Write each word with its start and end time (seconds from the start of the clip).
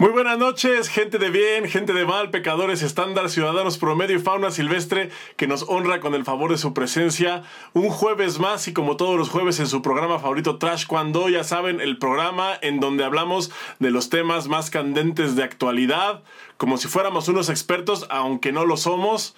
Muy 0.00 0.10
buenas 0.10 0.38
noches, 0.38 0.88
gente 0.88 1.18
de 1.18 1.30
bien, 1.30 1.68
gente 1.68 1.92
de 1.92 2.04
mal, 2.04 2.30
pecadores 2.30 2.82
estándar, 2.82 3.30
ciudadanos 3.30 3.78
promedio 3.78 4.16
y 4.16 4.18
fauna 4.18 4.50
silvestre 4.50 5.10
que 5.36 5.46
nos 5.46 5.62
honra 5.68 6.00
con 6.00 6.16
el 6.16 6.24
favor 6.24 6.50
de 6.50 6.58
su 6.58 6.74
presencia. 6.74 7.44
Un 7.74 7.90
jueves 7.90 8.40
más 8.40 8.66
y 8.66 8.72
como 8.72 8.96
todos 8.96 9.16
los 9.16 9.28
jueves 9.28 9.60
en 9.60 9.68
su 9.68 9.82
programa 9.82 10.18
favorito 10.18 10.58
Trash 10.58 10.86
Cuando, 10.88 11.28
ya 11.28 11.44
saben, 11.44 11.80
el 11.80 11.96
programa 11.98 12.58
en 12.60 12.80
donde 12.80 13.04
hablamos 13.04 13.52
de 13.78 13.92
los 13.92 14.10
temas 14.10 14.48
más 14.48 14.68
candentes 14.68 15.36
de 15.36 15.44
actualidad, 15.44 16.24
como 16.56 16.76
si 16.76 16.88
fuéramos 16.88 17.28
unos 17.28 17.48
expertos, 17.48 18.08
aunque 18.10 18.50
no 18.50 18.64
lo 18.64 18.76
somos. 18.76 19.36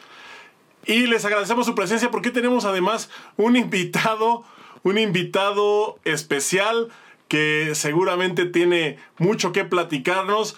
Y 0.86 1.06
les 1.06 1.26
agradecemos 1.26 1.66
su 1.66 1.74
presencia 1.74 2.10
porque 2.10 2.30
tenemos 2.30 2.64
además 2.64 3.10
un 3.36 3.56
invitado, 3.56 4.42
un 4.84 4.96
invitado 4.96 5.98
especial 6.04 6.88
que 7.28 7.72
seguramente 7.74 8.46
tiene 8.46 8.98
mucho 9.18 9.52
que 9.52 9.64
platicarnos. 9.64 10.56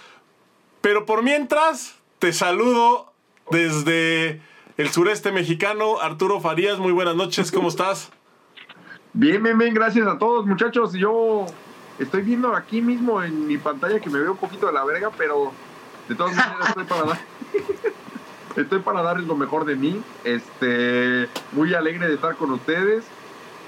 Pero 0.81 1.07
por 1.07 1.23
mientras, 1.23 1.97
te 2.19 2.33
saludo 2.33 3.13
desde 3.51 4.41
el 4.77 4.91
sureste 4.91 5.33
mexicano. 5.33 6.01
Arturo 6.01 6.41
Farías, 6.41 6.79
muy 6.79 6.93
buenas 6.93 7.17
noches, 7.17 7.51
¿cómo 7.51 7.69
estás? 7.69 8.11
Bien, 9.13 9.43
bien, 9.43 9.59
bien, 9.59 9.75
gracias 9.75 10.07
a 10.07 10.19
todos 10.19 10.47
muchachos. 10.47 10.93
Yo 10.93 11.47
estoy 11.99 12.23
viendo 12.23 12.55
aquí 12.55 12.81
mismo 12.81 13.23
en 13.23 13.47
mi 13.47 13.59
pantalla 13.59 14.01
que 14.01 14.11
me 14.11 14.21
veo 14.21 14.33
un 14.33 14.39
poquito 14.39 14.67
de 14.67 14.73
la 14.73 14.85
verga, 14.85 15.11
pero 15.17 15.53
de 16.09 16.15
todas 16.15 16.35
maneras 16.37 16.69
estoy 16.69 16.85
para 16.85 17.03
dar... 17.05 17.19
Estoy 18.57 18.81
para 18.81 19.03
darles 19.03 19.29
lo 19.29 19.37
mejor 19.37 19.65
de 19.65 19.77
mí. 19.77 20.03
Este, 20.25 21.29
muy 21.53 21.75
alegre 21.75 22.09
de 22.09 22.15
estar 22.15 22.35
con 22.35 22.51
ustedes. 22.51 23.05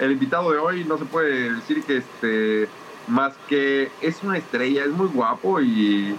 El 0.00 0.10
invitado 0.10 0.50
de 0.50 0.58
hoy 0.58 0.84
no 0.84 0.98
se 0.98 1.04
puede 1.04 1.52
decir 1.52 1.84
que 1.84 1.98
este 1.98 2.68
más 3.10 3.34
que 3.48 3.90
es 4.00 4.22
una 4.22 4.38
estrella, 4.38 4.84
es 4.84 4.90
muy 4.90 5.08
guapo 5.08 5.60
y, 5.60 6.16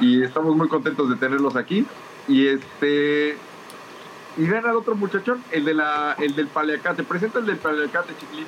estamos 0.00 0.56
muy 0.56 0.68
contentos 0.68 1.08
de 1.08 1.16
tenerlos 1.16 1.56
aquí. 1.56 1.86
Y 2.28 2.46
este 2.48 3.36
y 4.36 4.44
ven 4.46 4.64
al 4.64 4.76
otro 4.76 4.94
muchachón, 4.94 5.42
el 5.50 5.64
de 5.64 5.74
la 5.74 6.16
el 6.18 6.34
del 6.34 6.48
paleacate. 6.48 7.02
Presenta 7.02 7.38
el 7.38 7.46
del 7.46 7.56
paleacate, 7.56 8.14
chiquilín. 8.18 8.46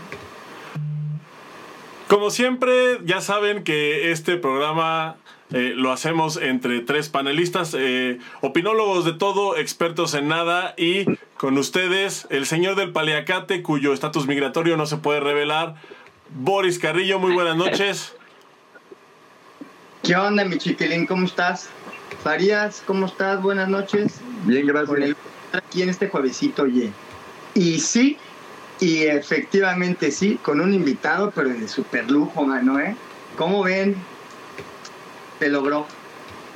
Como 2.09 2.31
siempre, 2.31 3.01
ya 3.05 3.21
saben 3.21 3.65
que 3.65 4.13
este 4.13 4.37
programa 4.37 5.17
eh, 5.53 5.73
lo 5.77 5.93
hacemos 5.93 6.37
entre 6.37 6.81
tres 6.81 7.09
panelistas, 7.09 7.75
eh, 7.79 8.19
opinólogos 8.41 9.05
de 9.05 9.13
todo, 9.13 9.57
expertos 9.57 10.15
en 10.15 10.29
nada 10.29 10.75
y 10.77 11.05
con 11.37 11.57
ustedes 11.59 12.27
el 12.31 12.47
señor 12.47 12.77
del 12.77 12.93
paleacate 12.93 13.63
cuyo 13.63 13.93
estatus 13.93 14.27
migratorio 14.27 14.77
no 14.77 14.87
se 14.87 14.97
puede 14.97 15.21
revelar, 15.21 15.77
Boris 16.37 16.81
Carrillo, 16.81 17.21
muy 17.21 17.33
buenas 17.33 17.57
noches. 17.57 18.13
¿Qué 20.03 20.17
onda, 20.17 20.45
mi 20.45 20.59
chiquilín? 20.59 21.07
¿Cómo 21.07 21.27
estás? 21.27 21.69
Farías, 22.25 22.83
¿cómo 22.85 23.07
estás? 23.07 23.41
Buenas 23.41 23.69
noches. 23.69 24.21
Bien, 24.45 24.67
gracias. 24.67 25.17
aquí 25.53 25.83
en 25.83 25.91
este 25.91 26.09
juevesito, 26.09 26.65
oye. 26.65 26.91
Y 27.55 27.79
sí, 27.79 28.19
y 28.81 29.05
efectivamente 29.05 30.11
sí, 30.11 30.41
con 30.43 30.61
un 30.61 30.75
invitado, 30.75 31.31
pero 31.33 31.51
de 31.51 31.69
super 31.69 32.11
lujo, 32.11 32.45
mano, 32.45 32.81
¿eh? 32.81 32.97
¿Cómo 33.37 33.63
ven? 33.63 33.95
Se 35.39 35.49
logró. 35.49 35.87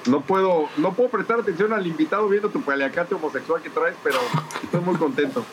No 0.06 0.22
puedo, 0.22 0.68
no 0.76 0.94
puedo 0.94 1.08
prestar 1.08 1.38
atención 1.38 1.72
al 1.72 1.86
invitado 1.86 2.28
viendo 2.28 2.48
tu 2.48 2.62
paliacate 2.62 3.14
homosexual 3.14 3.62
que 3.62 3.70
traes, 3.70 3.94
pero 4.02 4.18
estoy 4.60 4.80
muy 4.80 4.96
contento. 4.96 5.44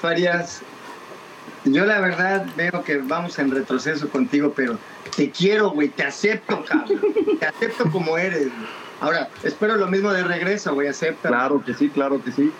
Farías, 0.00 0.62
yo 1.64 1.84
la 1.84 2.00
verdad 2.00 2.46
veo 2.56 2.82
que 2.84 2.98
vamos 2.98 3.38
en 3.38 3.50
retroceso 3.50 4.08
contigo, 4.08 4.52
pero 4.54 4.78
te 5.16 5.30
quiero, 5.30 5.70
güey, 5.70 5.88
te 5.88 6.04
acepto, 6.04 6.64
cabrón. 6.64 7.00
Te 7.38 7.46
acepto 7.46 7.90
como 7.90 8.18
eres. 8.18 8.48
Ahora, 9.00 9.28
espero 9.42 9.76
lo 9.76 9.86
mismo 9.86 10.12
de 10.12 10.24
regreso, 10.24 10.74
güey, 10.74 10.88
acepta. 10.88 11.28
Claro 11.28 11.62
que 11.64 11.74
sí, 11.74 11.88
claro 11.88 12.22
que 12.22 12.32
sí. 12.32 12.52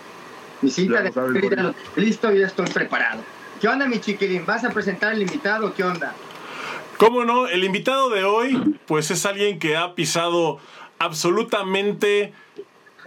Mi 0.62 0.70
cita 0.70 1.02
de 1.02 1.74
listo, 1.96 2.32
ya 2.32 2.46
estoy 2.46 2.66
preparado. 2.66 3.22
¿Qué 3.60 3.68
onda, 3.68 3.86
mi 3.86 4.00
chiquilín? 4.00 4.44
¿Vas 4.46 4.64
a 4.64 4.70
presentar 4.70 5.12
al 5.12 5.22
invitado? 5.22 5.74
¿Qué 5.74 5.84
onda? 5.84 6.14
¿Cómo 6.96 7.24
no? 7.24 7.46
El 7.46 7.64
invitado 7.64 8.10
de 8.10 8.24
hoy, 8.24 8.78
pues 8.86 9.10
es 9.10 9.24
alguien 9.24 9.58
que 9.58 9.76
ha 9.76 9.94
pisado 9.94 10.58
absolutamente 10.98 12.32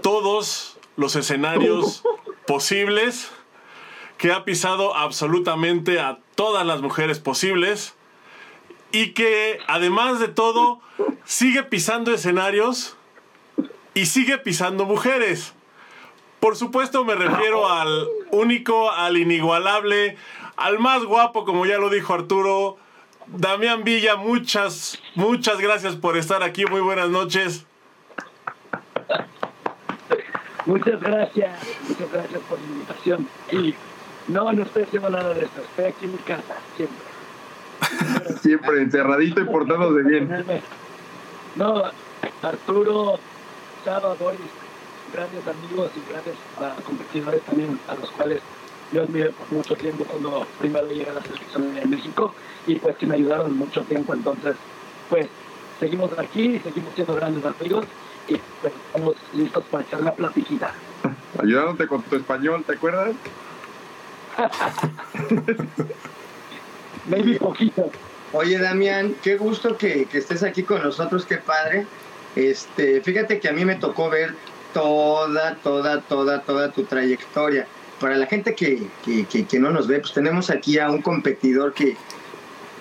todos 0.01 0.78
los 0.96 1.16
escenarios 1.16 2.03
posibles 2.47 3.31
que 4.21 4.31
ha 4.31 4.45
pisado 4.45 4.95
absolutamente 4.95 5.99
a 5.99 6.19
todas 6.35 6.63
las 6.63 6.83
mujeres 6.83 7.17
posibles 7.17 7.95
y 8.91 9.13
que 9.13 9.57
además 9.65 10.19
de 10.19 10.27
todo 10.27 10.79
sigue 11.25 11.63
pisando 11.63 12.13
escenarios 12.13 12.95
y 13.95 14.05
sigue 14.05 14.37
pisando 14.37 14.85
mujeres. 14.85 15.55
Por 16.39 16.55
supuesto 16.55 17.03
me 17.03 17.15
refiero 17.15 17.67
al 17.67 18.07
único, 18.29 18.91
al 18.91 19.17
inigualable, 19.17 20.17
al 20.55 20.77
más 20.77 21.03
guapo, 21.03 21.43
como 21.43 21.65
ya 21.65 21.79
lo 21.79 21.89
dijo 21.89 22.13
Arturo, 22.13 22.77
Damián 23.25 23.83
Villa. 23.83 24.17
Muchas, 24.17 25.01
muchas 25.15 25.59
gracias 25.59 25.95
por 25.95 26.15
estar 26.15 26.43
aquí. 26.43 26.63
Muy 26.65 26.81
buenas 26.81 27.09
noches. 27.09 27.65
Muchas 30.67 31.01
gracias, 31.01 31.59
muchas 31.89 32.11
gracias 32.11 32.41
por 32.47 32.59
la 32.59 32.67
invitación. 32.67 33.27
Y 33.51 33.73
no, 34.27 34.51
no 34.53 34.63
estoy 34.63 34.83
haciendo 34.83 35.09
nada 35.09 35.33
de 35.33 35.45
esto. 35.45 35.61
Estoy 35.61 35.85
aquí 35.85 36.05
en 36.05 36.11
mi 36.11 36.17
casa, 36.19 36.55
siempre. 36.75 37.11
siempre 38.41 38.81
encerradito 38.81 39.41
y 39.41 39.45
portándose 39.45 40.03
bien. 40.03 40.45
No, 41.55 41.83
Arturo, 42.41 43.19
Saba, 43.83 44.13
Boris, 44.15 44.39
grandes 45.13 45.47
amigos 45.47 45.91
y 45.95 46.11
grandes 46.11 46.35
uh, 46.59 46.81
competidores 46.83 47.41
también, 47.41 47.79
a 47.87 47.95
los 47.95 48.09
cuales 48.11 48.41
yo 48.91 49.03
admiré 49.03 49.31
por 49.31 49.51
mucho 49.51 49.75
tiempo 49.75 50.03
cuando 50.05 50.45
primero 50.59 50.88
llegué 50.88 51.09
a 51.09 51.13
la 51.13 51.21
selección 51.21 51.77
en 51.77 51.89
México 51.89 52.33
y 52.67 52.75
pues 52.75 52.95
que 52.97 53.05
me 53.05 53.15
ayudaron 53.15 53.57
mucho 53.57 53.81
tiempo. 53.83 54.13
Entonces, 54.13 54.55
pues 55.09 55.27
seguimos 55.79 56.17
aquí, 56.17 56.59
seguimos 56.59 56.93
siendo 56.93 57.15
grandes 57.15 57.43
amigos 57.43 57.85
y 58.27 58.38
pues 58.61 58.73
estamos 58.88 59.15
listos 59.33 59.63
para 59.71 59.83
echar 59.83 60.01
la 60.01 60.13
platiquita. 60.13 60.73
Ayudándote 61.41 61.88
con 61.88 62.01
tu 62.03 62.15
español, 62.15 62.63
¿te 62.65 62.73
acuerdas? 62.73 63.15
Maybe 67.08 67.38
poquito. 67.38 67.92
Oye, 68.34 68.58
Damián, 68.58 69.16
qué 69.22 69.36
gusto 69.36 69.78
que, 69.78 70.08
estés 70.14 70.44
aquí 70.44 70.64
con 70.64 70.81
nosotros, 70.81 71.25
qué 71.25 71.38
padre. 71.38 71.86
Este, 72.36 73.02
fíjate 73.02 73.40
que 73.40 73.50
a 73.50 73.52
mí 73.52 73.66
me 73.66 73.75
tocó 73.75 74.09
ver 74.09 74.36
toda, 74.74 75.56
toda, 75.56 76.02
toda, 76.02 76.42
toda 76.42 76.72
tu 76.72 76.84
trayectoria. 76.84 77.68
Para 78.00 78.16
la 78.16 78.25
gente 78.25 78.56
que, 78.56 78.88
que, 79.03 79.59
no 79.59 79.69
nos 79.72 79.88
ve, 79.88 80.00
pues 80.00 80.14
tenemos 80.14 80.50
aquí 80.50 80.80
a 80.80 80.90
un 80.90 81.02
competidor 81.02 81.74
que, 81.74 81.98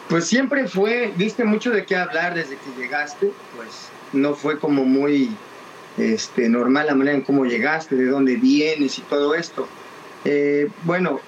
pues 0.09 0.27
siempre 0.27 0.69
fue, 0.69 1.13
viste 1.17 1.45
mucho 1.45 1.71
de 1.71 1.85
qué 1.85 1.97
hablar 1.97 2.35
desde 2.35 2.57
que 2.57 2.81
llegaste, 2.81 3.33
pues 3.57 3.91
no 4.13 4.35
fue 4.35 4.59
como 4.59 4.85
muy 4.85 5.31
este, 5.99 6.49
normal 6.49 6.87
la 6.87 6.95
manera 6.95 7.17
en 7.17 7.23
cómo 7.23 7.45
llegaste, 7.45 7.97
de 7.97 8.07
dónde 8.07 8.37
vienes 8.37 8.99
y 8.99 9.03
todo 9.03 9.35
esto. 9.35 9.69
Eh, 10.25 10.69
bueno, 10.85 11.21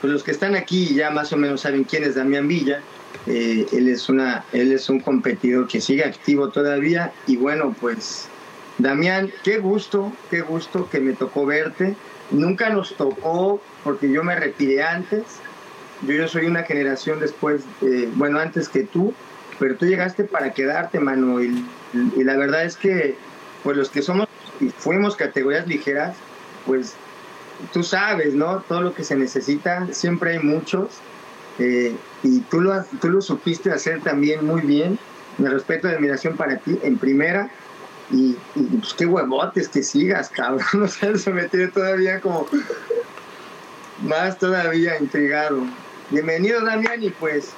pues 0.00 0.12
los 0.12 0.22
que 0.22 0.30
están 0.30 0.54
aquí 0.54 0.94
ya 0.94 1.10
más 1.10 1.32
o 1.32 1.36
menos 1.36 1.62
saben 1.62 1.84
quién 1.84 2.04
es 2.04 2.14
Damián 2.14 2.48
Villa. 2.48 2.80
Eh, 3.26 3.66
él, 3.72 3.88
es 3.88 4.08
una, 4.08 4.44
él 4.52 4.72
es 4.72 4.88
un 4.88 5.00
competidor 5.00 5.68
que 5.68 5.80
sigue 5.80 6.04
activo 6.04 6.50
todavía 6.50 7.12
y 7.26 7.36
bueno, 7.36 7.74
pues 7.80 8.28
Damián, 8.78 9.32
qué 9.44 9.58
gusto, 9.58 10.12
qué 10.30 10.40
gusto 10.40 10.88
que 10.90 11.00
me 11.00 11.12
tocó 11.12 11.46
verte. 11.46 11.94
Nunca 12.30 12.70
nos 12.70 12.96
tocó 12.96 13.60
porque 13.82 14.10
yo 14.10 14.24
me 14.24 14.34
retiré 14.34 14.82
antes. 14.82 15.22
Yo, 16.02 16.14
yo 16.14 16.28
soy 16.28 16.46
una 16.46 16.64
generación 16.64 17.20
después, 17.20 17.62
bueno, 18.14 18.40
antes 18.40 18.68
que 18.68 18.82
tú, 18.82 19.14
pero 19.58 19.76
tú 19.76 19.86
llegaste 19.86 20.24
para 20.24 20.52
quedarte, 20.52 20.98
mano. 20.98 21.42
Y, 21.42 21.64
y 22.16 22.24
la 22.24 22.36
verdad 22.36 22.64
es 22.64 22.76
que, 22.76 23.16
pues 23.62 23.76
los 23.76 23.90
que 23.90 24.02
somos 24.02 24.26
y 24.60 24.68
fuimos 24.70 25.16
categorías 25.16 25.66
ligeras, 25.66 26.16
pues 26.66 26.94
tú 27.72 27.82
sabes, 27.82 28.34
¿no? 28.34 28.60
Todo 28.60 28.82
lo 28.82 28.94
que 28.94 29.04
se 29.04 29.16
necesita, 29.16 29.86
siempre 29.92 30.32
hay 30.32 30.38
muchos. 30.40 30.88
Eh, 31.58 31.94
y 32.22 32.40
tú 32.40 32.60
lo, 32.60 32.82
tú 33.00 33.10
lo 33.10 33.20
supiste 33.20 33.70
hacer 33.70 34.00
también 34.02 34.44
muy 34.46 34.62
bien. 34.62 34.98
Mi 35.38 35.48
respeto 35.48 35.88
y 35.88 35.92
admiración 35.92 36.36
para 36.36 36.56
ti 36.58 36.78
en 36.82 36.98
primera. 36.98 37.50
Y, 38.10 38.36
pues 38.54 38.94
qué 38.94 39.06
huevotes 39.06 39.68
que 39.68 39.82
sigas, 39.82 40.28
cabrón. 40.34 40.82
O 40.82 40.88
sea, 40.88 41.16
se 41.16 41.32
me 41.32 41.48
tiene 41.48 41.68
todavía 41.68 42.20
como 42.20 42.46
más 44.02 44.38
todavía 44.38 44.98
intrigado. 44.98 45.62
Bienvenido, 46.10 46.64
Damián, 46.64 47.02
y 47.02 47.10
pues. 47.10 47.52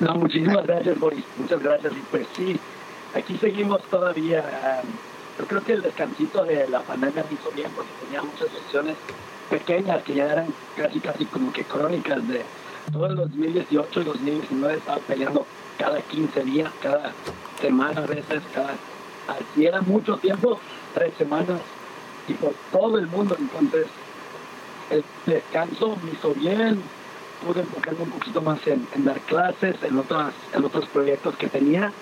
No, 0.00 0.14
muchísimas 0.14 0.66
gracias, 0.66 0.98
Boris. 0.98 1.24
Muchas 1.36 1.62
gracias. 1.62 1.92
Y 1.92 2.02
pues 2.10 2.26
sí, 2.36 2.60
aquí 3.14 3.36
seguimos 3.38 3.82
todavía. 3.90 4.82
Yo 5.40 5.46
creo 5.46 5.64
que 5.64 5.72
el 5.72 5.80
descansito 5.80 6.44
de 6.44 6.68
la 6.68 6.80
pandemia 6.80 7.24
me 7.24 7.34
hizo 7.34 7.50
bien 7.52 7.70
porque 7.74 7.90
tenía 8.04 8.20
muchas 8.20 8.48
sesiones 8.50 8.94
pequeñas 9.48 10.02
que 10.02 10.14
ya 10.14 10.30
eran 10.30 10.48
casi 10.76 11.00
casi 11.00 11.24
como 11.24 11.50
que 11.50 11.64
crónicas 11.64 12.28
de 12.28 12.42
todo 12.92 13.06
el 13.06 13.16
2018 13.16 14.02
y 14.02 14.04
2019 14.04 14.74
estaba 14.74 14.98
peleando 14.98 15.46
cada 15.78 16.02
15 16.02 16.44
días, 16.44 16.70
cada 16.82 17.12
semana 17.58 18.02
a 18.02 18.06
veces, 18.06 18.42
cada, 18.54 18.74
si 19.54 19.64
era 19.64 19.80
mucho 19.80 20.18
tiempo, 20.18 20.60
tres 20.92 21.14
semanas, 21.16 21.60
y 22.28 22.34
por 22.34 22.52
todo 22.70 22.98
el 22.98 23.06
mundo. 23.06 23.34
Entonces, 23.38 23.86
el 24.90 25.02
descanso 25.24 25.96
me 26.04 26.10
hizo 26.10 26.34
bien, 26.34 26.82
pude 27.46 27.60
enfocarme 27.60 28.02
un 28.02 28.10
poquito 28.10 28.42
más 28.42 28.58
en, 28.66 28.86
dar 29.04 29.20
clases, 29.20 29.82
en, 29.84 29.98
otras, 29.98 30.34
en 30.52 30.64
otros 30.66 30.86
proyectos 30.88 31.34
que 31.36 31.48
tenía, 31.48 31.94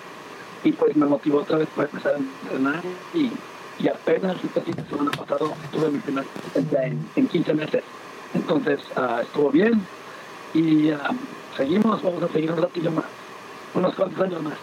y 0.65 0.73
pues 0.73 0.97
me 0.97 1.07
motivó 1.07 1.39
otra 1.39 1.59
vez 1.59 1.69
para 1.75 1.89
empezar 1.89 2.15
a 2.15 2.19
entrenar. 2.19 2.83
Y, 3.15 3.31
y 3.79 3.89
apenas 3.89 4.37
fin 4.41 4.51
de 4.75 4.85
semana 4.89 5.11
pasado 5.13 5.53
tuve 5.73 5.91
mi 5.91 5.99
primer 5.99 6.25
en, 6.55 7.09
en 7.15 7.29
15 7.29 7.55
meses. 7.55 7.85
Entonces, 8.35 8.81
uh, 8.97 9.21
estuvo 9.21 9.51
bien, 9.51 9.81
y 10.55 10.91
uh, 10.91 10.99
seguimos, 11.57 12.03
vamos 12.03 12.23
a 12.23 12.29
seguir 12.29 12.53
un 12.53 12.63
ratillo 12.63 12.91
más, 12.91 13.05
unos 13.75 13.95
cuantos 13.95 14.21
años 14.21 14.43
más. 14.43 14.55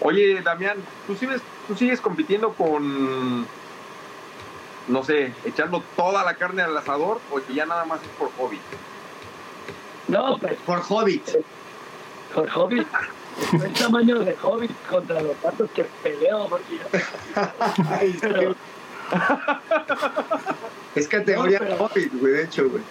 Oye, 0.00 0.40
Damián, 0.42 0.76
¿tú 1.06 1.16
sigues, 1.16 1.42
¿tú 1.66 1.74
sigues 1.74 2.00
compitiendo 2.00 2.52
con, 2.52 3.46
no 4.88 5.04
sé, 5.04 5.32
echando 5.44 5.82
toda 5.96 6.24
la 6.24 6.34
carne 6.34 6.62
al 6.62 6.76
asador 6.76 7.20
o 7.32 7.40
que 7.40 7.54
ya 7.54 7.66
nada 7.66 7.84
más 7.84 8.00
es 8.02 8.08
por 8.10 8.30
hobby? 8.38 8.60
No, 10.06 10.38
pues. 10.38 10.56
Por 10.64 10.80
hobby. 10.80 11.22
Por 12.34 12.48
hobby. 12.50 12.86
El 13.52 13.72
tamaño 13.72 14.18
de 14.20 14.34
hobby 14.36 14.68
contra 14.90 15.20
los 15.20 15.36
patos 15.36 15.70
que 15.74 15.84
peleo 16.02 16.48
porque 16.48 16.78
Es 20.94 21.08
categoría 21.08 21.60
no, 21.60 21.88
güey, 21.88 22.34
de 22.34 22.42
hecho, 22.44 22.68
güey. 22.68 22.82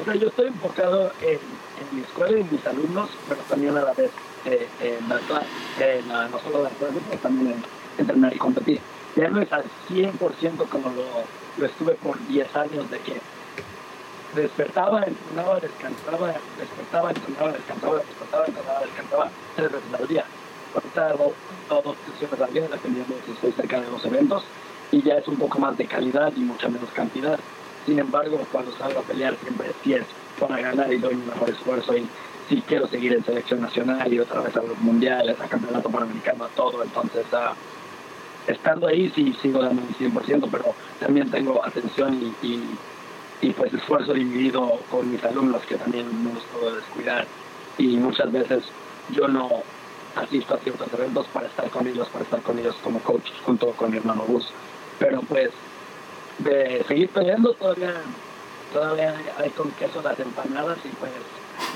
O 0.00 0.04
sea, 0.04 0.14
yo 0.14 0.28
estoy 0.28 0.46
enfocado 0.46 1.12
en, 1.20 1.32
en 1.32 1.96
mi 1.96 2.02
escuela 2.02 2.38
y 2.38 2.40
en 2.40 2.50
mis 2.50 2.66
alumnos, 2.66 3.10
pero 3.28 3.40
también 3.42 3.76
a 3.76 3.82
la 3.82 3.92
vez 3.92 4.10
eh, 4.46 4.68
en 4.80 5.08
la 5.08 5.18
clase, 5.18 5.46
eh, 5.80 6.02
no, 6.06 6.28
no 6.28 6.38
solo 6.38 6.62
dar 6.62 6.72
clases, 6.72 7.02
pero 7.08 7.20
también 7.20 7.52
en 7.52 7.64
entrenar 7.98 8.34
y 8.34 8.38
competir. 8.38 8.80
Ya 9.16 9.28
no 9.28 9.40
es 9.42 9.52
al 9.52 9.64
100% 9.90 10.68
como 10.68 10.88
lo, 10.90 11.04
lo 11.58 11.66
estuve 11.66 11.94
por 11.94 12.18
10 12.28 12.56
años 12.56 12.90
de 12.90 12.98
que 13.00 13.20
despertaba, 14.34 15.04
entrenaba, 15.04 15.60
descansaba, 15.60 16.34
despertaba, 16.58 17.10
entrenaba, 17.10 17.52
descansaba, 17.52 17.96
despertaba, 17.98 18.46
entrenaba, 18.46 18.80
descansaba 18.80 19.30
tres 19.56 19.72
veces 19.72 20.00
al 20.00 20.08
día. 20.08 20.24
Ahorita 20.74 21.08
hago 21.10 21.34
dos 21.68 21.96
sesiones 22.10 22.40
al 22.40 22.52
día, 22.52 22.68
dependiendo 22.68 23.14
si 23.26 23.32
estoy 23.32 23.52
cerca 23.52 23.80
de 23.80 23.90
los 23.90 24.04
eventos, 24.04 24.44
y 24.90 25.02
ya 25.02 25.16
es 25.16 25.28
un 25.28 25.36
poco 25.36 25.58
más 25.58 25.76
de 25.76 25.86
calidad 25.86 26.32
y 26.36 26.40
mucha 26.40 26.68
menos 26.68 26.90
cantidad. 26.90 27.38
Sin 27.86 27.98
embargo, 27.98 28.40
cuando 28.52 28.72
salgo 28.76 29.00
a 29.00 29.02
pelear 29.02 29.36
siempre 29.42 29.70
sí 29.82 29.94
es 29.94 30.04
para 30.38 30.60
ganar 30.60 30.92
y 30.92 30.98
doy 30.98 31.14
mi 31.14 31.26
mejor 31.26 31.50
esfuerzo 31.50 31.96
y 31.96 32.06
si 32.48 32.60
quiero 32.62 32.86
seguir 32.86 33.12
en 33.12 33.24
selección 33.24 33.60
nacional 33.60 34.12
y 34.12 34.18
otra 34.18 34.40
vez 34.40 34.56
a 34.56 34.62
los 34.62 34.78
mundiales, 34.78 35.40
a 35.40 35.46
campeonato 35.46 35.88
panamericano, 35.88 36.44
a 36.44 36.48
todo. 36.48 36.82
Entonces, 36.82 37.24
uh, 37.32 38.50
estando 38.50 38.86
ahí 38.86 39.10
sí 39.14 39.34
sigo 39.40 39.62
dando 39.62 39.82
mi 39.82 39.94
100%, 39.94 40.48
pero 40.50 40.74
también 41.00 41.30
tengo 41.30 41.64
atención 41.64 42.14
y, 42.14 42.46
y, 42.46 42.78
y, 43.42 43.50
pues 43.50 43.74
esfuerzo 43.74 44.14
dividido 44.14 44.78
con 44.90 45.10
mis 45.10 45.22
alumnos 45.24 45.62
que 45.62 45.74
también 45.76 46.06
no 46.24 46.32
los 46.34 46.44
puedo 46.44 46.76
descuidar. 46.76 47.26
Y 47.76 47.96
muchas 47.96 48.30
veces 48.32 48.64
yo 49.10 49.28
no 49.28 49.50
asisto 50.16 50.54
a 50.54 50.58
ciertos 50.58 50.88
eventos 50.92 51.26
para 51.28 51.48
estar 51.48 51.68
con 51.70 51.86
ellos, 51.86 52.08
para 52.08 52.24
estar 52.24 52.40
con 52.42 52.58
ellos 52.58 52.76
como 52.82 53.00
coach 53.00 53.30
junto 53.44 53.72
con 53.72 53.90
mi 53.90 53.98
hermano 53.98 54.24
Gus. 54.26 54.48
Pero 54.98 55.20
pues 55.22 55.50
de 56.38 56.84
seguir 56.86 57.08
peleando 57.08 57.52
todavía 57.54 57.94
todavía 58.72 59.14
hay 59.38 59.50
con 59.50 59.70
queso 59.72 60.00
las 60.02 60.18
empanadas 60.18 60.78
y 60.84 60.88
pues 60.88 61.12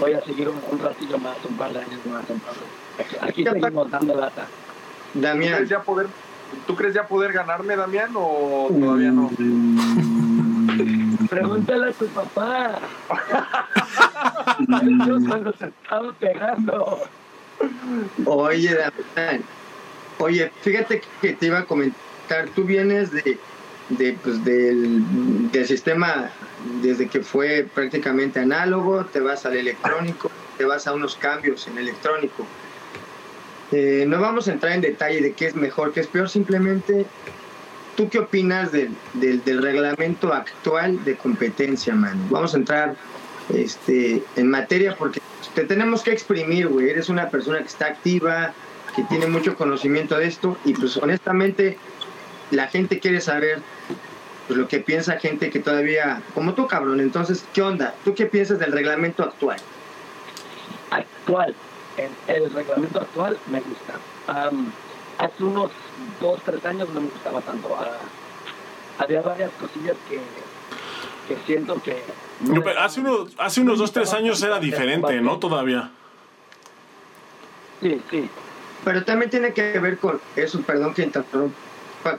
voy 0.01 0.15
a 0.15 0.25
seguir 0.25 0.49
un, 0.49 0.61
un 0.71 0.79
ratillo 0.79 1.19
más, 1.19 1.37
un 1.49 1.57
par 1.57 1.73
de 1.73 1.81
años 1.81 2.01
más. 2.07 2.25
Entonces, 2.29 2.65
aquí 3.21 3.45
seguimos 3.45 3.91
dando 3.91 4.15
lata. 4.15 4.47
Damián. 5.15 5.51
¿Tú 5.51 5.57
crees, 5.57 5.69
ya 5.69 5.83
poder, 5.83 6.07
¿Tú 6.67 6.77
crees 6.77 6.95
ya 6.95 7.07
poder 7.07 7.33
ganarme, 7.33 7.77
Damián, 7.77 8.11
o 8.15 8.69
todavía 8.71 9.11
no? 9.11 9.31
Pregúntale 11.29 11.91
a 11.91 11.93
tu 11.93 12.07
papá. 12.07 12.79
Yo 15.07 15.19
cuando 15.27 15.53
se 15.53 15.67
estaba 15.67 16.13
pegando. 16.15 17.03
Oye. 18.25 18.79
Oye, 20.19 20.51
fíjate 20.63 21.03
que 21.21 21.35
te 21.35 21.47
iba 21.47 21.59
a 21.59 21.65
comentar, 21.65 22.49
tú 22.55 22.65
vienes 22.65 23.13
de, 23.13 23.39
de, 23.91 24.13
pues, 24.23 24.43
del, 24.45 25.51
del 25.53 25.67
sistema 25.67 26.31
desde 26.81 27.07
que 27.09 27.21
fue 27.21 27.67
prácticamente 27.75 28.41
análogo, 28.41 29.05
te 29.05 29.21
vas 29.21 29.45
al 29.45 29.57
electrónico, 29.57 30.31
te 30.57 30.65
vas 30.65 30.87
a 30.87 30.95
unos 30.95 31.17
cambios 31.17 31.67
en 31.69 31.79
electrónico. 31.79 32.47
Eh, 33.73 34.05
no 34.07 34.21
vamos 34.21 34.49
a 34.49 34.53
entrar 34.53 34.73
en 34.73 34.81
detalle 34.81 35.21
de 35.21 35.33
qué 35.33 35.47
es 35.47 35.55
mejor, 35.55 35.93
qué 35.93 36.01
es 36.01 36.07
peor, 36.07 36.29
simplemente 36.31 37.05
tú 37.97 38.09
qué 38.09 38.21
opinas 38.21 38.73
del, 38.73 38.91
del, 39.15 39.43
del 39.45 39.63
reglamento 39.63 40.33
actual 40.33 41.05
de 41.05 41.17
competencia, 41.17 41.95
mano. 41.95 42.23
Vamos 42.31 42.55
a 42.55 42.59
entrar 42.59 42.97
este, 43.53 44.23
en 44.37 44.51
materia 44.51 44.97
porque 44.97 45.21
te 45.55 45.65
tenemos 45.65 46.03
que 46.03 46.13
exprimir, 46.13 46.69
güey. 46.69 46.91
Eres 46.91 47.09
una 47.09 47.31
persona 47.31 47.59
que 47.59 47.69
está 47.69 47.87
activa, 47.87 48.53
que 48.95 49.03
tiene 49.05 49.27
mucho 49.27 49.57
conocimiento 49.57 50.17
de 50.19 50.27
esto 50.27 50.57
y 50.65 50.75
pues 50.75 50.97
honestamente 50.97 51.79
la 52.51 52.69
gente 52.69 52.99
quiere 52.99 53.21
saber 53.21 53.61
pues 54.47 54.59
lo 54.59 54.69
que 54.69 54.79
piensa 54.79 55.19
gente 55.19 55.51
que 55.51 55.59
todavía, 55.59 56.23
como 56.35 56.55
tú 56.55 56.67
cabrón, 56.67 57.01
entonces, 57.01 57.45
¿qué 57.53 57.63
onda? 57.63 57.95
¿Tú 58.05 58.15
qué 58.15 58.27
piensas 58.27 58.59
del 58.59 58.73
reglamento 58.73 59.25
actual? 59.25 59.57
Actual, 60.91 61.55
el, 62.29 62.53
reglamento 62.53 63.01
actual 63.01 63.37
me 63.51 63.61
gusta. 63.61 63.95
hace 65.19 65.45
unos 65.45 65.73
dos, 66.21 66.41
tres 66.45 66.65
años 66.65 66.89
no 66.91 67.01
me 67.01 67.09
gustaba 67.09 67.41
tanto. 67.41 67.69
Uh, 67.69 69.03
había 69.03 69.23
varias 69.23 69.51
cosillas 69.61 69.97
que, 70.09 70.21
que 71.29 71.41
siento 71.47 71.83
que... 71.83 72.03
No 72.41 72.63
pero 72.63 72.81
hace, 72.81 73.01
unos, 73.01 73.33
hace 73.39 73.61
unos 73.61 73.79
dos, 73.79 73.93
tres 73.93 74.13
años 74.13 74.43
era 74.43 74.59
diferente, 74.59 75.21
¿no? 75.21 75.39
Todavía. 75.39 75.91
Sí, 77.81 78.01
sí. 78.11 78.29
Pero 78.85 79.05
también 79.05 79.31
tiene 79.31 79.53
que 79.53 79.79
ver 79.79 79.99
con 79.99 80.21
eso, 80.37 80.61
perdón 80.63 80.95
que 80.95 81.03
interrumpa, 81.03 81.55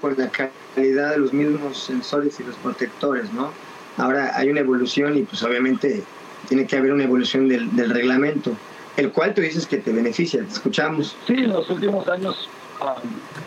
con 0.01 0.15
la 0.17 0.29
calidad 0.29 1.11
de 1.11 1.17
los 1.17 1.33
mismos 1.33 1.77
sensores 1.77 2.39
y 2.39 2.43
los 2.43 2.55
protectores, 2.57 3.31
¿no? 3.31 3.51
Ahora 3.97 4.35
hay 4.35 4.49
una 4.49 4.59
evolución 4.59 5.17
y 5.17 5.23
pues 5.23 5.41
obviamente 5.43 6.03
tiene 6.47 6.67
que 6.67 6.77
haber 6.77 6.93
una 6.93 7.03
evolución 7.03 7.47
del, 7.47 7.75
del 7.75 7.89
reglamento, 7.89 8.51
el 8.97 9.11
cual 9.11 9.33
tú 9.33 9.41
dices 9.41 9.65
que 9.65 9.77
te 9.77 9.91
beneficia, 9.91 10.43
te 10.43 10.51
escuchamos. 10.51 11.15
Sí, 11.25 11.33
en 11.33 11.49
los 11.49 11.69
últimos 11.69 12.07
años 12.07 12.49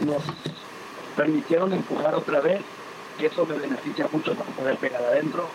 nos 0.01 0.23
permitieron 1.17 1.73
empujar 1.73 2.15
otra 2.15 2.41
vez, 2.41 2.61
y 3.19 3.27
eso 3.27 3.47
me 3.47 3.57
beneficia 3.57 4.09
mucho 4.11 4.35
para 4.35 4.51
poder 4.51 4.77
pegar 4.77 5.03
adentro. 5.03 5.49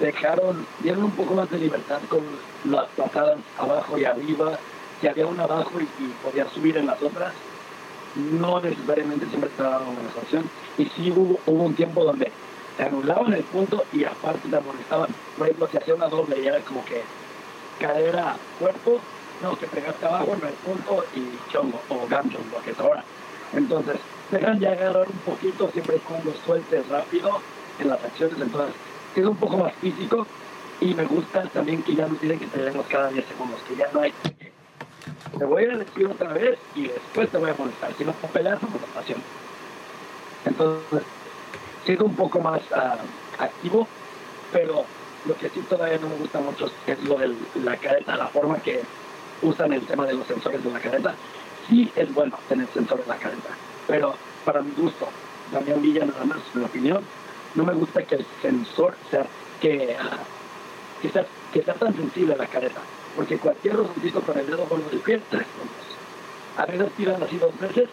Dejaron, 0.00 0.66
dieron 0.80 1.04
un 1.04 1.10
poco 1.10 1.34
más 1.34 1.50
de 1.50 1.58
libertad 1.58 2.00
con 2.08 2.20
las 2.64 2.86
patadas 2.96 3.38
abajo 3.58 3.98
y 3.98 4.04
arriba, 4.04 4.58
si 5.00 5.08
había 5.08 5.26
una 5.26 5.44
abajo 5.44 5.72
y, 5.80 5.86
podía 6.24 6.48
subir 6.48 6.76
en 6.76 6.86
las 6.86 7.02
otras 7.02 7.32
no 8.14 8.60
necesariamente 8.60 9.26
siempre 9.26 9.48
te 9.56 9.62
daba 9.62 9.88
una 9.88 10.08
situación. 10.08 10.44
Y 10.76 10.84
sí 10.84 11.10
hubo, 11.10 11.40
hubo, 11.46 11.62
un 11.64 11.74
tiempo 11.74 12.04
donde 12.04 12.30
te 12.76 12.82
anulaban 12.82 13.32
el 13.32 13.42
punto 13.44 13.84
y 13.90 14.04
aparte 14.04 14.48
te 14.50 14.56
amonestaban. 14.56 15.08
Por 15.38 15.46
ejemplo, 15.46 15.68
si 15.70 15.78
hacía 15.78 15.94
una 15.94 16.08
doble 16.08 16.38
y 16.42 16.46
era 16.46 16.60
como 16.60 16.84
que 16.84 17.02
cadera, 17.80 18.36
cuerpo, 18.58 19.00
no, 19.42 19.56
que 19.58 19.66
pegaste 19.66 20.06
abajo 20.06 20.34
en 20.34 20.48
el 20.48 20.54
punto 20.54 21.04
y 21.14 21.50
chongo 21.50 21.80
o 21.88 22.06
gancho, 22.08 22.38
lo 22.50 22.62
que 22.62 22.80
ahora. 22.80 23.04
Entonces, 23.52 23.96
dejan 24.30 24.60
ya 24.60 24.72
agarrar 24.72 25.06
un 25.08 25.18
poquito 25.18 25.70
siempre 25.70 25.98
cuando 25.98 26.32
sueltes 26.46 26.88
rápido 26.88 27.40
en 27.78 27.88
las 27.88 28.02
acciones. 28.02 28.40
Entonces, 28.40 28.74
es 29.14 29.24
un 29.24 29.36
poco 29.36 29.58
más 29.58 29.74
físico 29.74 30.26
y 30.80 30.94
me 30.94 31.04
gusta 31.04 31.42
también 31.48 31.82
que 31.82 31.94
ya 31.94 32.06
no 32.06 32.14
tienen 32.14 32.38
que 32.38 32.46
tenerlos 32.46 32.86
cada 32.86 33.10
10 33.10 33.26
segundos, 33.26 33.60
que 33.68 33.76
ya 33.76 33.88
no 33.92 34.00
hay 34.00 34.12
te 35.38 35.44
voy 35.44 35.64
a 35.64 35.76
decir 35.76 36.06
otra 36.06 36.32
vez 36.32 36.58
y 36.74 36.88
después 36.88 37.28
te 37.30 37.38
voy 37.38 37.50
a 37.50 37.54
molestar. 37.54 37.92
Si 37.94 38.04
no 38.04 38.12
puedo 38.12 38.32
pelear, 38.32 38.62
no 38.62 38.68
molestación. 38.68 39.20
Entonces, 40.44 41.02
sigo 41.86 42.06
un 42.06 42.14
poco 42.14 42.40
más 42.40 42.60
uh, 42.70 43.42
activo, 43.42 43.88
pero 44.52 44.84
lo 45.26 45.36
que 45.36 45.48
sí 45.48 45.60
todavía 45.68 45.98
no 45.98 46.08
me 46.08 46.16
gusta 46.16 46.40
mucho 46.40 46.70
es 46.86 47.02
lo 47.04 47.18
de 47.18 47.34
la 47.64 47.76
careta, 47.76 48.16
la 48.16 48.28
forma 48.28 48.58
que 48.58 48.82
usan 49.42 49.72
el 49.72 49.82
tema 49.82 50.06
de 50.06 50.14
los 50.14 50.26
sensores 50.26 50.62
de 50.62 50.70
la 50.70 50.80
careta. 50.80 51.14
Sí 51.68 51.90
es 51.94 52.12
bueno 52.14 52.38
tener 52.48 52.66
sensores 52.72 53.04
en 53.04 53.10
la 53.10 53.18
careta, 53.18 53.50
pero 53.86 54.14
para 54.44 54.62
mi 54.62 54.72
gusto, 54.72 55.08
también 55.52 55.80
Villa 55.82 56.04
nada 56.04 56.24
más, 56.24 56.38
mi 56.54 56.64
opinión, 56.64 57.04
no 57.54 57.64
me 57.64 57.74
gusta 57.74 58.02
que 58.02 58.16
el 58.16 58.26
sensor 58.40 58.94
sea, 59.10 59.26
que, 59.60 59.96
uh, 60.00 61.02
que 61.02 61.10
sea, 61.10 61.26
que 61.52 61.62
sea 61.62 61.74
tan 61.74 61.94
sensible 61.94 62.34
a 62.34 62.38
la 62.38 62.46
careta 62.46 62.80
porque 63.16 63.38
cualquier 63.38 63.76
rozoncito 63.76 64.20
con 64.20 64.38
el 64.38 64.46
dedo 64.46 64.66
gordo 64.66 64.88
del 64.90 65.00
pie, 65.00 65.20
tres 65.30 65.46
puntos. 65.46 65.76
A 66.56 66.66
veces 66.66 66.92
tiran 66.96 67.22
así 67.22 67.36
dos 67.38 67.58
veces 67.58 67.88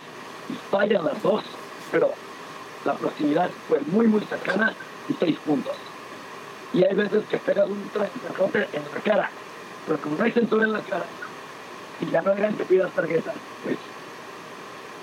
y 0.49 0.53
fallan 0.71 1.05
las 1.05 1.21
dos, 1.21 1.43
pero 1.91 2.11
la 2.85 2.93
proximidad 2.93 3.49
fue 3.67 3.79
muy, 3.91 4.07
muy 4.07 4.21
cercana 4.21 4.73
y 5.07 5.13
seis 5.13 5.37
puntos. 5.45 5.75
Y 6.73 6.83
hay 6.83 6.95
veces 6.95 7.23
que 7.29 7.37
pegas 7.37 7.67
un 7.69 7.89
transporte 7.89 8.67
en 8.73 8.83
la 8.93 9.01
cara, 9.03 9.29
pero 9.85 9.99
como 9.99 10.17
no 10.17 10.23
hay 10.23 10.31
sensor 10.31 10.63
en 10.63 10.73
la 10.73 10.81
cara, 10.81 11.05
y 12.01 12.09
ya 12.11 12.21
no 12.21 12.33
digan 12.33 12.55
que 12.55 12.65
pidas 12.65 12.91
tarjeta, 12.91 13.33
pues 13.63 13.77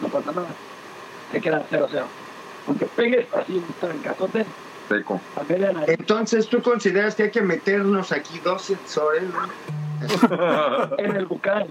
no 0.01 0.09
pasa 0.09 0.33
nada. 0.33 0.49
Se 1.33 1.41
queda 1.41 1.65
0-0. 1.71 2.05
Aunque 2.69 2.87
pegues 2.87 3.27
así 3.35 3.57
un 3.57 3.75
trancazote, 3.81 4.47
Seco. 4.89 5.21
Entonces, 5.87 6.49
¿tú 6.49 6.63
consideras 6.63 7.15
que 7.15 7.25
hay 7.25 7.31
que 7.31 7.43
meternos 7.43 8.13
aquí 8.13 8.39
dos 8.39 8.63
sensores? 8.63 9.25
¿no? 9.25 10.97
en 10.99 11.17
el 11.17 11.27
bucal. 11.27 11.67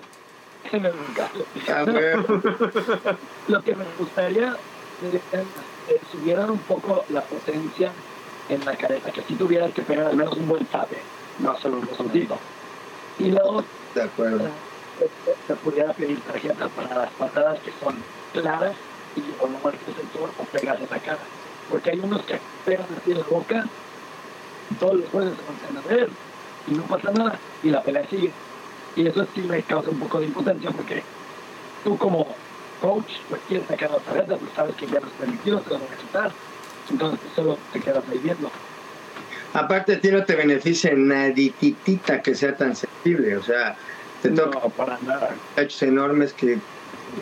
En 0.72 0.86
el 0.86 0.94
bucal. 0.94 1.30
A 1.74 1.84
ver, 1.84 2.18
Lo 3.48 3.62
que 3.62 3.76
me 3.76 3.86
gustaría 3.98 4.58
es 5.04 5.22
que 5.32 5.38
eh, 5.38 6.02
subieran 6.12 6.50
un 6.50 6.60
poco 6.60 7.06
la 7.10 7.22
potencia 7.22 7.92
en 8.50 8.66
la 8.66 8.76
careta, 8.76 9.12
que 9.12 9.22
si 9.22 9.36
tuvieras 9.36 9.72
que 9.72 9.82
pegar 9.82 10.08
al 10.08 10.18
menos 10.18 10.36
un 10.36 10.48
buen 10.48 10.66
tape, 10.66 10.98
no 11.40 11.58
solo 11.58 11.78
un 11.78 11.86
bozoncito. 11.86 12.38
Y 13.18 13.32
luego 13.32 13.64
de 13.94 14.04
acuerdo. 14.04 14.50
Se 15.48 15.56
pudiera 15.56 15.94
pedir 15.94 16.20
tarjeta 16.22 16.68
para 16.70 16.96
las 16.96 17.12
patadas 17.12 17.60
que 17.60 17.72
son 17.84 17.96
claras 18.34 18.76
y 19.16 19.22
o 19.42 19.48
no 19.48 19.60
marques 19.64 19.82
el 19.88 20.08
tour 20.10 20.30
o 20.38 20.44
pegas 20.46 20.80
en 20.80 20.88
la 20.90 21.00
cara. 21.00 21.20
Porque 21.70 21.92
hay 21.92 22.00
unos 22.00 22.22
que 22.24 22.40
pegan 22.66 22.88
así 23.00 23.14
la 23.14 23.24
boca, 23.24 23.66
todos 24.80 24.96
los 24.96 25.10
jueces 25.10 25.34
se 25.36 25.74
van 25.74 25.84
a 25.84 25.88
ver 25.88 26.10
y 26.68 26.72
no 26.72 26.84
pasa 26.84 27.12
nada 27.12 27.40
y 27.64 27.70
la 27.70 27.82
pelea 27.82 28.08
sigue. 28.10 28.32
Y 28.96 29.08
eso 29.08 29.26
sí 29.34 29.42
me 29.42 29.62
causa 29.64 29.90
un 29.90 30.00
poco 30.00 30.20
de 30.20 30.28
impotencia 30.28 30.72
porque 30.72 31.04
tú 31.84 31.98
como 31.98 32.28
coach 32.82 33.12
pues 33.30 33.42
quieres 33.48 33.68
sacar 33.68 33.92
la 33.92 33.98
tarjeta, 33.98 34.38
pues 34.38 34.52
sabes 34.56 34.76
que 34.76 34.88
ya 34.88 35.00
no 35.00 35.08
es 35.08 35.14
permitido, 35.14 35.60
te 35.60 35.70
lo 35.72 35.80
van 35.80 35.94
a 35.94 35.98
quitar. 35.98 36.32
Entonces 36.90 37.20
pues, 37.22 37.34
solo 37.36 37.58
te 37.74 37.80
quedas 37.80 38.04
ahí 38.12 38.20
viendo. 38.20 38.52
Aparte, 39.54 39.94
a 39.94 40.02
ti 40.02 40.10
no 40.10 40.26
te 40.26 40.36
beneficia 40.36 40.92
nadititita 40.94 42.22
que 42.22 42.36
sea 42.36 42.58
tan 42.58 42.76
sensible. 42.76 43.38
O 43.38 43.44
sea, 43.44 43.78
te 44.30 44.42
No, 44.42 44.44
toca 44.50 44.70
para 44.70 44.98
nada. 45.06 45.36
enormes 45.82 46.34
que 46.34 46.58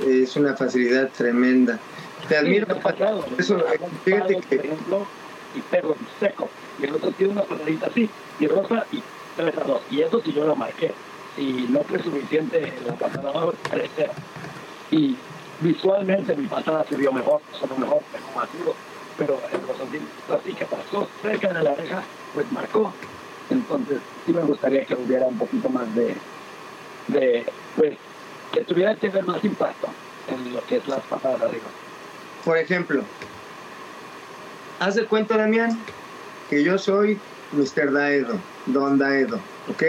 es 0.08 0.36
una 0.36 0.56
facilidad 0.56 1.10
tremenda. 1.10 1.80
Te 2.28 2.38
admiro. 2.38 2.66
Sí, 2.74 2.80
pasado. 2.82 3.26
Eso, 3.38 3.56
un 3.56 3.92
fíjate 4.04 4.38
que- 4.50 4.56
Por 4.58 4.66
ejemplo, 4.66 5.08
y 5.56 5.62
pego 5.62 5.96
seco. 6.20 6.50
Y 6.80 6.86
el 6.86 6.96
otro 6.96 7.12
tiene 7.12 7.34
una 7.34 7.44
patadita 7.44 7.88
así, 7.88 8.10
y 8.40 8.48
rosa, 8.48 8.86
y 8.92 9.04
3 9.38 9.58
a 9.58 9.64
2. 9.64 9.82
Y 9.92 10.02
eso 10.02 10.22
sí 10.24 10.34
yo 10.34 10.46
lo 10.46 10.56
marqué. 10.56 10.92
Si 11.36 11.68
no 11.70 11.82
fue 11.84 12.02
suficiente 12.02 12.74
la 12.86 12.94
patada, 12.96 13.32
3 13.70 13.90
0. 13.96 14.12
Y 14.92 15.16
visualmente 15.62 16.36
mi 16.36 16.48
patada 16.48 16.86
se 16.90 16.96
vio 16.96 17.12
mejor, 17.12 17.42
sonó 17.60 17.76
mejor, 17.78 18.02
pegó 18.12 18.40
más 18.40 18.48
duro. 18.58 18.74
Pero 19.18 19.40
el 19.52 19.62
rosoncito 19.68 20.06
así 20.42 20.54
que 20.54 20.66
pasó 20.66 21.08
cerca 21.22 21.54
de 21.54 21.64
la 21.64 21.72
oreja, 21.74 22.02
pues 22.34 22.52
marcó. 22.52 22.92
Entonces 23.50 24.00
sí 24.26 24.34
me 24.34 24.42
gustaría 24.42 24.86
que 24.86 24.96
hubiera 24.96 25.28
un 25.28 25.38
poquito 25.38 25.70
más 25.70 25.94
de, 25.94 26.16
de 27.08 27.46
pues, 27.76 27.94
que 28.52 28.62
tuviera 28.62 28.96
que 28.96 29.10
ver 29.10 29.26
más 29.26 29.44
impacto 29.44 29.88
en 30.28 30.54
lo 30.54 30.66
que 30.66 30.78
es 30.78 30.88
las 30.88 31.02
patadas 31.02 31.42
arriba. 31.42 31.66
Por 32.46 32.58
ejemplo, 32.58 33.04
haz 34.80 34.96
de 34.96 35.06
cuenta, 35.06 35.38
Damián, 35.38 35.78
que 36.50 36.64
yo 36.64 36.78
soy 36.78 37.18
Mr. 37.54 37.92
Daedo, 37.92 38.40
Don 38.68 38.98
Daedo, 38.98 39.40
¿ok? 39.70 39.84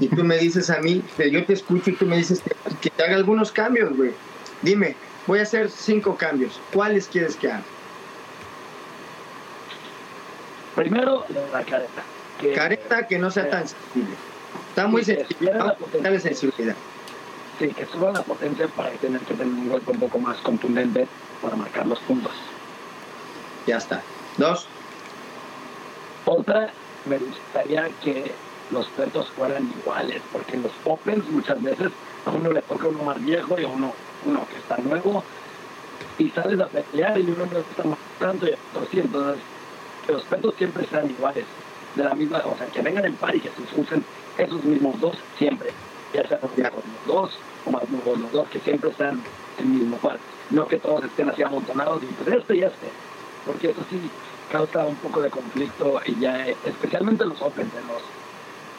Y 0.00 0.08
tú 0.08 0.24
me 0.24 0.38
dices 0.38 0.70
a 0.70 0.78
mí, 0.78 1.02
que 1.16 1.30
yo 1.30 1.44
te 1.44 1.52
escucho 1.52 1.90
y 1.90 1.94
tú 1.94 2.06
me 2.06 2.16
dices 2.16 2.40
que, 2.40 2.54
que 2.80 2.90
te 2.90 3.02
haga 3.02 3.16
algunos 3.16 3.52
cambios, 3.52 3.96
güey. 3.96 4.12
Dime, 4.62 4.96
voy 5.26 5.40
a 5.40 5.42
hacer 5.42 5.70
cinco 5.70 6.16
cambios. 6.16 6.60
¿Cuáles 6.72 7.06
quieres 7.06 7.36
que 7.36 7.50
haga? 7.50 7.62
Primero, 10.74 11.24
la 11.52 11.64
careta. 11.64 12.02
Que, 12.40 12.52
Careta 12.52 13.06
que 13.06 13.18
no 13.18 13.30
sea 13.30 13.48
tan 13.50 13.68
sensible. 13.68 14.16
Está 14.72 14.86
muy 14.86 15.04
Sí, 15.04 15.14
la 15.40 15.50
Vamos 15.58 15.72
a 15.72 15.74
potencia. 15.74 15.98
quitarle 15.98 16.20
sensibilidad. 16.20 16.76
Sí, 17.58 17.68
que 17.68 17.84
suba 17.84 18.10
la 18.10 18.22
potencia 18.22 18.66
para 18.68 18.88
tener 18.92 19.20
que 19.20 19.34
tener 19.34 19.52
un 19.52 19.68
golpe 19.68 19.90
un 19.90 20.00
poco 20.00 20.18
más 20.18 20.38
contundente 20.38 21.06
para 21.42 21.56
marcar 21.56 21.86
los 21.86 21.98
puntos. 22.00 22.32
Ya 23.66 23.76
está. 23.76 24.00
Dos. 24.38 24.66
Otra, 26.24 26.70
me 27.04 27.18
gustaría 27.18 27.90
que 28.02 28.32
los 28.70 28.86
petos 28.86 29.28
fueran 29.36 29.70
iguales, 29.82 30.22
porque 30.32 30.56
en 30.56 30.62
los 30.62 30.72
Opens 30.86 31.28
muchas 31.28 31.62
veces 31.62 31.90
a 32.24 32.30
uno 32.30 32.50
le 32.50 32.62
toca 32.62 32.88
uno 32.88 33.02
más 33.02 33.22
viejo 33.22 33.60
y 33.60 33.64
a 33.64 33.68
uno, 33.68 33.92
uno 34.24 34.46
que 34.48 34.56
está 34.56 34.78
nuevo, 34.78 35.22
y 36.18 36.30
sales 36.30 36.58
a 36.60 36.66
pelear 36.68 37.18
y 37.18 37.30
uno 37.30 37.44
no 37.44 37.58
está 37.58 37.84
más 37.84 37.98
tanto 38.18 38.46
y 38.46 38.52
otro 38.52 38.88
sí, 38.90 39.00
entonces 39.00 39.42
que 40.06 40.12
los 40.12 40.22
petos 40.22 40.54
siempre 40.56 40.86
sean 40.86 41.10
iguales, 41.10 41.44
de 41.94 42.04
la 42.04 42.14
misma, 42.14 42.38
o 42.46 42.56
sea, 42.56 42.66
que 42.68 42.80
vengan 42.80 43.04
en 43.04 43.14
par 43.16 43.36
y 43.36 43.40
que 43.40 43.50
se 43.50 43.78
usen 43.80 44.02
esos 44.38 44.62
mismos 44.64 45.00
dos 45.00 45.16
siempre, 45.38 45.70
ya 46.14 46.22
los 46.42 46.54
viejos 46.56 46.82
los 46.84 47.06
dos 47.06 47.38
o 47.66 47.70
más 47.70 47.88
nuevos 47.88 48.18
los 48.18 48.32
dos, 48.32 48.48
que 48.48 48.60
siempre 48.60 48.92
sean 48.94 49.22
el 49.58 49.64
mismo 49.66 49.96
par, 49.98 50.18
no 50.50 50.66
que 50.66 50.78
todos 50.78 51.04
estén 51.04 51.28
así 51.30 51.42
amontonados 51.42 52.02
y 52.02 52.06
pues 52.06 52.36
este 52.36 52.56
y 52.56 52.62
este, 52.62 52.88
porque 53.46 53.70
eso 53.70 53.80
sí 53.90 54.00
causa 54.50 54.84
un 54.86 54.96
poco 54.96 55.20
de 55.20 55.30
conflicto 55.30 56.00
y 56.04 56.18
ya, 56.20 56.46
eh, 56.46 56.56
especialmente 56.64 57.22
en 57.22 57.30
los 57.30 57.42
Opens, 57.42 57.72
en 57.74 57.88
los 57.88 58.02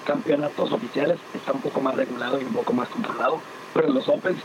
campeonatos 0.06 0.72
oficiales 0.72 1.18
está 1.34 1.54
un 1.54 1.62
poco 1.62 1.82
más 1.82 1.96
regulado 1.96 2.40
y 2.40 2.44
un 2.44 2.54
poco 2.54 2.74
más 2.74 2.90
controlado, 2.90 3.40
pero 3.74 3.88
en 3.88 3.96
los 3.96 4.08
Opens 4.08 4.38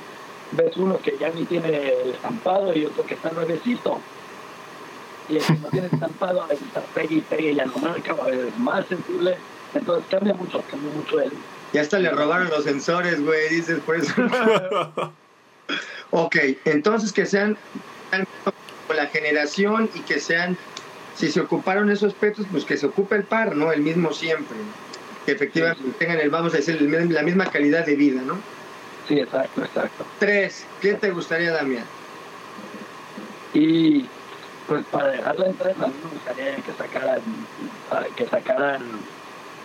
ves 0.53 0.77
uno 0.77 0.99
que 0.99 1.17
ya 1.19 1.31
ni 1.31 1.45
tiene 1.45 1.69
el 1.69 2.11
estampado 2.11 2.75
y 2.75 2.87
otro 2.87 3.05
que 3.05 3.15
está 3.15 3.31
nuevecito. 3.31 3.99
Y 5.29 5.37
el 5.37 5.45
que 5.45 5.53
no 5.55 5.69
tiene 5.69 5.89
estampado 5.89 6.43
a 6.43 6.47
veces 6.47 6.67
está 6.67 6.81
pegue 6.81 7.17
y 7.17 7.21
pegue 7.21 7.53
y 7.53 7.55
ya 7.57 7.67
no 7.67 7.77
marca, 7.77 8.13
a 8.13 8.25
veces 8.25 8.47
es 8.49 8.59
más 8.59 8.87
sensible. 8.87 9.37
Entonces 9.75 10.05
cambia 10.11 10.35
mucho, 10.35 10.63
cambia 10.71 10.91
mucho 10.95 11.21
el... 11.21 11.33
Ya 11.73 11.83
hasta 11.83 11.99
le 11.99 12.11
robaron 12.11 12.49
los 12.49 12.65
sensores, 12.65 13.23
güey, 13.23 13.49
dices 13.51 13.79
por 13.81 13.97
eso. 13.97 14.13
ok, 16.11 16.37
entonces 16.65 17.13
que 17.13 17.27
sean 17.27 17.57
con 18.87 18.97
la 18.97 19.07
generación 19.07 19.91
y 19.95 20.01
que 20.01 20.19
sean, 20.19 20.57
si 21.15 21.31
se 21.31 21.41
ocuparon 21.41 21.91
esos 21.91 22.15
petos, 22.15 22.47
pues 22.51 22.65
que 22.65 22.79
se 22.79 22.87
ocupe 22.87 23.17
el 23.17 23.25
par, 23.25 23.55
¿no? 23.55 23.71
El 23.73 23.83
mismo 23.83 24.13
siempre. 24.13 24.57
Que 25.27 25.33
efectivamente 25.33 25.83
tengan 25.99 26.19
el, 26.21 26.31
vamos 26.31 26.55
a 26.55 26.57
decir, 26.57 26.77
el- 26.77 27.13
la 27.13 27.23
misma 27.23 27.47
calidad 27.51 27.85
de 27.85 27.97
vida, 27.97 28.23
¿no? 28.23 28.39
Sí, 29.07 29.21
exacto, 29.21 29.63
exacto. 29.63 30.07
Tres, 30.19 30.65
¿qué 30.81 30.95
te 30.95 31.11
gustaría, 31.11 31.53
Damián? 31.53 31.85
Y 33.53 34.07
pues 34.67 34.85
para 34.91 35.09
dejarla 35.09 35.47
en 35.47 35.55
tres, 35.55 35.77
a 35.83 35.87
mí 35.87 35.95
me 36.05 36.11
gustaría 36.11 36.57
que 36.57 36.73
sacaran, 36.73 37.21
que 38.17 38.27
sacaran 38.27 38.83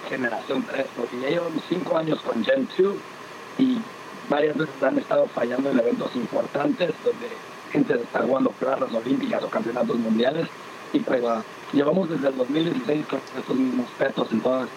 generación 0.09 0.63
3, 0.69 0.85
porque 0.95 1.19
ya 1.21 1.29
llevamos 1.29 1.63
cinco 1.67 1.97
años 1.97 2.19
con 2.21 2.43
Gen 2.43 2.67
2 2.77 2.95
y 3.59 3.77
varias 4.29 4.57
veces 4.57 4.83
han 4.83 4.97
estado 4.97 5.27
fallando 5.27 5.69
en 5.71 5.79
eventos 5.79 6.15
importantes 6.15 6.91
donde 7.03 7.27
gente 7.71 7.93
está 7.95 8.21
jugando 8.21 8.51
plazas 8.51 8.93
olímpicas 8.93 9.43
o 9.43 9.49
campeonatos 9.49 9.97
mundiales 9.97 10.47
y 10.93 10.99
pues 10.99 11.23
llevamos 11.73 12.09
desde 12.09 12.27
el 12.27 12.37
2016 12.37 13.05
con 13.07 13.19
estos 13.37 13.55
mismos 13.55 13.87
petos, 13.97 14.27
entonces 14.31 14.69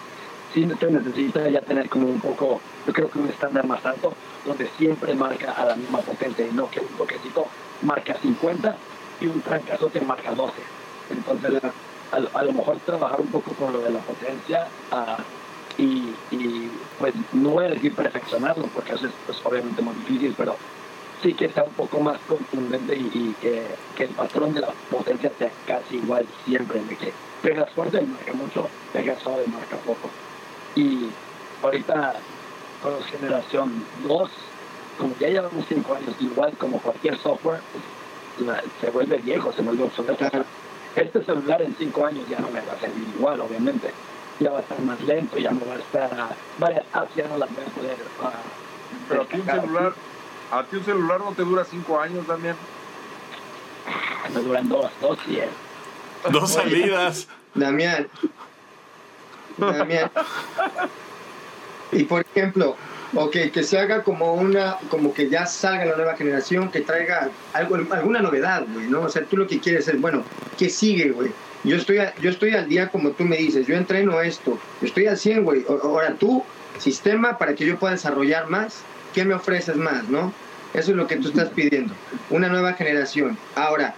sí 0.53 0.67
se 0.79 0.91
necesita 0.91 1.47
ya 1.49 1.61
tener 1.61 1.89
como 1.89 2.07
un 2.07 2.19
poco, 2.19 2.59
yo 2.85 2.93
creo 2.93 3.09
que 3.09 3.19
un 3.19 3.29
estándar 3.29 3.65
más 3.67 3.85
alto, 3.85 4.13
donde 4.45 4.67
siempre 4.77 5.13
marca 5.13 5.51
a 5.51 5.65
la 5.65 5.75
misma 5.75 5.99
potencia 5.99 6.47
y 6.47 6.53
no 6.53 6.69
que 6.69 6.79
un 6.79 6.87
toquecito 6.97 7.45
marca 7.83 8.15
50 8.21 8.75
y 9.21 9.27
un 9.27 9.41
trancazote 9.41 10.01
marca 10.01 10.33
12. 10.33 10.53
Entonces, 11.11 11.61
a, 12.11 12.39
a 12.39 12.43
lo 12.43 12.53
mejor 12.53 12.77
trabajar 12.79 13.21
un 13.21 13.27
poco 13.27 13.51
con 13.53 13.73
lo 13.73 13.79
de 13.79 13.91
la 13.91 13.99
potencia 13.99 14.67
ah, 14.91 15.17
y, 15.77 16.13
y, 16.31 16.71
pues 16.97 17.13
no 17.33 17.49
voy 17.49 17.65
a 17.65 17.69
decir 17.69 17.93
perfeccionarlo 17.93 18.65
porque 18.67 18.93
eso 18.93 19.07
es 19.07 19.13
pues, 19.25 19.37
obviamente 19.43 19.81
muy 19.81 19.93
difícil, 19.95 20.33
pero 20.35 20.55
sí 21.21 21.33
que 21.33 21.49
sea 21.49 21.63
un 21.63 21.73
poco 21.73 21.99
más 21.99 22.19
contundente 22.27 22.95
y, 22.95 23.35
que, 23.41 23.63
que 23.95 24.03
el 24.05 24.09
patrón 24.11 24.53
de 24.53 24.61
la 24.61 24.69
potencia 24.89 25.31
sea 25.37 25.51
casi 25.67 25.97
igual 25.97 26.25
siempre, 26.45 26.83
de 26.83 26.95
que 26.95 27.13
pegas 27.41 27.69
fuerte 27.71 28.01
y 28.01 28.05
marca 28.05 28.33
mucho, 28.33 28.67
pegas 28.93 29.19
suave 29.21 29.43
y 29.45 29.51
marca 29.51 29.77
poco. 29.77 30.09
Y 30.75 31.09
ahorita 31.61 32.15
con 32.81 33.01
generación 33.03 33.83
2, 34.07 34.29
como 34.97 35.15
ya 35.19 35.27
llevamos 35.29 35.65
5 35.67 35.95
años, 35.95 36.15
igual 36.19 36.53
como 36.57 36.79
cualquier 36.79 37.17
software, 37.19 37.61
se 38.81 38.89
vuelve 38.91 39.17
viejo, 39.17 39.51
se 39.51 39.61
vuelve 39.61 39.83
obsoleto. 39.83 40.25
Este 40.97 41.23
celular 41.23 41.61
en 41.61 41.75
5 41.77 42.05
años 42.05 42.27
ya 42.27 42.39
no 42.39 42.49
me 42.49 42.59
va 42.61 42.73
a 42.73 42.79
servir 42.79 43.07
igual, 43.15 43.39
obviamente. 43.41 43.91
Ya 44.39 44.51
va 44.51 44.57
a 44.57 44.61
estar 44.61 44.79
más 44.81 44.99
lento, 45.01 45.37
ya 45.37 45.51
no 45.51 45.61
va 45.67 45.73
a 45.75 45.77
estar, 45.77 46.09
varias 46.59 46.83
apps 46.93 47.15
ya 47.15 47.27
no 47.27 47.37
las 47.37 47.49
voy 47.53 47.63
a 47.63 47.69
poder. 47.69 47.97
ah, 48.23 48.31
Pero 49.07 49.21
a 49.21 49.25
ti 49.25 49.39
un 49.39 49.45
celular, 49.45 49.93
a 50.51 50.63
ti 50.63 50.75
un 50.77 50.85
celular 50.85 51.19
no 51.19 51.31
te 51.33 51.41
dura 51.43 51.63
cinco 51.65 51.99
años, 51.99 52.25
Damián. 52.27 52.55
Me 54.33 54.41
duran 54.41 54.67
dos, 54.69 54.91
dos 55.01 55.17
y 55.27 55.37
es. 55.37 55.49
Dos 56.31 56.51
salidas. 56.51 57.27
Damián. 57.53 58.07
Damián. 59.57 60.11
Y 61.89 62.03
por 62.03 62.19
ejemplo, 62.19 62.75
ok, 63.13 63.35
que 63.53 63.63
se 63.63 63.79
haga 63.79 64.03
como 64.03 64.33
una, 64.33 64.77
como 64.89 65.13
que 65.13 65.29
ya 65.29 65.45
salga 65.45 65.85
la 65.85 65.95
nueva 65.95 66.15
generación, 66.15 66.69
que 66.69 66.81
traiga 66.81 67.29
algo, 67.53 67.75
alguna 67.91 68.21
novedad, 68.21 68.65
güey, 68.73 68.87
¿no? 68.87 69.01
O 69.01 69.09
sea, 69.09 69.23
tú 69.23 69.37
lo 69.37 69.47
que 69.47 69.59
quieres 69.59 69.87
es, 69.87 69.99
bueno, 69.99 70.23
¿qué 70.57 70.69
sigue, 70.69 71.11
güey? 71.11 71.31
Yo 71.63 71.75
estoy, 71.75 71.99
yo 72.21 72.29
estoy 72.29 72.51
al 72.51 72.69
día 72.69 72.89
como 72.89 73.11
tú 73.11 73.23
me 73.23 73.37
dices, 73.37 73.65
yo 73.67 73.75
entreno 73.75 74.21
esto, 74.21 74.59
yo 74.81 74.87
estoy 74.87 75.07
al 75.07 75.17
100, 75.17 75.43
güey. 75.43 75.65
Ahora 75.83 76.13
tú, 76.13 76.43
sistema 76.77 77.37
para 77.37 77.55
que 77.55 77.65
yo 77.65 77.79
pueda 77.79 77.93
desarrollar 77.93 78.47
más, 78.47 78.81
¿qué 79.13 79.25
me 79.25 79.33
ofreces 79.33 79.75
más, 79.75 80.07
no? 80.09 80.33
Eso 80.73 80.91
es 80.91 80.97
lo 80.97 81.07
que 81.07 81.15
tú 81.15 81.29
estás 81.29 81.49
pidiendo, 81.49 81.93
una 82.29 82.49
nueva 82.49 82.73
generación. 82.73 83.37
Ahora, 83.55 83.95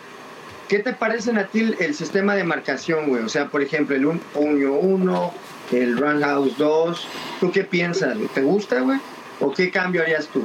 ¿qué 0.67 0.79
te 0.79 0.93
parecen 0.93 1.37
a 1.37 1.47
ti 1.47 1.75
el 1.79 1.93
sistema 1.93 2.35
de 2.35 2.43
marcación, 2.43 3.09
güey? 3.09 3.23
O 3.23 3.29
sea, 3.29 3.47
por 3.47 3.61
ejemplo, 3.61 3.95
el 3.95 4.05
un 4.05 4.19
puño 4.19 4.73
1, 4.73 5.33
el 5.71 5.97
run 5.97 6.21
house 6.21 6.57
2, 6.57 7.07
¿tú 7.39 7.51
qué 7.51 7.63
piensas? 7.63 8.17
¿Te 8.33 8.41
gusta, 8.41 8.79
güey? 8.81 8.99
¿O 9.39 9.51
qué 9.51 9.71
cambio 9.71 10.01
harías 10.01 10.27
tú? 10.27 10.43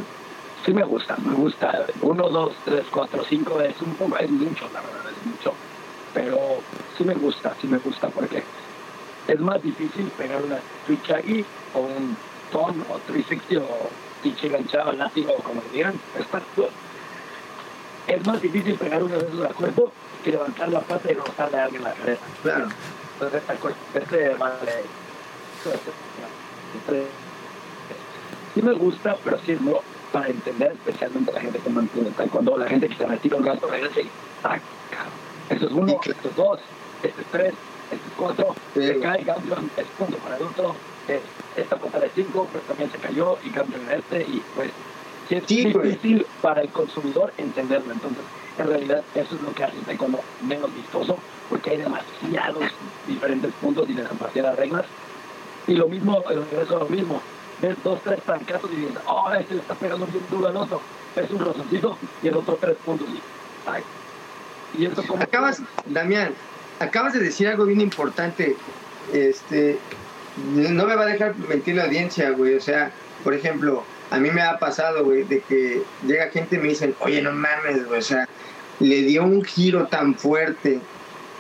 Sí 0.64 0.72
me 0.72 0.84
gusta, 0.84 1.16
me 1.24 1.34
gusta. 1.34 1.86
1, 2.00 2.28
2, 2.28 2.52
3, 2.64 2.84
4, 2.90 3.24
5 3.28 3.60
es 3.62 3.82
un 3.82 3.94
poco, 3.94 4.16
es 4.18 4.30
mucho, 4.30 4.68
la 4.72 4.80
verdad, 4.80 5.10
es 5.10 5.26
mucho. 5.26 5.54
Pero 6.12 6.38
sí 6.96 7.04
me 7.04 7.14
gusta, 7.14 7.54
sí 7.60 7.66
me 7.66 7.78
gusta 7.78 8.08
porque 8.08 8.42
es 9.26 9.40
más 9.40 9.62
difícil 9.62 10.06
pegar 10.16 10.42
una 10.42 10.58
switch 10.86 11.10
aquí 11.10 11.44
o 11.74 11.80
un 11.80 12.16
ton 12.52 12.84
o 12.88 12.98
360 13.06 13.64
o 13.64 13.90
pinche 14.22 14.48
ganchado 14.48 14.92
látigo 14.92 15.32
o 15.32 15.42
como 15.42 15.62
digan. 15.72 15.98
Es 18.06 18.26
más 18.26 18.40
difícil 18.40 18.74
pegar 18.74 19.02
una 19.02 19.16
de 19.16 19.26
esos 19.26 19.44
a 19.44 19.48
cuerpo 19.48 19.90
que 20.22 20.30
levantar 20.30 20.68
la 20.68 20.80
pata 20.80 21.10
y 21.10 21.14
rozarle 21.14 21.58
a 21.58 21.64
alguien 21.64 21.82
la 21.82 21.92
cabeza. 21.92 22.22
Claro. 22.42 22.68
Entonces, 23.14 23.42
este, 23.94 24.34
sí 28.54 28.62
me 28.62 28.72
gusta, 28.72 29.16
pero 29.24 29.38
sí 29.44 29.52
es 29.52 29.60
nuevo 29.60 29.82
para 30.12 30.28
entender, 30.28 30.72
especialmente 30.72 31.32
la 31.32 31.40
gente 31.40 31.58
que 31.58 31.70
mantiene 31.70 32.10
cuando 32.30 32.56
la 32.56 32.68
gente 32.68 32.88
que 32.88 32.94
se 32.94 33.06
retira 33.06 33.36
un 33.36 33.42
gasto 33.42 33.66
regresa 33.66 34.00
y 34.00 34.10
saca. 34.42 34.60
Eso 35.50 35.66
es 35.66 35.72
uno, 35.72 36.00
esto 36.04 36.28
es 36.28 36.36
dos, 36.36 36.60
este 37.02 37.20
es 37.20 37.26
tres, 37.32 37.54
este 37.90 38.06
es 38.06 38.12
cuatro, 38.16 38.54
se 38.74 38.98
cae, 39.00 39.24
cambio, 39.24 39.56
es 39.76 39.86
punto 39.98 40.16
para 40.18 40.36
el 40.36 40.42
otro, 40.42 40.74
es, 41.08 41.20
esta 41.56 41.76
cuenta 41.76 42.00
de 42.00 42.10
cinco, 42.14 42.48
pero 42.52 42.64
también 42.64 42.90
se 42.90 42.98
cayó 42.98 43.36
y 43.44 43.50
cambio 43.50 43.76
en 43.78 43.98
este, 43.98 44.22
y 44.22 44.42
pues 44.54 44.70
sí 45.28 45.36
es 45.36 45.46
difícil 45.46 46.26
para 46.40 46.62
el 46.62 46.68
consumidor 46.68 47.32
entenderlo. 47.38 47.92
Entonces, 47.92 48.24
en 48.58 48.66
realidad, 48.66 49.02
eso 49.14 49.34
es 49.34 49.42
lo 49.42 49.52
que 49.52 49.64
hace 49.64 49.76
el 49.76 49.84
taekwondo 49.84 50.20
menos 50.46 50.74
vistoso, 50.74 51.18
porque 51.48 51.70
hay 51.70 51.78
demasiados 51.78 52.64
diferentes 53.06 53.52
puntos 53.60 53.88
y 53.88 53.94
demasiadas 53.94 54.56
reglas. 54.56 54.86
Y 55.66 55.74
lo 55.74 55.88
mismo, 55.88 56.22
el 56.30 56.38
universo 56.40 56.78
lo 56.78 56.88
mismo 56.88 57.20
ves 57.60 57.76
dos, 57.82 58.00
tres 58.02 58.20
trancazos 58.22 58.70
y 58.72 58.76
dices, 58.76 58.98
oh, 59.06 59.32
este 59.32 59.54
le 59.54 59.60
está 59.60 59.74
pegando 59.74 60.06
bien 60.06 60.24
duro 60.30 60.48
al 60.48 60.56
otro. 60.56 60.80
Es 61.16 61.30
un 61.30 61.38
rozoncito 61.38 61.96
y 62.22 62.28
el 62.28 62.36
otro 62.36 62.58
tres 62.60 62.76
puntos. 62.84 63.06
Y, 63.08 63.20
ay. 63.68 63.82
y 64.78 64.86
eso 64.86 65.02
como... 65.06 65.22
Acabas, 65.22 65.62
Damián, 65.86 66.34
acabas 66.80 67.14
de 67.14 67.20
decir 67.20 67.48
algo 67.48 67.64
bien 67.64 67.80
importante. 67.80 68.56
Este, 69.12 69.78
no 70.54 70.86
me 70.86 70.96
va 70.96 71.02
a 71.02 71.06
dejar 71.06 71.36
mentir 71.36 71.76
la 71.76 71.84
audiencia, 71.84 72.30
güey. 72.30 72.54
O 72.54 72.60
sea, 72.60 72.90
por 73.22 73.34
ejemplo, 73.34 73.84
a 74.10 74.18
mí 74.18 74.30
me 74.30 74.42
ha 74.42 74.58
pasado, 74.58 75.04
güey, 75.04 75.24
de 75.24 75.40
que 75.40 75.82
llega 76.06 76.30
gente 76.30 76.56
y 76.56 76.58
me 76.58 76.68
dicen, 76.68 76.94
oye, 77.00 77.22
no 77.22 77.32
mames, 77.32 77.86
güey, 77.86 78.00
o 78.00 78.02
sea, 78.02 78.28
le 78.80 79.02
dio 79.02 79.24
un 79.24 79.44
giro 79.44 79.86
tan 79.86 80.14
fuerte, 80.14 80.80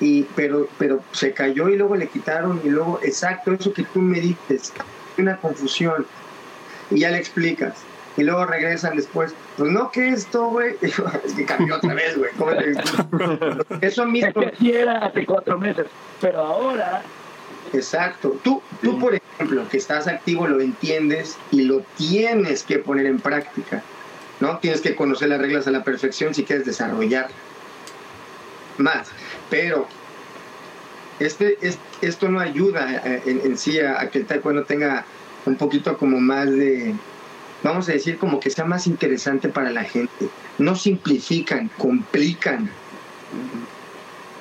y, 0.00 0.24
pero, 0.34 0.68
pero 0.78 1.00
se 1.12 1.32
cayó 1.32 1.68
y 1.68 1.76
luego 1.76 1.96
le 1.96 2.08
quitaron, 2.08 2.60
y 2.64 2.68
luego, 2.68 3.00
exacto, 3.02 3.52
eso 3.52 3.72
que 3.72 3.84
tú 3.84 4.00
me 4.00 4.20
dices, 4.20 4.72
una 5.18 5.36
confusión 5.36 6.06
y 6.90 7.00
ya 7.00 7.10
le 7.10 7.18
explicas. 7.18 7.74
Y 8.16 8.22
luego 8.22 8.46
regresan 8.46 8.96
después, 8.96 9.34
pues 9.56 9.72
no, 9.72 9.90
que 9.90 10.08
esto, 10.08 10.46
güey? 10.46 10.76
Es 11.24 11.32
que 11.32 11.44
cambió 11.44 11.76
otra 11.76 11.94
vez, 11.94 12.16
güey. 12.16 12.30
Eso 13.80 14.06
mismo. 14.06 14.40
Es 14.40 14.58
que 14.58 14.80
era 14.80 15.06
hace 15.06 15.26
cuatro 15.26 15.58
meses, 15.58 15.86
pero 16.20 16.40
ahora. 16.40 17.02
Exacto. 17.72 18.38
Tú, 18.44 18.62
tú, 18.82 19.00
por 19.00 19.14
ejemplo, 19.14 19.68
que 19.68 19.78
estás 19.78 20.06
activo, 20.06 20.46
lo 20.46 20.60
entiendes 20.60 21.36
y 21.50 21.62
lo 21.62 21.80
tienes 21.96 22.62
que 22.62 22.78
poner 22.78 23.06
en 23.06 23.18
práctica. 23.18 23.82
¿No? 24.40 24.58
Tienes 24.58 24.80
que 24.80 24.94
conocer 24.94 25.28
las 25.28 25.40
reglas 25.40 25.66
a 25.66 25.70
la 25.70 25.82
perfección 25.82 26.34
si 26.34 26.44
quieres 26.44 26.66
desarrollar 26.66 27.28
más. 28.78 29.08
Pero 29.50 29.86
este, 31.18 31.58
es, 31.60 31.78
esto 32.00 32.28
no 32.28 32.40
ayuda 32.40 33.02
eh, 33.04 33.22
en, 33.26 33.56
sí 33.56 33.78
a, 33.80 34.08
que 34.10 34.18
el 34.18 34.26
taekwondo 34.26 34.64
tenga 34.64 35.04
un 35.46 35.56
poquito 35.56 35.96
como 35.96 36.20
más 36.20 36.50
de, 36.50 36.94
vamos 37.62 37.88
a 37.88 37.92
decir, 37.92 38.18
como 38.18 38.40
que 38.40 38.50
sea 38.50 38.64
más 38.64 38.86
interesante 38.86 39.48
para 39.48 39.70
la 39.70 39.84
gente. 39.84 40.28
No 40.58 40.74
simplifican, 40.74 41.70
complican. 41.78 42.70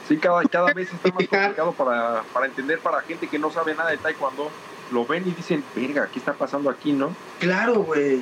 Sí, 0.07 0.17
cada, 0.17 0.43
cada 0.43 0.73
vez 0.73 0.91
está 0.91 1.09
más 1.09 1.27
complicado 1.27 1.71
para, 1.73 2.23
para 2.33 2.45
entender 2.45 2.79
para 2.79 3.01
gente 3.01 3.27
que 3.27 3.39
no 3.39 3.51
sabe 3.51 3.75
nada 3.75 3.91
de 3.91 3.97
taekwondo. 3.97 4.49
Lo 4.91 5.05
ven 5.05 5.23
y 5.25 5.31
dicen, 5.31 5.63
verga, 5.75 6.09
¿qué 6.11 6.19
está 6.19 6.33
pasando 6.33 6.69
aquí, 6.69 6.91
no? 6.91 7.15
Claro, 7.39 7.81
güey. 7.81 8.21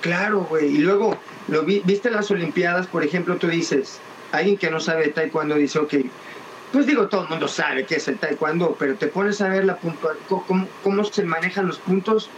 Claro, 0.00 0.46
güey. 0.48 0.66
Y 0.66 0.78
luego, 0.78 1.16
lo 1.48 1.62
viste 1.64 2.10
las 2.10 2.30
Olimpiadas, 2.30 2.86
por 2.86 3.02
ejemplo, 3.02 3.36
tú 3.36 3.48
dices, 3.48 4.00
alguien 4.32 4.56
que 4.56 4.70
no 4.70 4.80
sabe 4.80 5.04
de 5.04 5.08
taekwondo 5.10 5.54
dice, 5.56 5.78
ok, 5.78 5.94
pues 6.72 6.86
digo, 6.86 7.08
todo 7.08 7.22
el 7.22 7.28
mundo 7.28 7.48
sabe 7.48 7.86
qué 7.86 7.96
es 7.96 8.08
el 8.08 8.18
taekwondo, 8.18 8.76
pero 8.78 8.96
te 8.96 9.06
pones 9.06 9.40
a 9.40 9.48
ver 9.48 9.64
la 9.64 9.76
puntual, 9.76 10.16
cómo, 10.28 10.68
cómo 10.82 11.04
se 11.04 11.24
manejan 11.24 11.66
los 11.66 11.78
puntos, 11.78 12.28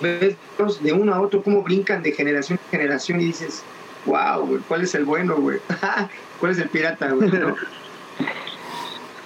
ves 0.00 0.36
de 0.80 0.92
uno 0.92 1.14
a 1.14 1.20
otro, 1.20 1.42
cómo 1.42 1.62
brincan 1.62 2.02
de 2.02 2.12
generación 2.12 2.58
a 2.66 2.70
generación 2.70 3.20
y 3.20 3.26
dices, 3.26 3.62
wow, 4.06 4.46
güey, 4.46 4.60
¿cuál 4.62 4.82
es 4.82 4.94
el 4.94 5.04
bueno, 5.04 5.36
güey? 5.36 5.58
¿Cuál 6.40 6.52
es 6.52 6.58
el 6.58 6.68
pirata, 6.68 7.10
güey? 7.10 7.30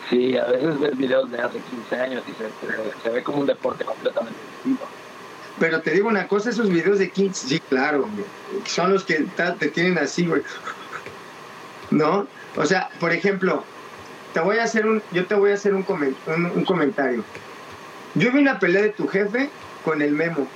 Sí, 0.09 0.37
a 0.37 0.44
veces 0.44 0.79
ves 0.79 0.96
videos 0.96 1.29
de 1.33 1.38
hace 1.40 1.59
15 1.59 1.96
años 1.96 2.22
y 2.29 2.31
se, 2.31 3.03
se, 3.03 3.11
ve 3.11 3.25
como 3.25 3.38
un 3.38 3.46
deporte 3.46 3.85
completamente 3.85 4.38
distinto. 4.55 4.85
Pero 5.59 5.81
te 5.81 5.90
digo 5.90 6.09
una 6.09 6.29
cosa, 6.29 6.51
esos 6.51 6.68
videos 6.68 7.01
de 7.01 7.11
15, 7.11 7.49
sí, 7.49 7.59
claro, 7.59 8.03
güey, 8.03 8.25
son 8.66 8.92
los 8.92 9.03
que 9.03 9.27
te 9.59 9.68
tienen 9.68 9.99
así, 9.99 10.25
güey. 10.25 10.42
¿No? 11.90 12.27
O 12.57 12.66
sea, 12.66 12.90
por 12.99 13.12
ejemplo, 13.12 13.64
te 14.33 14.40
voy 14.40 14.59
a 14.59 14.64
hacer 14.64 14.87
un, 14.87 15.03
yo 15.12 15.27
te 15.27 15.35
voy 15.35 15.51
a 15.51 15.55
hacer 15.55 15.75
un, 15.75 15.85
un, 16.55 16.64
comentario. 16.64 17.25
Yo 18.14 18.33
vi 18.33 18.38
una 18.38 18.59
pelea 18.59 18.83
de 18.83 18.90
tu 18.90 19.07
jefe 19.09 19.49
con 19.85 20.03
el 20.03 20.12
memo. 20.12 20.46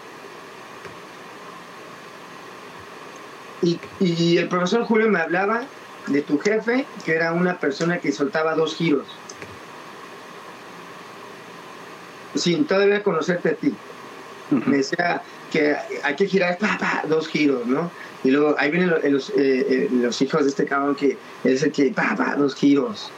Y, 3.62 3.79
y, 4.01 4.38
el 4.38 4.49
profesor 4.49 4.85
Julio 4.85 5.09
me 5.09 5.21
hablaba 5.21 5.62
de 6.07 6.23
tu 6.23 6.38
jefe, 6.38 6.87
que 7.05 7.14
era 7.14 7.33
una 7.33 7.59
persona 7.59 7.99
que 7.99 8.12
soltaba 8.12 8.55
dos 8.55 8.75
giros. 8.75 9.07
Sin 12.35 12.66
todavía 12.66 13.03
conocerte 13.03 13.51
a 13.51 13.55
ti. 13.55 13.75
Me 14.51 14.79
decía 14.79 15.23
que 15.51 15.77
hay 16.03 16.16
que 16.16 16.27
girar 16.27 16.59
dos 17.09 17.29
giros, 17.29 17.66
¿no? 17.66 17.90
Y 18.22 18.30
luego 18.30 18.54
ahí 18.59 18.70
vienen 18.70 18.90
los, 19.12 19.30
eh, 19.30 19.35
eh, 19.38 19.88
los, 19.90 20.20
hijos 20.20 20.42
de 20.42 20.50
este 20.50 20.66
cabrón 20.66 20.94
que 20.94 21.16
es 21.42 21.62
el 21.62 21.72
que, 21.72 21.90
pa, 21.90 22.14
pa, 22.16 22.37
dos 22.37 22.54
giros. 22.54 23.11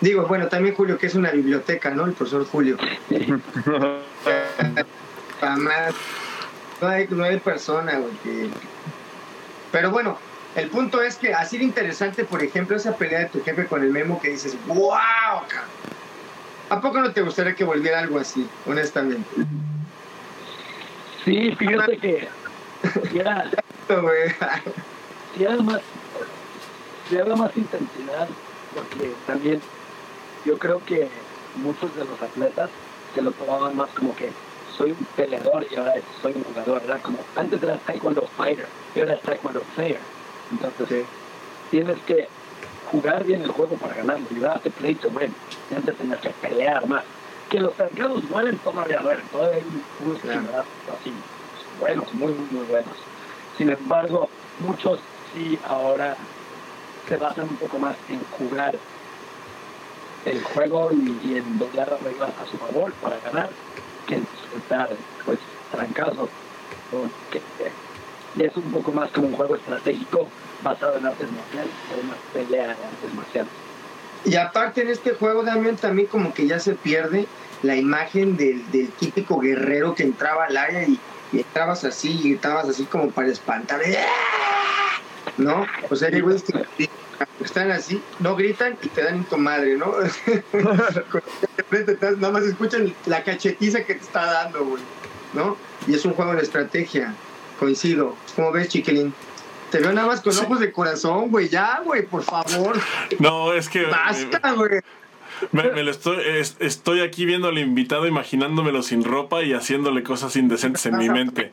Digo, 0.00 0.26
bueno, 0.26 0.48
también 0.48 0.74
Julio, 0.74 0.98
que 0.98 1.06
es 1.06 1.14
una 1.14 1.30
biblioteca, 1.30 1.90
¿no? 1.90 2.06
El 2.06 2.12
profesor 2.12 2.44
Julio. 2.46 2.76
Jamás. 5.40 5.94
No 6.80 6.88
hay, 6.88 7.06
no 7.10 7.22
hay 7.22 7.38
persona, 7.38 7.98
güey. 7.98 8.50
Pero 9.70 9.92
bueno, 9.92 10.18
el 10.56 10.68
punto 10.68 11.00
es 11.00 11.16
que 11.16 11.32
así 11.32 11.56
de 11.56 11.64
interesante, 11.64 12.24
por 12.24 12.42
ejemplo, 12.42 12.76
esa 12.76 12.96
pelea 12.96 13.20
de 13.20 13.26
tu 13.26 13.42
jefe 13.42 13.66
con 13.66 13.82
el 13.82 13.90
memo 13.90 14.20
que 14.20 14.30
dices, 14.30 14.56
¡wow! 14.66 14.98
¿A 16.68 16.80
poco 16.80 17.00
no 17.00 17.12
te 17.12 17.22
gustaría 17.22 17.54
que 17.54 17.64
volviera 17.64 18.00
algo 18.00 18.18
así, 18.18 18.46
honestamente? 18.66 19.28
Sí, 21.24 21.54
fíjate 21.56 21.98
que 21.98 22.28
era, 23.14 23.50
si 25.34 25.44
era 25.44 25.56
más, 25.56 25.80
si 27.08 27.16
era 27.16 27.36
más 27.36 27.56
intensidad, 27.56 28.28
porque 28.74 29.12
también 29.26 29.60
yo 30.44 30.58
creo 30.58 30.84
que 30.84 31.08
muchos 31.56 31.94
de 31.94 32.04
los 32.04 32.20
atletas 32.20 32.70
se 33.14 33.22
lo 33.22 33.30
tomaban 33.32 33.76
más 33.76 33.90
como 33.90 34.14
que 34.16 34.30
soy 34.76 34.92
un 34.92 35.06
peleador 35.16 35.66
y 35.70 35.76
ahora 35.76 35.94
soy 36.20 36.32
un 36.32 36.44
jugador, 36.44 36.82
era 36.84 36.98
como 36.98 37.18
antes 37.36 37.62
era 37.62 37.76
taekwondo 37.78 38.26
fighter 38.36 38.66
y 38.94 39.00
ahora 39.00 39.14
es 39.14 39.22
taekwondo 39.22 39.60
player. 39.74 40.00
Entonces 40.50 41.04
tienes 41.70 41.98
que 42.06 42.28
jugar 42.90 43.24
bien 43.24 43.42
el 43.42 43.50
juego 43.50 43.76
para 43.76 43.94
ganarlo, 43.94 44.26
you 44.30 44.44
have 44.46 44.60
to 44.60 44.70
play 44.70 44.94
to 44.94 45.08
win, 45.08 45.34
antes 45.74 45.96
tener 45.96 46.18
que 46.18 46.30
pelear 46.30 46.86
más. 46.86 47.04
Que 47.50 47.60
los 47.60 47.74
trancados 47.74 48.28
duelen 48.28 48.58
todavía 48.58 49.00
duelen, 49.00 49.26
todavía 49.30 49.56
hay 49.56 49.64
unos 50.04 50.18
claro. 50.20 50.64
así 51.00 51.12
buenos, 51.82 52.14
muy, 52.14 52.32
muy, 52.32 52.64
buenos. 52.66 52.94
Sin 53.58 53.70
embargo, 53.70 54.28
muchos 54.60 55.00
sí 55.34 55.58
ahora 55.66 56.16
se 57.08 57.16
basan 57.16 57.48
un 57.48 57.56
poco 57.56 57.78
más 57.78 57.96
en 58.08 58.20
jugar 58.38 58.76
el 60.24 60.42
juego 60.42 60.90
y, 60.92 61.36
en 61.36 61.58
doblar 61.58 61.90
las 61.90 62.02
reglas 62.02 62.30
a 62.40 62.50
su 62.50 62.56
favor 62.56 62.92
para 63.02 63.18
ganar 63.18 63.50
que 64.06 64.14
en 64.16 64.26
soltar 64.50 64.90
pues 65.24 65.38
trancazos 65.72 66.28
que 68.36 68.46
es 68.46 68.56
un 68.56 68.70
poco 68.70 68.92
más 68.92 69.10
como 69.10 69.28
un 69.28 69.34
juego 69.34 69.56
estratégico 69.56 70.28
basado 70.62 70.96
en 70.98 71.06
artes 71.06 71.28
marciales 71.32 71.72
o 71.90 72.06
una 72.06 72.16
pelea 72.32 72.66
de 72.68 72.70
artes 72.70 73.14
marciales 73.14 73.52
y 74.24 74.36
aparte 74.36 74.82
en 74.82 74.88
este 74.88 75.14
juego 75.14 75.42
también 75.42 75.76
también 75.76 76.06
como 76.06 76.32
que 76.32 76.46
ya 76.46 76.60
se 76.60 76.74
pierde 76.74 77.26
la 77.62 77.74
imagen 77.74 78.36
del, 78.36 78.70
del 78.70 78.90
típico 78.90 79.40
guerrero 79.40 79.94
que 79.94 80.04
entraba 80.04 80.44
al 80.44 80.56
área 80.56 80.86
y 80.86 81.00
y 81.32 81.38
entrabas 81.38 81.84
así, 81.84 82.10
y 82.10 82.30
gritabas 82.30 82.68
así 82.68 82.84
como 82.84 83.10
para 83.10 83.28
espantar. 83.28 83.80
¿No? 85.38 85.66
O 85.90 85.96
sea, 85.96 86.08
hay 86.08 86.20
güeyes 86.20 86.42
que 86.42 86.90
están 87.42 87.70
así, 87.70 88.02
no 88.18 88.36
gritan 88.36 88.76
y 88.82 88.88
te 88.88 89.02
dan 89.02 89.16
en 89.16 89.24
tu 89.24 89.38
madre, 89.38 89.76
¿no? 89.76 89.92
Nada 92.18 92.32
más 92.32 92.44
escuchan 92.44 92.94
la 93.06 93.24
cachetiza 93.24 93.84
que 93.84 93.94
te 93.94 94.02
está 94.02 94.26
dando, 94.26 94.64
güey, 94.64 94.82
¿no? 95.32 95.56
Y 95.86 95.94
es 95.94 96.04
un 96.04 96.14
juego 96.14 96.34
de 96.34 96.42
estrategia, 96.42 97.14
coincido. 97.58 98.14
¿Cómo 98.36 98.52
ves, 98.52 98.68
chiquilín? 98.68 99.14
Te 99.70 99.78
veo 99.78 99.92
nada 99.92 100.08
más 100.08 100.20
con 100.20 100.36
ojos 100.36 100.60
de 100.60 100.70
corazón, 100.70 101.30
güey, 101.30 101.48
ya, 101.48 101.80
güey, 101.82 102.02
por 102.02 102.22
favor. 102.22 102.78
No, 103.18 103.54
es 103.54 103.70
que... 103.70 103.86
Basta, 103.86 104.52
güey. 104.52 104.82
Me, 105.50 105.82
lo 105.82 105.90
estoy, 105.90 106.18
estoy 106.60 107.00
aquí 107.00 107.24
viendo 107.24 107.48
al 107.48 107.58
invitado, 107.58 108.06
imaginándomelo 108.06 108.82
sin 108.82 109.02
ropa 109.02 109.42
y 109.42 109.52
haciéndole 109.52 110.02
cosas 110.02 110.36
indecentes 110.36 110.86
en 110.86 110.96
mi 110.98 111.08
mente. 111.08 111.52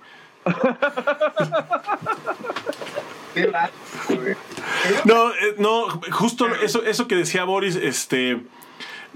no, 5.06 5.32
eh, 5.32 5.56
no, 5.58 5.88
justo 6.12 6.48
eso, 6.64 6.84
eso 6.84 7.08
que 7.08 7.16
decía 7.16 7.44
Boris, 7.44 7.76
este. 7.76 8.42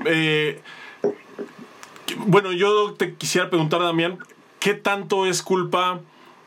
Eh, 0.06 0.60
bueno, 2.18 2.52
yo 2.52 2.94
te 2.94 3.16
quisiera 3.16 3.50
preguntar, 3.50 3.82
Damián, 3.82 4.18
¿qué 4.60 4.74
tanto 4.74 5.26
es 5.26 5.42
culpa 5.42 6.02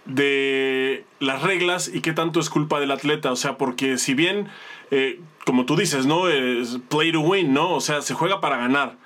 de 0.05 1.05
las 1.19 1.43
reglas 1.43 1.91
y 1.93 2.01
qué 2.01 2.13
tanto 2.13 2.41
es 2.41 2.51
culpa 2.51 2.81
del 2.81 2.91
atleta? 2.91 3.33
O 3.33 3.37
sea, 3.37 3.57
porque 3.57 3.99
si 3.99 4.15
bien, 4.15 4.49
eh, 4.91 5.21
como 5.47 5.65
tú 5.65 5.77
dices, 5.77 6.05
¿no? 6.05 6.29
Es 6.29 6.79
play 6.91 7.13
to 7.13 7.21
win, 7.21 7.55
¿no? 7.55 7.73
O 7.73 7.81
sea, 7.81 8.03
se 8.03 8.13
juega 8.13 8.43
para 8.43 8.59
ganar 8.59 8.99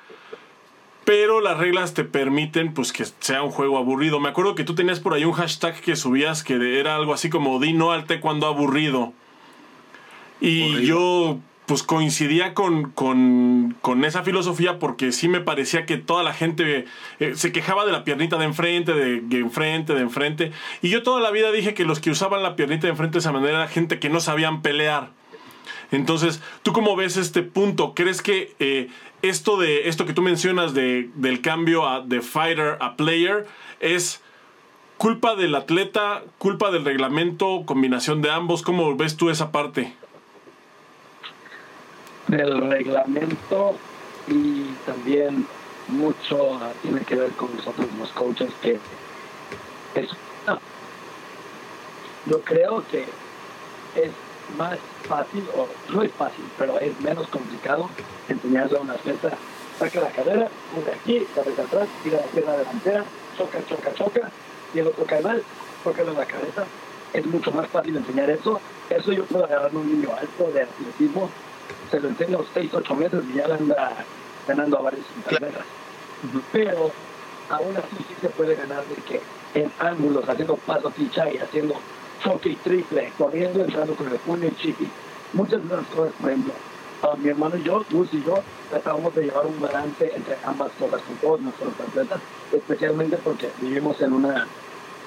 pero 1.10 1.40
las 1.40 1.58
reglas 1.58 1.92
te 1.92 2.04
permiten 2.04 2.72
pues 2.72 2.92
que 2.92 3.04
sea 3.04 3.42
un 3.42 3.50
juego 3.50 3.78
aburrido. 3.78 4.20
Me 4.20 4.28
acuerdo 4.28 4.54
que 4.54 4.62
tú 4.62 4.76
tenías 4.76 5.00
por 5.00 5.12
ahí 5.12 5.24
un 5.24 5.32
hashtag 5.32 5.80
que 5.80 5.96
subías 5.96 6.44
que 6.44 6.78
era 6.78 6.94
algo 6.94 7.12
así 7.12 7.30
como 7.30 7.58
di 7.58 7.72
no 7.72 7.90
al 7.90 8.04
cuando 8.20 8.46
aburrido. 8.46 9.12
Y 10.40 10.86
yo 10.86 11.40
pues 11.66 11.82
coincidía 11.82 12.54
con, 12.54 12.90
con, 12.92 14.04
esa 14.04 14.22
filosofía 14.22 14.78
porque 14.78 15.10
sí 15.10 15.28
me 15.28 15.40
parecía 15.40 15.84
que 15.84 15.96
toda 15.96 16.22
la 16.22 16.32
gente 16.32 16.86
eh, 17.18 17.32
se 17.34 17.50
quejaba 17.50 17.86
de 17.86 17.90
la 17.92 18.04
piernita 18.04 18.38
de 18.38 18.44
enfrente, 18.44 18.92
de, 18.92 19.20
de, 19.20 19.38
enfrente, 19.38 19.94
de 19.94 20.00
enfrente. 20.02 20.52
Y 20.80 20.90
yo 20.90 21.02
toda 21.02 21.20
la 21.20 21.32
vida 21.32 21.50
dije 21.50 21.74
que 21.74 21.84
los 21.84 21.98
que 21.98 22.10
usaban 22.10 22.44
la 22.44 22.54
piernita 22.54 22.86
de 22.86 22.90
enfrente 22.90 23.14
de 23.14 23.18
esa 23.18 23.32
manera 23.32 23.58
era 23.58 23.68
gente 23.68 23.98
que 23.98 24.08
no 24.10 24.20
sabían 24.20 24.62
pelear. 24.62 25.10
Entonces, 25.90 26.40
¿tú 26.62 26.72
cómo 26.72 26.96
ves 26.96 27.16
este 27.16 27.42
punto? 27.42 27.94
¿Crees 27.94 28.22
que 28.22 28.54
eh, 28.58 28.88
esto, 29.22 29.58
de, 29.58 29.88
esto 29.88 30.06
que 30.06 30.12
tú 30.12 30.22
mencionas 30.22 30.72
de, 30.74 31.10
del 31.14 31.40
cambio 31.40 31.86
a, 31.86 32.00
de 32.00 32.20
fighter 32.20 32.76
a 32.80 32.96
player 32.96 33.46
es 33.80 34.20
culpa 34.98 35.34
del 35.34 35.54
atleta, 35.54 36.22
culpa 36.38 36.70
del 36.70 36.84
reglamento, 36.84 37.64
combinación 37.66 38.22
de 38.22 38.30
ambos? 38.30 38.62
¿Cómo 38.62 38.94
ves 38.96 39.16
tú 39.16 39.30
esa 39.30 39.50
parte? 39.50 39.94
Del 42.28 42.70
reglamento 42.70 43.76
y 44.28 44.66
también 44.86 45.46
mucho 45.88 46.60
tiene 46.82 47.00
que 47.00 47.16
ver 47.16 47.30
con 47.32 47.54
nosotros 47.56 47.88
los 47.98 48.10
coaches 48.10 48.50
que 48.62 48.78
es, 49.94 50.08
yo 52.26 52.40
creo 52.42 52.84
que 52.88 53.06
es 53.96 54.12
más 54.56 54.78
fácil, 55.08 55.44
o 55.56 55.68
no 55.92 56.02
es 56.02 56.12
fácil, 56.12 56.44
pero 56.58 56.78
es 56.78 56.98
menos 57.00 57.26
complicado 57.28 57.88
enseñarle 58.28 58.78
a 58.78 58.80
una 58.80 58.94
atleta, 58.94 59.30
saca 59.78 60.00
la 60.00 60.10
cadera, 60.10 60.48
de 60.84 60.92
aquí, 60.92 61.26
cabeza 61.34 61.62
atrás, 61.62 61.88
tira 62.02 62.18
la 62.18 62.26
pierna 62.26 62.52
delantera, 62.56 63.04
choca, 63.36 63.58
choca, 63.68 63.94
choca, 63.94 64.30
y 64.74 64.78
el 64.78 64.86
otro 64.86 65.04
cae 65.04 65.22
mal, 65.22 65.42
toca 65.82 66.04
la 66.04 66.26
cabeza. 66.26 66.64
Es 67.12 67.26
mucho 67.26 67.50
más 67.50 67.66
fácil 67.68 67.96
enseñar 67.96 68.30
eso. 68.30 68.60
Eso 68.88 69.12
yo 69.12 69.24
puedo 69.24 69.44
agarrar 69.44 69.74
un 69.74 69.90
niño 69.90 70.10
alto 70.16 70.52
de 70.52 70.62
atletismo, 70.62 71.28
se 71.90 71.98
lo 71.98 72.08
enseño 72.08 72.38
a 72.38 72.40
los 72.42 72.50
6, 72.54 72.70
8 72.72 72.94
meses 72.94 73.24
y 73.32 73.36
ya 73.36 73.46
anda 73.46 73.92
ganando 74.46 74.78
a 74.78 74.82
varios 74.82 75.06
intermetas. 75.16 75.64
Pero 76.52 76.90
aún 77.48 77.76
así 77.76 77.96
sí 77.96 78.14
se 78.20 78.28
puede 78.28 78.54
ganar 78.54 78.84
de 78.84 78.94
que 78.96 79.20
en 79.54 79.72
ángulos, 79.80 80.28
haciendo 80.28 80.56
paso 80.56 80.90
ficha 80.90 81.28
y 81.32 81.38
haciendo 81.38 81.74
choque 82.22 82.50
y 82.50 82.56
triple, 82.56 83.12
corriendo, 83.18 83.64
entrando 83.64 83.94
con 83.94 84.08
el 84.08 84.18
puño 84.18 84.48
y 84.48 84.54
chiqui. 84.56 84.88
Muchas 85.32 85.66
de 85.68 85.76
las 85.76 85.86
cosas, 85.86 86.12
por 86.20 86.30
ejemplo, 86.30 86.52
mi 87.18 87.28
hermano 87.28 87.56
y 87.56 87.62
yo, 87.62 87.84
Gus 87.90 88.08
y 88.12 88.22
yo, 88.22 88.34
tratamos 88.70 89.14
de 89.14 89.24
llevar 89.24 89.46
un 89.46 89.60
balance 89.60 90.12
entre 90.14 90.36
ambas 90.44 90.70
cosas 90.78 91.00
con 91.02 91.16
todos 91.16 91.40
nuestros 91.40 91.72
atletas, 91.80 92.20
especialmente 92.52 93.16
porque 93.16 93.50
vivimos 93.60 94.00
en 94.00 94.12
una, 94.12 94.46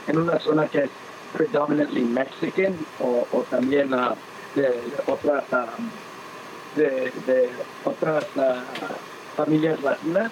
en 0.08 0.17
una 0.17 0.39
zona 0.39 0.67
que 0.67 0.80
es 0.80 0.89
predominantly 1.34 2.04
Mexican 2.04 2.76
o, 2.99 3.28
o 3.32 3.41
también 3.43 3.93
uh, 3.93 4.15
de, 4.56 4.71
otras, 5.08 5.43
uh, 5.52 6.80
de, 6.80 7.12
de, 7.28 7.49
otras 7.84 8.26
uh, 8.36 9.36
familias 9.36 9.82
latinas 9.82 10.32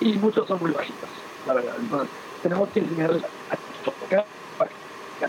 y 0.00 0.14
muchos 0.14 0.46
son 0.46 0.60
muy 0.60 0.70
bajitos, 0.70 1.08
la 1.46 1.54
verdad. 1.54 1.74
Entonces, 1.78 2.08
tenemos 2.42 2.68
que 2.70 2.80
enseñarles 2.80 3.22
a 3.24 3.84
tocar 3.84 4.26
para 4.58 4.70
que 4.70 5.26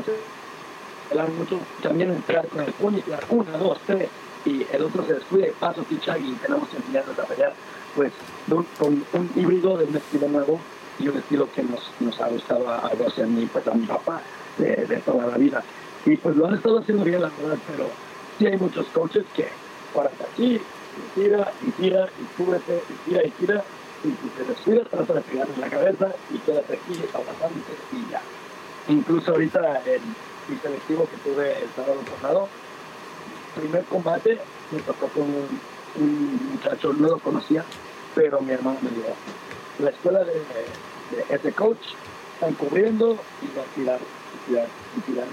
mucho, 1.37 1.59
también 1.81 2.11
entrar 2.11 2.47
con 2.47 2.95
el 2.95 3.03
tirar 3.03 3.23
una, 3.29 3.57
dos, 3.57 3.77
tres, 3.85 4.09
y 4.45 4.65
el 4.71 4.83
otro 4.83 5.05
se 5.05 5.13
descuida 5.15 5.47
y 5.47 5.85
ficha 5.85 6.17
y 6.17 6.33
tenemos 6.33 6.67
que 6.69 6.77
enseñarnos 6.77 7.19
a 7.19 7.23
pelear, 7.23 7.53
pues 7.95 8.11
con 8.49 9.05
un 9.13 9.29
híbrido 9.35 9.77
de 9.77 9.85
un 9.85 9.95
estilo 9.95 10.27
nuevo 10.29 10.59
y 10.99 11.07
un 11.07 11.17
estilo 11.17 11.47
que 11.53 11.63
nos, 11.63 11.91
nos 11.99 12.19
ha 12.19 12.27
gustado 12.27 12.69
a, 12.69 12.87
a 12.87 13.25
mí, 13.25 13.49
pues 13.51 13.67
a 13.67 13.73
mi 13.73 13.85
papá 13.85 14.21
de, 14.57 15.01
toda 15.05 15.27
la 15.27 15.37
vida. 15.37 15.63
Y 16.05 16.17
pues 16.17 16.35
lo 16.35 16.47
han 16.47 16.55
estado 16.55 16.79
haciendo 16.79 17.03
bien, 17.03 17.21
la 17.21 17.29
verdad, 17.29 17.57
pero 17.69 17.89
sí 18.39 18.47
hay 18.47 18.57
muchos 18.57 18.87
coaches 18.87 19.23
que 19.35 19.47
para 19.93 20.09
aquí, 20.09 20.55
y 20.55 21.19
tira, 21.19 21.51
y 21.65 21.71
tira, 21.71 22.05
y 22.05 22.37
súbete, 22.37 22.81
y 22.89 23.09
tira, 23.09 23.25
y 23.25 23.29
tira, 23.31 23.63
y 24.03 24.07
si 24.07 24.29
te 24.35 24.43
descuida, 24.43 24.83
trata 24.85 25.13
de 25.13 25.21
pegar 25.21 25.47
en 25.53 25.61
la 25.61 25.69
cabeza 25.69 26.07
y 26.33 26.37
quédate 26.39 26.73
aquí 26.73 26.99
abrazándote 27.13 27.73
y 27.91 28.11
ya. 28.11 28.21
Incluso 28.87 29.31
ahorita 29.31 29.83
en 29.85 30.01
mi 30.47 30.57
selectivo 30.57 31.07
que 31.09 31.17
tuve 31.17 31.51
el 31.51 31.69
sábado 31.75 32.01
pasado, 32.15 32.47
primer 33.55 33.83
combate 33.85 34.39
me 34.71 34.79
tocó 34.81 35.07
con 35.07 35.23
un, 35.23 36.49
muchacho, 36.53 36.93
no 36.93 37.09
lo 37.09 37.19
conocía, 37.19 37.65
pero 38.15 38.39
mi 38.41 38.51
hermano 38.53 38.79
me 38.81 38.89
dijo, 38.89 39.13
la 39.79 39.89
escuela 39.89 40.23
de, 40.23 40.41
ese 41.29 41.51
coach 41.51 41.79
están 42.35 42.53
cubriendo 42.53 43.17
y 43.41 43.57
va 43.57 43.63
a 43.63 43.75
tirar, 43.75 43.99
y 43.99 44.49
tirar, 44.49 44.67
y 44.97 45.01
tirar, 45.01 45.27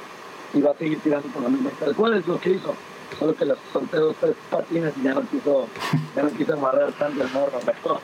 y 0.54 0.60
va 0.60 0.70
a 0.72 0.74
seguir 0.74 1.00
tirando 1.00 1.28
por 1.28 1.42
la 1.42 1.48
misma. 1.48 1.70
¿Cuál 1.96 2.14
es 2.14 2.26
lo 2.26 2.40
que 2.40 2.50
hizo? 2.50 2.74
Solo 3.18 3.34
que 3.34 3.44
los 3.44 3.58
solté 3.72 3.96
dos, 3.96 4.16
tres 4.20 4.34
patines 4.50 4.92
y 4.96 5.02
ya 5.02 5.14
no 5.14 5.22
quiso, 5.22 5.66
ya 6.14 6.22
no 6.24 6.30
quiso 6.30 6.54
amarrar 6.54 6.92
tanto 6.92 7.22
el 7.22 7.30
morro, 7.30 7.60
pero 7.64 8.00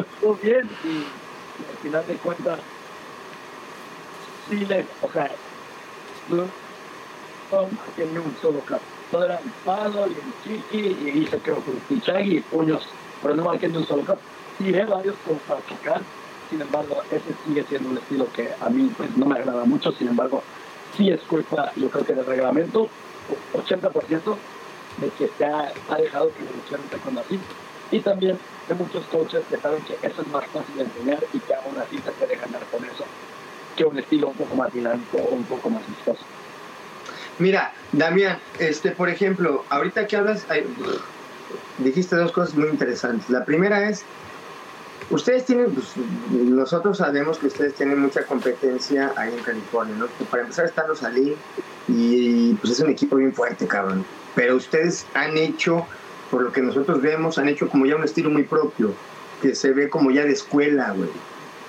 estuvo 0.00 0.34
bien 0.42 0.68
y, 0.84 0.88
y, 0.88 1.06
al 1.70 1.76
final 1.82 2.06
de 2.06 2.14
cuentas 2.16 2.60
sí 4.48 4.64
le, 4.64 4.86
o 5.02 5.10
sea, 5.12 5.30
no 6.28 6.48
tenía 7.96 8.20
un 8.20 8.36
solo 8.40 8.60
caso 8.60 8.96
todo 9.10 9.24
era 9.24 9.40
palo 9.64 10.06
y 10.08 10.12
el 10.12 10.60
chiqui, 10.62 11.10
y 11.20 11.26
se 11.26 11.38
quedó 11.40 11.56
con 11.56 11.74
pichagui 11.88 12.38
y 12.38 12.40
puños, 12.40 12.82
pero 13.22 13.34
no 13.36 13.44
marqué 13.44 13.68
ni 13.68 13.76
un 13.76 13.86
solo 13.86 14.04
cap. 14.04 14.18
Tiré 14.58 14.84
varios 14.84 15.16
como 15.24 15.38
para 15.40 15.60
chocar, 15.66 16.02
sin 16.50 16.60
embargo, 16.60 17.02
ese 17.10 17.34
sigue 17.44 17.64
siendo 17.64 17.90
un 17.90 17.98
estilo 17.98 18.26
que 18.32 18.48
a 18.60 18.68
mí 18.68 18.90
pues, 18.96 19.16
no 19.16 19.26
me 19.26 19.36
agrada 19.36 19.64
mucho, 19.64 19.92
sin 19.92 20.08
embargo, 20.08 20.42
sí 20.96 21.10
es 21.10 21.20
culpa, 21.22 21.72
yo 21.76 21.90
creo 21.90 22.04
que 22.04 22.14
del 22.14 22.26
reglamento, 22.26 22.88
80% 23.52 24.36
de 24.98 25.10
que 25.10 25.30
se 25.36 25.44
ha, 25.44 25.72
dejado 25.98 26.32
que 26.32 26.42
evolucione 26.42 26.84
cuando 27.02 27.20
así, 27.20 27.38
y 27.90 28.00
también 28.00 28.38
de 28.68 28.74
muchos 28.74 29.04
coaches 29.06 29.42
que 29.48 29.58
saben 29.58 29.82
que 29.84 29.94
eso 30.02 30.22
es 30.22 30.28
más 30.28 30.44
fácil 30.46 30.76
de 30.76 30.84
enseñar 30.84 31.22
y 31.32 31.38
que 31.38 31.54
aún 31.54 31.78
así 31.78 31.98
se 31.98 32.10
puede 32.12 32.36
ganar 32.36 32.62
con 32.72 32.84
eso, 32.84 33.04
que 33.76 33.84
un 33.84 33.98
estilo 33.98 34.28
un 34.28 34.34
poco 34.34 34.56
más 34.56 34.72
dinámico 34.72 35.18
un 35.30 35.44
poco 35.44 35.70
más 35.70 35.86
vistoso. 35.86 36.24
Mira, 37.38 37.72
Damián, 37.92 38.38
este, 38.58 38.92
por 38.92 39.10
ejemplo, 39.10 39.64
ahorita 39.68 40.06
que 40.06 40.16
hablas, 40.16 40.46
dijiste 41.78 42.16
dos 42.16 42.32
cosas 42.32 42.54
muy 42.54 42.68
interesantes. 42.68 43.28
La 43.28 43.44
primera 43.44 43.88
es, 43.90 44.04
ustedes 45.10 45.44
tienen, 45.44 45.70
pues, 45.72 45.88
nosotros 46.30 46.98
sabemos 46.98 47.38
que 47.38 47.48
ustedes 47.48 47.74
tienen 47.74 48.00
mucha 48.00 48.24
competencia 48.24 49.12
ahí 49.16 49.34
en 49.36 49.44
California, 49.44 49.94
¿no? 49.98 50.06
para 50.30 50.44
empezar 50.44 50.64
están 50.64 50.88
los 50.88 51.02
Ali 51.02 51.36
y 51.88 52.54
pues 52.54 52.72
es 52.72 52.80
un 52.80 52.90
equipo 52.90 53.16
bien 53.16 53.34
fuerte, 53.34 53.66
cabrón. 53.66 54.04
Pero 54.34 54.56
ustedes 54.56 55.06
han 55.12 55.36
hecho, 55.36 55.86
por 56.30 56.42
lo 56.42 56.52
que 56.52 56.62
nosotros 56.62 57.02
vemos, 57.02 57.38
han 57.38 57.48
hecho 57.48 57.68
como 57.68 57.84
ya 57.84 57.96
un 57.96 58.04
estilo 58.04 58.30
muy 58.30 58.44
propio, 58.44 58.94
que 59.42 59.54
se 59.54 59.72
ve 59.72 59.90
como 59.90 60.10
ya 60.10 60.24
de 60.24 60.32
escuela, 60.32 60.92
güey. 60.92 61.10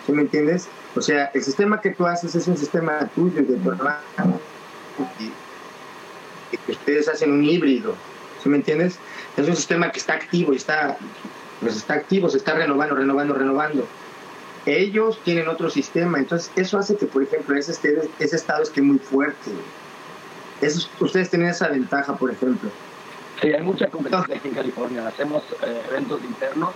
¿Sí 0.06 0.13
me 0.13 0.22
entiendes? 0.22 0.70
O 0.98 1.02
sea, 1.02 1.26
el 1.34 1.44
sistema 1.44 1.80
que 1.80 1.92
tú 1.92 2.06
haces 2.06 2.34
es 2.34 2.48
un 2.48 2.58
sistema 2.58 3.08
tuyo 3.16 3.44
de 3.44 3.56
tu 3.56 3.72
hermano 3.72 4.40
ustedes 6.68 7.08
hacen 7.08 7.32
un 7.32 7.44
híbrido, 7.44 7.96
¿sí 8.42 8.50
me 8.50 8.58
entiendes? 8.58 8.98
Es 9.36 9.48
un 9.48 9.56
sistema 9.56 9.92
que 9.92 10.00
está 10.00 10.14
activo 10.14 10.54
y 10.54 10.58
está, 10.58 10.98
pues 11.62 11.78
está 11.78 11.96
activo, 11.96 12.30
se 12.30 12.38
está 12.38 12.54
renovando, 12.54 12.96
renovando, 12.96 13.34
renovando. 13.34 13.88
ellos 14.66 15.20
tienen 15.24 15.48
otro 15.48 15.70
sistema. 15.70 16.18
Entonces, 16.18 16.52
eso 16.56 16.78
hace 16.78 16.98
que, 16.98 17.06
por 17.06 17.24
ejemplo, 17.24 17.56
ese, 17.58 17.72
ese 18.20 18.36
estado 18.36 18.64
esté 18.64 18.82
muy 18.82 19.00
fuerte. 19.00 19.52
Ustedes 21.00 21.30
tienen 21.30 21.50
esa 21.50 21.70
ventaja, 21.70 22.16
por 22.16 22.32
ejemplo. 22.32 22.70
Sí, 23.42 23.54
hay 23.54 23.62
mucha 23.62 23.88
competencia 23.88 24.36
aquí 24.36 24.48
en 24.48 24.56
California. 24.56 25.08
Hacemos 25.08 25.44
eh, 25.62 25.82
eventos 25.90 26.22
internos 26.24 26.74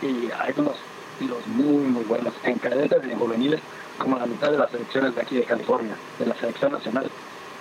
y 0.00 0.30
hay 0.30 0.54
unos 0.56 0.76
estilos 1.18 1.44
muy, 1.48 1.84
muy 1.84 2.04
buenos 2.04 2.32
en 2.44 2.58
cadetes 2.58 3.02
y 3.04 3.10
en 3.10 3.18
juveniles, 3.18 3.60
como 3.98 4.18
la 4.18 4.26
mitad 4.26 4.52
de 4.52 4.58
las 4.58 4.70
selecciones 4.70 5.14
de 5.14 5.20
aquí 5.20 5.36
de 5.36 5.42
California, 5.42 5.96
de 6.18 6.26
la 6.26 6.34
selección 6.36 6.72
nacional. 6.72 7.10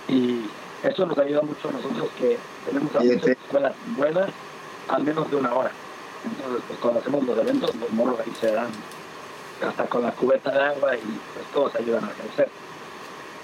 Y 0.07 0.41
eso 0.83 1.05
nos 1.05 1.17
ayuda 1.17 1.41
mucho 1.41 1.69
a 1.69 1.71
nosotros 1.71 2.09
que 2.19 2.37
tenemos 2.65 2.95
a 2.95 2.99
muchas 2.99 3.27
escuelas 3.27 3.73
buenas, 3.97 4.29
al 4.89 5.03
menos 5.03 5.29
de 5.31 5.37
una 5.37 5.53
hora. 5.53 5.71
Entonces, 6.23 6.63
pues 6.67 6.79
cuando 6.79 6.99
hacemos 6.99 7.23
los 7.23 7.37
eventos, 7.39 7.75
los 7.75 7.91
morros 7.91 8.19
ahí 8.19 8.31
se 8.39 8.51
dan 8.51 8.67
hasta 9.67 9.85
con 9.85 10.03
la 10.03 10.11
cubeta 10.11 10.51
de 10.51 10.63
agua 10.63 10.95
y 10.95 10.99
pues 10.99 11.45
todos 11.51 11.75
ayudan 11.75 12.05
a 12.05 12.09
crecer. 12.09 12.49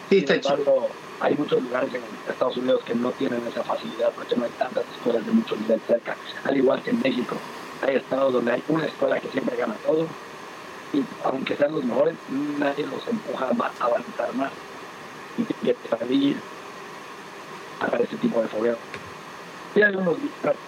Sí, 0.09 0.19
Sin 0.19 0.31
embargo, 0.31 0.89
hay 1.21 1.33
muchos 1.35 1.63
lugares 1.63 1.89
en 1.91 2.01
Estados 2.29 2.57
Unidos 2.57 2.83
que 2.85 2.93
no 2.93 3.09
tienen 3.11 3.41
esa 3.47 3.63
facilidad 3.63 4.11
porque 4.11 4.35
no 4.35 4.45
hay 4.45 4.51
tantas 4.59 4.83
escuelas 4.95 5.25
de 5.25 5.31
mucho 5.31 5.55
nivel 5.55 5.81
cerca, 5.87 6.15
al 6.43 6.55
igual 6.55 6.83
que 6.83 6.91
en 6.91 7.01
México. 7.01 7.35
Hay 7.85 7.97
estados 7.97 8.33
donde 8.33 8.53
hay 8.53 8.63
una 8.69 8.85
escuela 8.85 9.19
que 9.19 9.27
siempre 9.29 9.57
gana 9.57 9.75
todo 9.85 10.07
y 10.93 11.03
aunque 11.23 11.55
sean 11.55 11.73
los 11.73 11.83
mejores, 11.83 12.15
nadie 12.59 12.85
los 12.85 13.05
empuja 13.07 13.45
a 13.45 13.85
avanzar 13.85 14.33
más 14.35 14.51
y 15.37 15.43
que 15.43 15.75
salir 15.89 16.37
a 17.79 17.97
ese 17.97 18.15
tipo 18.17 18.41
de 18.41 18.47
fogueo. 18.47 18.77
Y 19.75 19.81
hay 19.81 19.95
unos, 19.95 20.17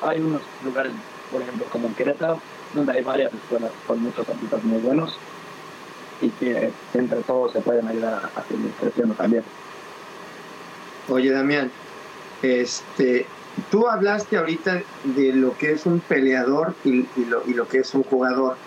hay 0.02 0.20
unos 0.20 0.42
lugares, 0.64 0.92
por 1.32 1.42
ejemplo, 1.42 1.66
como 1.72 1.88
en 1.88 1.94
Querétaro, 1.94 2.42
donde 2.74 2.92
hay 2.92 3.04
varias 3.04 3.34
escuelas 3.34 3.72
con 3.86 4.02
muchos 4.02 4.28
atletas 4.28 4.64
muy 4.64 4.82
buenos 4.82 5.18
y 6.22 6.30
que 6.30 6.72
entre 6.94 7.22
todos 7.22 7.54
se 7.54 7.62
pueden 7.62 7.88
ayudar 7.88 8.30
a, 8.36 8.44
seguir 8.44 8.72
creciendo 8.80 9.14
también. 9.14 9.44
Oye, 11.08 11.32
Damián, 11.32 11.72
este, 12.42 13.28
tú 13.72 13.88
hablaste 13.88 14.38
ahorita 14.38 14.82
de 15.04 15.34
lo 15.34 15.58
que 15.58 15.72
es 15.72 15.86
un 15.86 16.00
peleador 16.00 16.74
y, 16.84 17.08
lo, 17.28 17.44
y 17.48 17.54
lo 17.54 17.68
que 17.68 17.80
es 17.80 17.94
un 17.94 18.04
jugador. 18.04 18.58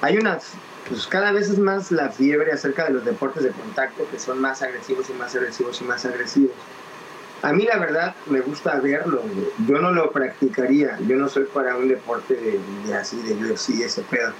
Hay 0.00 0.16
unas, 0.16 0.52
pues 0.88 1.06
cada 1.06 1.32
vez 1.32 1.48
es 1.48 1.58
más 1.58 1.90
la 1.90 2.10
fiebre 2.10 2.52
acerca 2.52 2.84
de 2.84 2.92
los 2.92 3.04
deportes 3.04 3.42
de 3.42 3.50
contacto 3.50 4.06
que 4.10 4.18
son 4.18 4.40
más 4.40 4.62
agresivos 4.62 5.08
y 5.10 5.14
más 5.14 5.34
agresivos 5.34 5.80
y 5.80 5.84
más 5.84 6.04
agresivos. 6.04 6.52
A 7.42 7.52
mí 7.52 7.64
la 7.64 7.78
verdad 7.78 8.14
me 8.26 8.40
gusta 8.40 8.80
verlo, 8.80 9.22
yo 9.66 9.78
no 9.78 9.92
lo 9.92 10.10
practicaría, 10.12 10.98
yo 11.06 11.16
no 11.16 11.28
soy 11.28 11.44
para 11.44 11.76
un 11.76 11.88
deporte 11.88 12.34
de, 12.34 12.94
así, 12.94 13.20
de 13.20 13.34
UFC, 13.34 13.82
ese 13.84 14.00
pedo. 14.02 14.32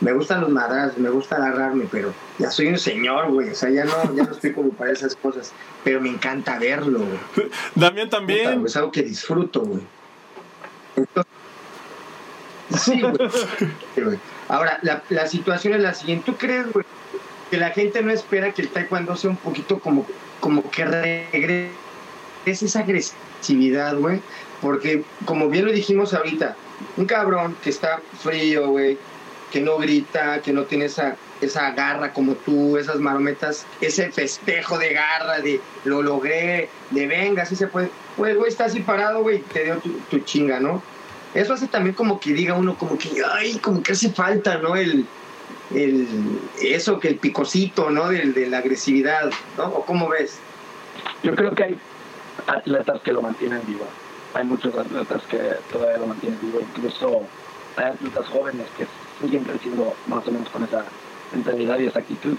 Me 0.00 0.12
gustan 0.12 0.42
los 0.42 0.50
madrazos, 0.50 0.98
me 0.98 1.08
gusta 1.08 1.36
agarrarme, 1.36 1.86
pero 1.90 2.12
ya 2.38 2.50
soy 2.50 2.68
un 2.68 2.78
señor, 2.78 3.30
güey, 3.30 3.50
o 3.50 3.54
sea, 3.54 3.70
ya 3.70 3.84
no, 3.84 4.14
ya 4.14 4.24
no 4.24 4.32
estoy 4.32 4.52
como 4.52 4.70
para 4.70 4.92
esas 4.92 5.16
cosas, 5.16 5.52
pero 5.84 6.00
me 6.00 6.10
encanta 6.10 6.58
verlo. 6.58 7.00
Güey. 7.00 7.50
Damián 7.74 8.10
también. 8.10 8.64
es 8.66 8.76
algo 8.76 8.92
que 8.92 9.02
disfruto, 9.02 9.62
güey. 9.62 9.80
sí, 12.78 13.00
güey. 13.00 14.18
Ahora, 14.48 14.78
la, 14.82 15.02
la 15.08 15.26
situación 15.26 15.74
es 15.74 15.80
la 15.80 15.94
siguiente, 15.94 16.30
¿tú 16.30 16.36
crees, 16.36 16.72
güey, 16.72 16.84
que 17.50 17.56
la 17.56 17.70
gente 17.70 18.02
no 18.02 18.12
espera 18.12 18.52
que 18.52 18.62
el 18.62 18.68
taekwondo 18.68 19.16
sea 19.16 19.30
un 19.30 19.36
poquito 19.36 19.78
como, 19.78 20.06
como 20.40 20.70
que 20.70 20.84
regrese 20.84 21.70
es 22.46 22.62
esa 22.62 22.80
agresividad, 22.80 23.96
güey. 23.96 24.20
Porque, 24.62 25.04
como 25.24 25.48
bien 25.48 25.66
lo 25.66 25.72
dijimos 25.72 26.14
ahorita, 26.14 26.56
un 26.96 27.04
cabrón 27.06 27.56
que 27.62 27.70
está 27.70 28.00
frío, 28.22 28.68
güey, 28.68 28.98
que 29.50 29.60
no 29.60 29.78
grita, 29.78 30.40
que 30.42 30.52
no 30.52 30.64
tiene 30.64 30.86
esa, 30.86 31.16
esa 31.40 31.70
garra 31.72 32.12
como 32.12 32.34
tú, 32.34 32.76
esas 32.76 32.96
marometas, 32.96 33.66
ese 33.80 34.10
festejo 34.10 34.78
de 34.78 34.92
garra, 34.92 35.40
de 35.40 35.60
lo 35.84 36.02
logré, 36.02 36.68
de 36.90 37.06
venga, 37.06 37.42
así 37.42 37.56
se 37.56 37.68
puede. 37.68 37.90
Pues, 38.16 38.36
güey, 38.36 38.48
está 38.48 38.64
así 38.64 38.80
parado, 38.80 39.22
güey, 39.22 39.40
te 39.40 39.64
dio 39.64 39.80
tu, 40.10 40.18
chinga, 40.20 40.60
¿no? 40.60 40.82
Eso 41.34 41.52
hace 41.52 41.68
también 41.68 41.94
como 41.94 42.18
que 42.18 42.32
diga 42.32 42.54
uno, 42.54 42.76
como 42.76 42.96
que, 42.96 43.10
ay, 43.32 43.58
como 43.58 43.82
que 43.82 43.92
hace 43.92 44.10
falta, 44.10 44.58
¿no? 44.58 44.74
El, 44.74 45.06
el, 45.74 46.08
eso, 46.62 46.98
que 46.98 47.08
el 47.08 47.16
picocito, 47.16 47.90
¿no? 47.90 48.08
De 48.08 48.46
la 48.48 48.58
agresividad, 48.58 49.30
¿no? 49.58 49.66
¿O 49.66 49.84
cómo 49.84 50.08
ves? 50.08 50.38
Yo 51.22 51.34
creo 51.34 51.54
que 51.54 51.64
hay 51.64 51.78
atletas 52.46 53.00
que 53.02 53.12
lo 53.12 53.22
mantienen 53.22 53.60
vivo. 53.66 53.86
Hay 54.34 54.44
muchos 54.44 54.74
atletas 54.76 55.22
que 55.30 55.38
todavía 55.72 55.98
lo 55.98 56.06
mantienen 56.08 56.38
vivo, 56.40 56.60
incluso 56.60 57.22
hay 57.76 57.84
atletas 57.86 58.26
jóvenes 58.28 58.66
que 58.76 58.86
siguen 59.20 59.44
creciendo 59.44 59.94
más 60.06 60.26
o 60.26 60.32
menos 60.32 60.48
con 60.50 60.64
esa 60.64 60.84
mentalidad 61.32 61.78
y 61.78 61.86
esa 61.86 62.00
actitud. 62.00 62.36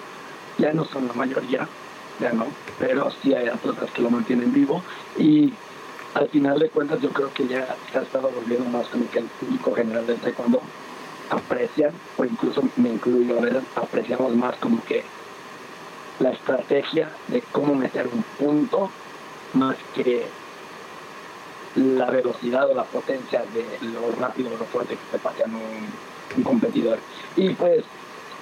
Ya 0.57 0.73
no 0.73 0.85
son 0.85 1.07
la 1.07 1.13
mayoría, 1.13 1.67
ya 2.19 2.31
no, 2.33 2.47
pero 2.79 3.11
sí 3.21 3.33
hay 3.33 3.47
atletas 3.47 3.91
que 3.91 4.01
lo 4.01 4.09
mantienen 4.09 4.51
vivo 4.51 4.83
y 5.17 5.53
al 6.15 6.27
final 6.29 6.57
de 6.57 6.69
cuentas 6.69 6.99
yo 6.99 7.09
creo 7.09 7.31
que 7.31 7.47
ya 7.47 7.75
se 7.91 7.99
ha 7.99 8.01
estado 8.01 8.29
volviendo 8.29 8.67
más 8.69 8.87
como 8.87 9.09
que 9.11 9.19
el 9.19 9.25
público 9.25 9.75
general 9.75 10.07
del 10.07 10.17
taekwondo 10.17 10.61
aprecian, 11.29 11.91
o 12.17 12.25
incluso 12.25 12.63
me 12.77 12.89
incluyo 12.89 13.37
a 13.37 13.41
veces, 13.41 13.63
apreciamos 13.75 14.33
más 14.35 14.55
como 14.57 14.83
que 14.85 15.03
la 16.19 16.31
estrategia 16.31 17.11
de 17.27 17.41
cómo 17.51 17.75
meter 17.75 18.07
un 18.07 18.23
punto 18.39 18.89
más 19.53 19.77
que 19.93 20.25
la 21.75 22.09
velocidad 22.09 22.69
o 22.71 22.73
la 22.73 22.85
potencia 22.85 23.43
de 23.53 23.87
lo 23.87 24.11
rápido 24.19 24.49
o 24.49 24.57
lo 24.57 24.65
fuerte 24.65 24.95
que 24.95 25.11
se 25.11 25.19
pasean 25.19 25.53
un, 25.53 25.87
competidor. 26.43 26.99
Y 27.35 27.49
pues 27.49 27.83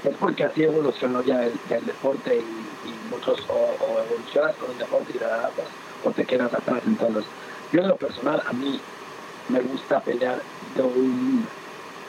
es 0.03 0.15
porque 0.17 0.43
así 0.43 0.63
evolucionó 0.63 1.23
ya 1.23 1.45
el, 1.45 1.85
deporte 1.85 2.37
y, 2.37 3.09
muchos 3.09 3.39
o, 3.49 3.99
evolucionas 4.05 4.55
con 4.55 4.71
el 4.71 4.77
deporte 4.77 5.11
y 5.13 5.17
te 5.17 5.25
adaptas 5.25 5.65
o 6.03 6.11
te 6.11 6.25
quedas 6.25 6.53
atrás. 6.53 6.81
Entonces, 6.85 7.25
yo 7.71 7.81
en 7.81 7.87
lo 7.87 7.95
personal, 7.95 8.41
a 8.45 8.53
mí 8.53 8.79
me 9.49 9.59
gusta 9.61 9.99
pelear 10.01 10.41
de 10.75 10.81
un, 10.81 11.45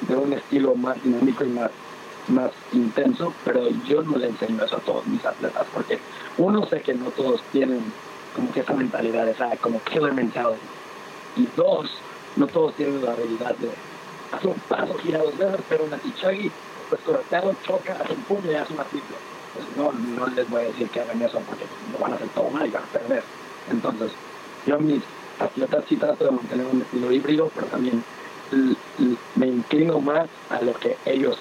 de 0.02 0.16
un 0.16 0.32
estilo 0.32 0.74
más 0.74 1.02
dinámico 1.02 1.44
y 1.44 1.48
más, 1.48 1.70
más 2.28 2.50
intenso, 2.72 3.32
pero 3.44 3.68
yo 3.86 4.02
no 4.02 4.18
le 4.18 4.28
enseño 4.28 4.64
eso 4.64 4.76
a 4.76 4.80
todos 4.80 5.06
mis 5.06 5.24
atletas 5.24 5.66
porque 5.72 5.98
uno 6.38 6.66
sé 6.66 6.80
que 6.82 6.94
no 6.94 7.10
todos 7.10 7.40
tienen 7.52 7.80
como 8.34 8.52
que 8.52 8.60
esa 8.60 8.74
mentalidad, 8.74 9.26
esa 9.28 9.56
como 9.56 9.80
killer 9.82 10.12
mentality. 10.12 10.60
Y 11.36 11.48
dos, 11.56 11.90
no 12.36 12.46
todos 12.46 12.74
tienen 12.74 13.04
la 13.04 13.12
habilidad 13.12 13.54
de 13.56 13.70
paso, 14.68 14.94
gira 14.98 15.18
dos 15.18 15.34
pero 15.68 15.84
una 15.84 15.98
pues 16.88 17.00
cortado, 17.02 17.54
choca, 17.64 17.94
hace 17.94 18.12
un 18.12 18.22
puño 18.22 18.50
y 18.50 18.54
hace 18.54 18.72
una 18.72 18.84
triple. 18.84 19.16
Pues 19.54 19.66
no, 19.76 19.92
no 19.92 20.26
les 20.28 20.48
voy 20.48 20.62
a 20.62 20.64
decir 20.66 20.88
que 20.88 21.00
hagan 21.00 21.20
eso 21.22 21.40
porque 21.46 21.64
no 21.92 21.98
van 21.98 22.12
a 22.12 22.14
hacer 22.16 22.28
todo 22.28 22.50
mal 22.50 22.66
y 22.66 22.70
van 22.70 22.82
a 22.82 22.86
perder. 22.86 23.22
Entonces, 23.70 24.12
yo 24.66 24.78
mis 24.78 25.02
atletas 25.40 25.84
sí 25.88 25.96
trato 25.96 26.24
de 26.24 26.30
mantener 26.30 26.66
un 26.66 26.82
estilo 26.82 27.12
híbrido, 27.12 27.50
pero 27.54 27.66
también 27.66 28.04
me 29.34 29.46
inclino 29.46 30.00
más 30.00 30.28
a 30.50 30.60
lo 30.62 30.74
que 30.74 30.96
ellos 31.04 31.38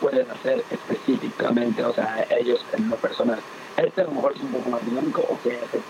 pueden 0.00 0.30
hacer 0.30 0.64
específicamente, 0.70 1.84
o 1.84 1.92
sea, 1.92 2.26
ellos 2.30 2.64
en 2.72 2.90
lo 2.90 2.96
personal. 2.96 3.38
Este 3.76 4.00
a 4.00 4.04
lo 4.04 4.12
mejor 4.12 4.32
es 4.34 4.42
un 4.42 4.48
poco 4.48 4.70
más 4.70 4.84
dinámico 4.84 5.22
o 5.22 5.38
que 5.42 5.54
este 5.54 5.80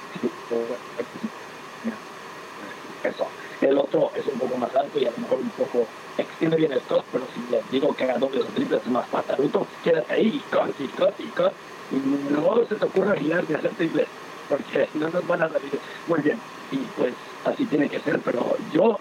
eso. 3.05 3.27
El 3.61 3.79
otro 3.79 4.13
es 4.15 4.27
un 4.27 4.39
poco 4.39 4.57
más 4.59 4.75
alto 4.77 4.99
y 4.99 5.07
a 5.07 5.11
lo 5.11 5.19
mejor 5.19 5.39
un 5.39 5.51
poco 5.51 5.87
extiende 6.19 6.57
bien 6.57 6.73
el 6.73 6.81
pero 6.81 7.25
si 7.35 7.53
les 7.53 7.71
digo 7.71 7.95
que 7.95 8.05
haga 8.05 8.19
dobles 8.19 8.45
o 8.45 8.49
triples 8.49 8.83
es 8.83 8.89
más 8.89 9.07
pataruto, 9.09 9.67
quédate 9.83 10.13
ahí, 10.13 10.43
cut 10.51 10.79
y 10.79 10.89
cut 10.89 11.15
y 11.19 11.25
cut. 11.29 11.53
Y 11.91 12.33
no 12.33 12.67
se 12.69 12.75
te 12.75 12.85
ocurra 12.85 13.17
girar 13.17 13.45
y 13.49 13.55
hacer 13.55 13.71
triples, 13.71 14.09
porque 14.49 14.89
no 14.95 15.09
nos 15.09 15.27
van 15.27 15.43
a 15.43 15.49
salir 15.49 15.79
muy 16.07 16.21
bien. 16.21 16.39
Y 16.71 16.79
pues 16.99 17.15
así 17.45 17.65
tiene 17.67 17.89
que 17.89 18.01
ser, 18.01 18.21
pero 18.21 18.57
yo 18.73 18.99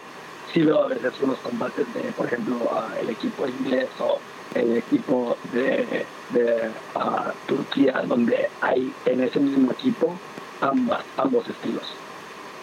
sí 0.54 0.62
veo 0.62 0.84
a 0.84 0.88
veces 0.88 1.14
unos 1.22 1.38
combates 1.40 1.92
de, 1.94 2.02
por 2.12 2.28
ejemplo, 2.28 2.56
el 3.02 3.10
equipo 3.10 3.48
inglés 3.48 3.90
o 4.00 4.20
el 4.54 4.78
equipo 4.78 5.36
de, 5.52 6.06
de 6.32 6.72
Turquía, 7.48 8.04
donde 8.08 8.50
hay 8.62 8.94
en 9.06 9.22
ese 9.22 9.40
mismo 9.40 9.72
equipo 9.72 10.16
ambas, 10.62 11.04
ambos 11.18 11.48
estilos. 11.50 12.05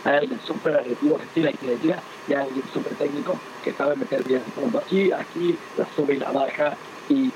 Hay 0.05 0.17
alguien 0.17 0.41
súper 0.45 0.77
agresivo 0.77 1.19
que 1.19 1.27
tira 1.27 1.51
y 1.51 1.55
tira 1.55 1.73
y 1.75 1.77
tira, 1.77 2.03
y 2.29 2.33
hay 2.33 2.43
alguien 2.43 2.65
súper 2.73 2.95
técnico 2.97 3.39
que 3.63 3.73
sabe 3.73 3.95
meter 3.97 4.25
bien 4.25 4.43
punto 4.55 4.79
aquí, 4.79 5.13
aquí, 5.13 5.57
la 5.79 5.87
sube 5.95 6.15
y 6.15 6.19
la 6.19 6.33
baja, 6.33 6.77
y 7.09 7.31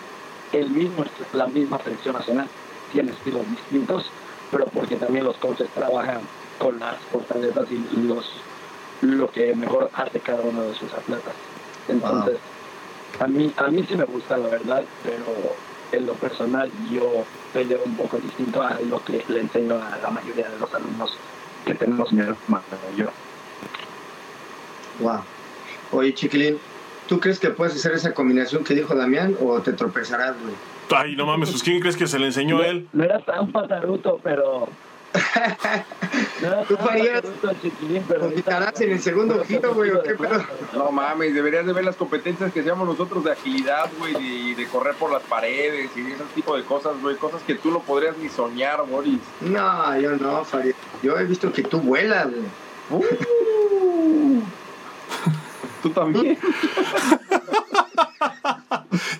el 0.52 0.70
mismo, 0.70 1.04
la 1.32 1.46
misma 1.46 1.78
selección 1.82 2.16
nacional 2.16 2.48
tiene 2.92 3.12
estilos 3.12 3.48
distintos, 3.50 4.10
pero 4.50 4.66
porque 4.66 4.96
también 4.96 5.24
los 5.24 5.36
coaches 5.36 5.68
trabajan 5.70 6.20
con 6.58 6.80
las 6.80 6.96
fortalezas 7.12 7.66
y 7.70 8.02
los, 8.02 8.32
lo 9.02 9.30
que 9.30 9.54
mejor 9.54 9.90
hace 9.92 10.20
cada 10.20 10.42
uno 10.42 10.64
de 10.64 10.74
sus 10.74 10.92
atletas. 10.92 11.34
Entonces, 11.88 12.38
a 13.20 13.28
mí, 13.28 13.52
a 13.56 13.68
mí 13.68 13.84
sí 13.88 13.96
me 13.96 14.04
gusta, 14.04 14.36
la 14.38 14.48
verdad, 14.48 14.84
pero 15.04 15.24
en 15.92 16.06
lo 16.06 16.14
personal 16.14 16.70
yo 16.90 17.24
peleo 17.52 17.82
un 17.84 17.96
poco 17.96 18.18
distinto 18.18 18.60
a 18.60 18.78
lo 18.80 19.02
que 19.04 19.24
le 19.28 19.40
enseño 19.40 19.76
a 19.76 19.98
la 20.02 20.10
mayoría 20.10 20.48
de 20.48 20.58
los 20.58 20.72
alumnos 20.74 21.16
que 21.66 21.74
tenemos 21.74 22.12
mi 22.12 22.20
hermano 22.20 22.64
yo. 22.96 23.06
Wow. 25.00 25.20
Oye, 25.92 26.14
chiquilín, 26.14 26.58
¿tú 27.08 27.20
crees 27.20 27.38
que 27.38 27.50
puedes 27.50 27.74
hacer 27.74 27.92
esa 27.92 28.14
combinación 28.14 28.64
que 28.64 28.74
dijo 28.74 28.94
Damián 28.94 29.36
o 29.40 29.60
te 29.60 29.72
tropezarás, 29.72 30.34
güey? 30.40 30.54
Ay, 30.94 31.16
no 31.16 31.26
mames, 31.26 31.50
pues 31.50 31.62
¿quién 31.62 31.80
crees 31.80 31.96
que 31.96 32.06
se 32.06 32.18
le 32.18 32.26
enseñó 32.26 32.60
a 32.60 32.68
él? 32.68 32.88
No 32.92 33.04
era 33.04 33.18
tan 33.20 33.50
pataruto, 33.52 34.20
pero. 34.22 34.68
No 36.42 36.62
Tú 36.64 36.76
farías-. 36.76 37.22
Vomitarás 38.20 38.80
en 38.80 38.92
el 38.92 39.00
segundo 39.00 39.44
giro, 39.44 39.74
güey, 39.74 39.90
¿o 39.90 40.02
qué 40.02 40.14
pedo? 40.14 40.44
No 40.72 40.90
mames, 40.90 41.34
deberías 41.34 41.66
de 41.66 41.72
ver 41.72 41.84
las 41.84 41.96
competencias 41.96 42.52
que 42.52 42.60
hacíamos 42.60 42.86
nosotros 42.86 43.24
de 43.24 43.32
agilidad, 43.32 43.90
güey, 43.98 44.16
y 44.18 44.54
de, 44.54 44.66
correr 44.66 44.94
por 44.94 45.12
las 45.12 45.22
paredes 45.22 45.90
y 45.96 46.00
ese 46.00 46.24
tipo 46.34 46.56
de 46.56 46.64
cosas, 46.64 47.00
güey, 47.00 47.16
cosas 47.16 47.42
que 47.42 47.54
tú 47.54 47.70
no 47.70 47.80
podrías 47.80 48.16
ni 48.18 48.28
soñar, 48.28 48.84
Boris. 48.86 49.20
No, 49.40 49.98
yo 49.98 50.16
no, 50.16 50.44
Farid. 50.44 50.74
Yo 51.02 51.18
he 51.18 51.24
visto 51.24 51.52
que 51.52 51.62
tú 51.62 51.80
vuelas, 51.80 52.28
güey. 52.30 52.44
Uh. 52.90 54.42
Tú 55.82 55.90
también. 55.90 56.38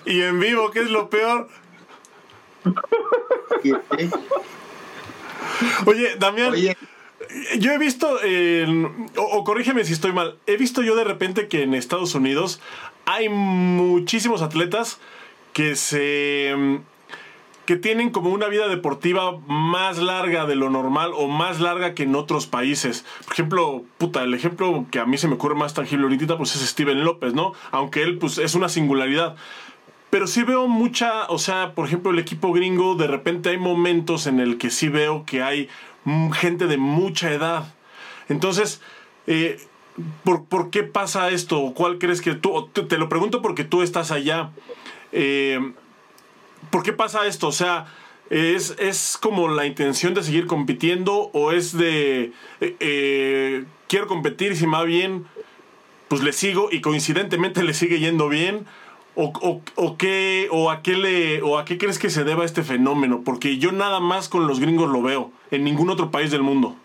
Y 0.07 0.21
en 0.21 0.39
vivo, 0.39 0.71
¿qué 0.71 0.79
es 0.79 0.89
lo 0.89 1.09
peor? 1.09 1.49
Oye, 5.85 6.15
Damián, 6.17 6.51
Oye, 6.51 6.77
yo 7.59 7.71
he 7.71 7.77
visto, 7.77 8.07
o, 9.17 9.21
o 9.21 9.43
corrígeme 9.43 9.83
si 9.83 9.93
estoy 9.93 10.13
mal, 10.13 10.37
he 10.45 10.57
visto 10.57 10.81
yo 10.81 10.95
de 10.95 11.03
repente 11.03 11.47
que 11.47 11.63
en 11.63 11.73
Estados 11.73 12.15
Unidos 12.15 12.59
hay 13.05 13.29
muchísimos 13.29 14.41
atletas 14.41 14.99
que 15.53 15.75
se 15.75 16.53
que 17.67 17.75
tienen 17.75 18.11
como 18.11 18.29
una 18.29 18.47
vida 18.47 18.69
deportiva 18.69 19.39
más 19.45 19.97
larga 19.97 20.45
de 20.45 20.55
lo 20.55 20.69
normal 20.69 21.11
o 21.13 21.27
más 21.27 21.59
larga 21.59 21.93
que 21.93 22.03
en 22.03 22.15
otros 22.15 22.47
países. 22.47 23.05
Por 23.25 23.33
ejemplo, 23.33 23.83
puta, 23.97 24.23
el 24.23 24.33
ejemplo 24.33 24.85
que 24.89 24.99
a 24.99 25.05
mí 25.05 25.17
se 25.17 25.27
me 25.27 25.33
ocurre 25.33 25.53
más 25.53 25.73
tangible 25.73 26.05
ahorita 26.05 26.37
pues 26.37 26.55
es 26.55 26.61
Steven 26.61 27.03
López, 27.03 27.33
¿no? 27.33 27.51
Aunque 27.71 28.03
él 28.03 28.19
pues 28.19 28.37
es 28.37 28.55
una 28.55 28.69
singularidad. 28.69 29.35
Pero 30.09 30.27
sí 30.27 30.43
veo 30.43 30.67
mucha, 30.67 31.25
o 31.25 31.37
sea, 31.37 31.73
por 31.75 31.87
ejemplo, 31.87 32.11
el 32.11 32.19
equipo 32.19 32.53
gringo, 32.53 32.95
de 32.95 33.07
repente 33.07 33.49
hay 33.49 33.57
momentos 33.57 34.25
en 34.25 34.39
el 34.39 34.57
que 34.57 34.69
sí 34.69 34.87
veo 34.87 35.25
que 35.25 35.43
hay 35.43 35.69
gente 36.33 36.67
de 36.67 36.77
mucha 36.77 37.31
edad. 37.31 37.73
Entonces, 38.29 38.81
eh, 39.27 39.59
¿por, 40.23 40.45
por 40.45 40.69
qué 40.69 40.83
pasa 40.83 41.29
esto? 41.29 41.73
¿Cuál 41.75 41.97
crees 41.97 42.21
que 42.21 42.35
tú? 42.35 42.69
Te, 42.71 42.83
te 42.83 42.97
lo 42.97 43.09
pregunto 43.09 43.41
porque 43.41 43.65
tú 43.65 43.81
estás 43.81 44.11
allá. 44.11 44.51
Eh, 45.11 45.73
¿Por 46.69 46.83
qué 46.83 46.93
pasa 46.93 47.27
esto? 47.27 47.47
O 47.47 47.51
sea, 47.51 47.87
¿es, 48.29 48.75
¿es 48.79 49.17
como 49.21 49.47
la 49.47 49.65
intención 49.65 50.13
de 50.13 50.23
seguir 50.23 50.47
compitiendo 50.47 51.29
o 51.33 51.51
es 51.51 51.77
de 51.77 52.31
eh, 52.61 52.75
eh, 52.79 53.65
quiero 53.87 54.07
competir 54.07 54.51
y 54.51 54.55
si 54.55 54.67
me 54.67 54.73
va 54.73 54.83
bien, 54.83 55.25
pues 56.07 56.21
le 56.23 56.33
sigo 56.33 56.69
y 56.71 56.81
coincidentemente 56.81 57.63
le 57.63 57.73
sigue 57.73 57.99
yendo 57.99 58.29
bien? 58.29 58.65
¿O, 59.19 59.33
o, 59.75 59.97
qué, 59.97 60.47
o, 60.51 60.69
a 60.69 60.83
qué 60.83 60.95
le, 60.95 61.41
¿O 61.41 61.57
a 61.57 61.65
qué 61.65 61.79
crees 61.79 61.97
que 61.97 62.11
se 62.11 62.23
deba 62.23 62.45
este 62.45 62.61
fenómeno? 62.61 63.23
Porque 63.25 63.57
yo 63.57 63.71
nada 63.71 63.99
más 63.99 64.29
con 64.29 64.45
los 64.45 64.59
gringos 64.59 64.91
lo 64.91 65.01
veo, 65.01 65.31
en 65.49 65.63
ningún 65.63 65.89
otro 65.89 66.11
país 66.11 66.29
del 66.29 66.43
mundo. 66.43 66.75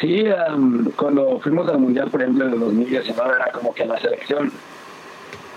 Sí, 0.00 0.24
am, 0.28 0.88
cuando 0.92 1.40
fuimos 1.40 1.68
al 1.68 1.80
Mundial, 1.80 2.08
por 2.10 2.22
ejemplo, 2.22 2.46
en 2.46 2.52
el 2.52 2.60
2019, 2.60 3.34
era 3.34 3.50
como 3.50 3.74
que 3.74 3.86
la 3.86 3.98
selección 3.98 4.52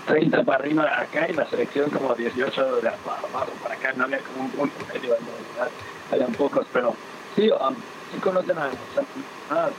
30 0.08 0.42
para 0.42 0.58
arriba 0.58 1.00
acá 1.00 1.28
y 1.30 1.34
la 1.34 1.46
selección 1.46 1.88
como 1.90 2.16
18 2.16 2.80
de 2.80 2.88
abajo 2.88 3.52
para 3.62 3.76
acá. 3.76 3.92
No 3.92 4.02
había 4.02 4.18
como 4.18 4.46
un 4.46 4.50
punto 4.50 4.74
medio 4.92 5.14
en 5.14 5.20
realidad, 6.10 6.36
pocos, 6.36 6.66
pero 6.72 6.96
sí, 7.36 7.48
am, 7.60 7.76
sí 8.12 8.18
conocen 8.18 8.58
a 8.58 8.64
a 9.54 9.66
a 9.66 9.70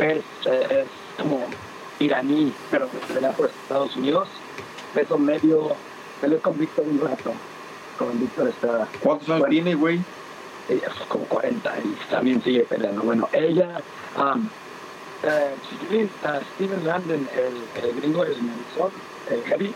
es 0.00 0.86
como 1.18 1.44
iraní, 1.98 2.52
pero 2.70 2.88
que 2.90 2.98
pelea 3.12 3.32
por 3.32 3.46
Estados 3.46 3.96
Unidos, 3.96 4.28
peso 4.94 5.18
medio, 5.18 5.74
peleó 6.20 6.40
con 6.40 6.58
Víctor 6.58 6.84
un 6.88 7.00
rato, 7.00 7.32
con 7.98 8.18
Víctor 8.20 8.48
Estrada. 8.48 8.88
¿Cuántos 9.00 9.28
años 9.28 9.40
Bueno. 9.40 9.52
tiene, 9.52 9.74
güey? 9.74 10.00
ella 10.68 10.86
es 10.86 11.06
como 11.06 11.24
40 11.24 11.74
y 11.78 12.10
también 12.10 12.42
sigue 12.42 12.60
peleando. 12.60 13.00
Bueno, 13.02 13.26
ella, 13.32 13.80
um, 14.18 14.46
eh, 15.22 15.54
uh, 15.54 16.44
Steven 16.54 16.84
Landon, 16.86 17.26
el, 17.34 17.82
el 17.84 17.96
gringo 18.00 18.22
del 18.24 18.34
Nelson, 18.34 18.90
el 19.30 19.42
heavy, 19.44 19.74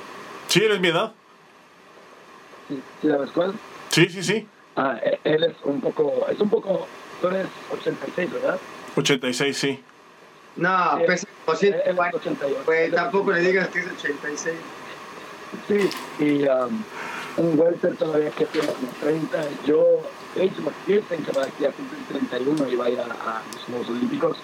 ¿Sí 0.48 0.62
eres 0.62 0.80
mi 0.80 0.88
edad? 0.88 1.12
¿sí, 2.68 2.82
sí 3.00 3.08
sabes 3.08 3.30
cuál? 3.30 3.54
Sí, 3.88 4.06
sí, 4.10 4.22
sí. 4.22 4.46
Ah, 4.76 4.98
e- 5.02 5.18
él 5.24 5.44
es 5.44 5.54
un 5.64 5.80
poco, 5.80 6.26
es 6.30 6.38
un 6.40 6.50
poco, 6.50 6.86
tú 7.22 7.28
eres 7.28 7.46
86, 7.72 8.30
¿verdad? 8.30 8.58
86, 8.96 9.56
sí. 9.56 9.82
No, 10.56 10.98
Sí. 10.98 11.04
pesa 11.06 11.26
como 11.44 11.58
Él 11.58 11.74
es 11.74 11.82
140. 11.84 12.16
88. 12.16 12.62
Güey, 12.66 12.78
Él 12.84 12.84
es 12.90 12.94
tampoco 12.94 13.32
le 13.32 13.40
digas 13.40 13.68
que 13.68 13.78
es 13.80 13.86
86. 13.86 14.56
Sí, 15.68 15.90
y 16.18 16.48
um, 16.48 16.82
un 17.36 17.58
welter 17.58 17.96
todavía 17.96 18.30
que 18.30 18.46
tiene 18.46 18.68
como 18.68 18.88
30. 19.00 19.44
Yo, 19.66 20.00
Paige 20.34 20.60
McPherson, 20.60 21.24
que 21.24 21.32
va 21.32 21.44
aquí 21.44 21.64
a 21.64 21.70
cumplir 21.72 22.02
31 22.08 22.68
y 22.68 22.76
va 22.76 22.86
a 22.86 22.90
ir 22.90 23.00
a, 23.00 23.04
a 23.04 23.42
los 23.52 23.62
Juegos 23.64 23.88
Olímpicos. 23.90 24.36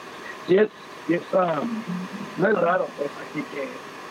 Sí 0.46 0.56
es, 0.56 0.68
sí 1.06 1.14
es 1.14 1.22
um, 1.32 1.82
no 2.38 2.48
es 2.48 2.54
raro 2.58 2.86
pues 2.96 3.10
aquí 3.28 3.42
que, 3.54 3.68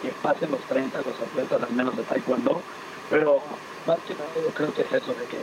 que 0.07 0.13
pasen 0.21 0.51
los 0.51 0.60
30 0.62 0.97
los 0.97 1.19
atletas, 1.19 1.62
al 1.63 1.75
menos 1.75 1.95
de 1.95 2.03
taekwondo, 2.03 2.62
pero 3.10 3.41
más 3.88 3.97
que 4.07 4.13
nada 4.13 4.27
yo 4.36 4.49
creo 4.53 4.73
que 4.73 4.81
es 4.81 4.91
eso, 4.91 5.13
de 5.13 5.25
que 5.25 5.38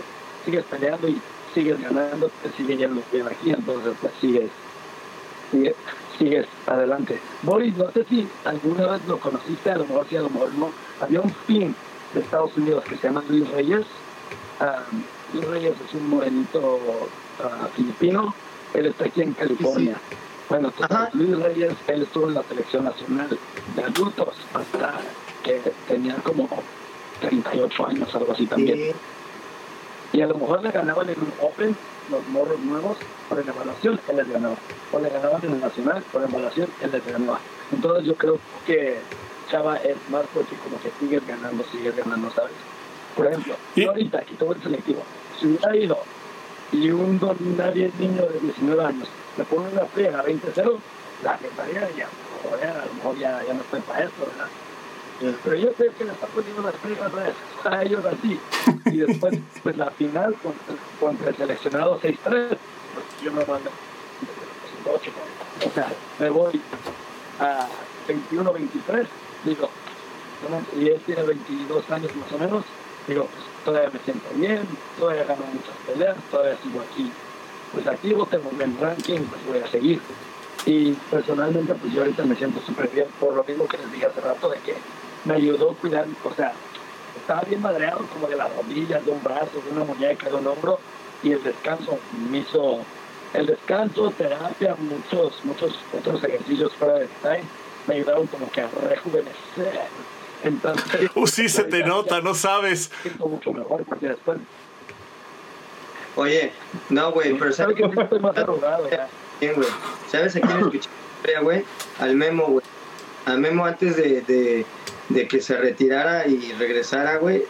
sigues 0.44 0.64
peleando 0.64 1.08
y 1.08 1.20
sigues 1.54 1.80
ganando, 1.80 2.30
te 2.42 2.50
sigue 2.56 2.76
yendo 2.76 3.02
bien 3.10 3.26
aquí, 3.26 3.50
entonces 3.50 3.94
pues 4.00 4.12
sigues, 4.20 4.50
sigues, 5.50 5.74
sigues 6.18 6.46
adelante. 6.66 7.20
Boris, 7.42 7.76
no 7.76 7.90
sé 7.90 8.04
si 8.04 8.28
alguna 8.44 8.86
vez 8.92 9.06
lo 9.06 9.18
conociste, 9.18 9.70
a 9.70 9.78
lo 9.78 9.86
mejor 9.86 10.06
sí, 10.08 10.16
a 10.16 10.22
lo 10.22 10.30
mejor 10.30 10.54
no. 10.54 10.70
Había 11.00 11.20
un 11.20 11.30
film 11.46 11.74
de 12.12 12.20
Estados 12.20 12.56
Unidos 12.56 12.84
que 12.84 12.96
se 12.96 13.08
llama 13.08 13.22
Luis 13.28 13.48
Reyes. 13.50 13.86
Ah, 14.60 14.82
Luis 15.32 15.46
Reyes 15.46 15.74
es 15.86 15.94
un 15.94 16.10
morenito 16.10 16.80
ah, 17.42 17.68
filipino. 17.74 18.34
Él 18.72 18.86
está 18.86 19.04
aquí 19.06 19.22
en 19.22 19.32
California. 19.34 19.96
Bueno, 20.48 20.68
entonces, 20.68 20.96
Ajá. 20.96 21.10
Luis 21.14 21.38
Reyes, 21.38 21.72
él 21.88 22.02
estuvo 22.02 22.28
en 22.28 22.34
la 22.34 22.42
selección 22.42 22.84
nacional 22.84 23.38
de 23.76 23.82
adultos 23.82 24.34
hasta 24.52 25.00
que 25.42 25.60
tenía 25.88 26.16
como 26.16 26.48
38 27.20 27.86
años, 27.86 28.14
algo 28.14 28.32
así 28.32 28.46
también. 28.46 28.78
Sí. 28.78 28.92
Y 30.18 30.20
a 30.20 30.26
lo 30.26 30.36
mejor 30.36 30.62
le 30.62 30.70
ganaban 30.70 31.08
en 31.08 31.18
un 31.18 31.32
Open 31.40 31.76
los 32.10 32.26
morros 32.28 32.58
nuevos 32.60 32.96
por 33.28 33.44
la 33.44 33.52
evaluación, 33.52 34.00
él 34.08 34.16
les 34.16 34.28
ganaba. 34.28 34.56
O 34.92 34.98
le 34.98 35.08
ganaban 35.10 35.44
en 35.44 35.52
el 35.52 35.60
Nacional 35.60 36.02
por 36.12 36.20
la 36.22 36.28
evaluación, 36.28 36.68
él 36.80 36.90
les 36.92 37.06
ganaba. 37.06 37.40
Entonces 37.72 38.04
yo 38.06 38.14
creo 38.14 38.38
que 38.66 38.98
Chava 39.50 39.76
es 39.76 39.96
más 40.10 40.24
porque 40.32 40.56
como 40.56 40.80
que 40.80 40.90
sigues 41.00 41.26
ganando, 41.26 41.64
sigues 41.64 41.96
ganando, 41.96 42.30
¿sabes? 42.30 42.52
Por 43.16 43.26
ejemplo, 43.26 43.54
yo 43.76 43.90
ahorita 43.90 44.18
aquí 44.18 44.34
todo 44.34 44.52
el 44.52 44.62
selectivo, 44.62 45.02
si 45.38 45.46
hubiera 45.46 45.76
ido 45.76 45.98
y 46.72 46.90
un 46.90 47.18
don 47.18 47.36
nadie 47.56 47.92
niño 47.98 48.22
de 48.26 48.40
19 48.40 48.84
años 48.84 49.08
le 49.36 49.44
pone 49.44 49.68
una 49.68 49.84
friega 49.86 50.24
20-0, 50.24 50.78
la 51.22 51.36
pensaría 51.36 51.90
ya, 51.96 52.08
joder, 52.42 52.70
a 52.70 52.86
lo 52.86 52.94
mejor 52.94 53.18
ya, 53.18 53.42
ya 53.46 53.54
no 53.54 53.60
estoy 53.60 53.80
para 53.80 54.04
esto, 54.04 54.26
¿verdad? 54.26 54.48
Pero 55.42 55.56
yo 55.56 55.68
sé 55.78 55.90
que 55.96 56.04
le 56.04 56.12
está 56.12 56.26
poniendo 56.26 56.62
las 56.62 56.74
friegas 56.76 57.10
a- 57.64 57.68
a 57.76 57.82
ellos 57.82 58.04
así. 58.04 58.38
Y 58.86 58.96
después, 58.98 59.34
pues 59.62 59.76
la 59.76 59.90
final 59.90 60.34
contra, 60.42 60.74
contra 61.00 61.28
el 61.30 61.36
seleccionado 61.36 62.00
6-3, 62.00 62.18
pues 62.48 62.58
yo 63.22 63.32
me 63.32 63.44
mando 63.44 63.70
8. 64.86 65.10
O 65.66 65.70
sea, 65.74 65.88
me 66.18 66.30
voy 66.30 66.60
a 67.40 67.66
21-23, 68.08 69.06
digo, 69.44 69.70
y 70.78 70.88
él 70.88 71.00
tiene 71.06 71.22
22 71.22 71.90
años 71.90 72.14
más 72.16 72.32
o 72.32 72.38
menos, 72.38 72.64
digo, 73.08 73.26
pues 73.32 73.44
todavía 73.64 73.90
me 73.90 73.98
siento 74.00 74.26
bien, 74.34 74.60
todavía 74.98 75.24
gano 75.24 75.42
muchas 75.52 75.74
peleas, 75.86 76.16
todavía 76.30 76.56
sigo 76.62 76.80
aquí, 76.80 77.10
pues 77.72 77.86
activo, 77.86 78.26
tengo 78.26 78.50
un 78.50 78.56
buen 78.58 78.78
ranking, 78.78 79.20
pues 79.20 79.46
voy 79.46 79.58
a 79.58 79.66
seguir. 79.70 80.00
Y 80.66 80.92
personalmente, 81.10 81.74
pues 81.74 81.92
yo 81.92 82.02
ahorita 82.02 82.24
me 82.24 82.36
siento 82.36 82.60
súper 82.66 82.88
bien, 82.90 83.06
por 83.20 83.34
lo 83.34 83.44
mismo 83.44 83.66
que 83.66 83.78
les 83.78 83.90
dije 83.92 84.06
hace 84.06 84.20
rato, 84.20 84.48
de 84.50 84.58
que 84.60 84.74
me 85.24 85.34
ayudó 85.34 85.72
a 85.72 85.74
cuidar, 85.74 86.06
o 86.24 86.34
sea, 86.34 86.52
estaba 87.16 87.42
bien 87.42 87.62
madreado 87.62 88.06
como 88.12 88.26
de 88.28 88.36
las 88.36 88.54
rodillas, 88.56 89.04
de 89.04 89.10
un 89.12 89.22
brazo, 89.22 89.62
de 89.64 89.70
una 89.72 89.84
muñeca, 89.84 90.28
de 90.28 90.34
un 90.34 90.46
hombro, 90.46 90.78
y 91.22 91.32
el 91.32 91.42
descanso 91.42 91.98
me 92.30 92.38
hizo, 92.38 92.80
el 93.32 93.46
descanso, 93.46 94.10
terapia, 94.10 94.76
muchos, 94.78 95.44
muchos 95.44 95.78
otros 95.98 96.22
ejercicios 96.24 96.72
fuera 96.74 96.94
de 96.94 97.08
time, 97.22 97.42
me 97.86 97.94
ayudaron 97.96 98.26
como 98.26 98.50
que 98.50 98.60
a 98.62 98.68
rejuvenecer. 98.88 99.80
Entonces, 100.42 101.10
Uh, 101.14 101.26
sí, 101.26 101.48
se 101.48 101.64
te 101.64 101.82
nota, 101.84 102.16
ya 102.16 102.20
no 102.22 102.34
sabes. 102.34 102.90
me 102.96 103.02
siento 103.10 103.26
mucho 103.28 103.52
mejor 103.52 103.84
porque 103.84 104.08
después, 104.08 104.38
Oye, 106.16 106.52
no, 106.90 107.10
güey, 107.12 107.32
pero 107.36 107.52
¿sabes 107.52 107.76
¿sabes 107.76 107.92
que 107.94 108.02
estoy 108.02 108.18
más 108.20 108.36
arrugado 108.36 108.88
ya? 108.88 109.08
quién, 109.40 109.54
güey? 109.54 109.68
¿Sabes 110.10 110.36
a 110.36 110.40
quién 110.40 110.58
escuché, 110.58 110.88
güey? 111.42 111.64
Al 111.98 112.14
Memo, 112.14 112.46
güey. 112.46 112.64
Al 113.26 113.38
Memo 113.40 113.64
antes 113.64 113.96
de, 113.96 114.20
de, 114.22 114.64
de 115.08 115.28
que 115.28 115.40
se 115.40 115.56
retirara 115.56 116.26
y 116.26 116.52
regresara, 116.52 117.16
güey. 117.16 117.44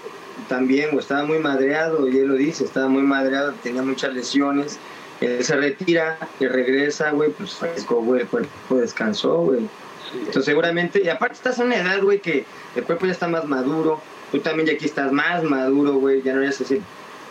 También, 0.48 0.90
güey, 0.90 1.00
estaba 1.00 1.24
muy 1.24 1.38
madreado, 1.38 2.08
y 2.08 2.18
él 2.18 2.26
lo 2.26 2.34
dice, 2.34 2.64
estaba 2.64 2.88
muy 2.88 3.02
madreado, 3.02 3.54
tenía 3.62 3.82
muchas 3.82 4.12
lesiones. 4.14 4.78
Él 5.20 5.44
se 5.44 5.56
retira 5.56 6.18
y 6.40 6.46
regresa, 6.46 7.10
güey, 7.10 7.30
pues 7.30 7.54
fresco, 7.54 8.02
güey, 8.02 8.22
el 8.22 8.26
cuerpo 8.26 8.76
descansó, 8.76 9.38
güey. 9.38 9.60
Entonces 10.18 10.44
seguramente, 10.44 11.02
y 11.02 11.08
aparte 11.08 11.34
estás 11.34 11.58
en 11.58 11.66
una 11.66 11.76
edad, 11.76 12.00
güey, 12.02 12.20
que 12.20 12.44
el 12.76 12.84
cuerpo 12.84 13.06
ya 13.06 13.12
está 13.12 13.28
más 13.28 13.46
maduro, 13.46 14.00
tú 14.30 14.40
también 14.40 14.66
ya 14.68 14.74
aquí 14.74 14.84
estás 14.84 15.12
más 15.12 15.42
maduro, 15.42 15.94
güey, 15.94 16.22
ya 16.22 16.34
no 16.34 16.42
eres 16.42 16.60
ese 16.60 16.80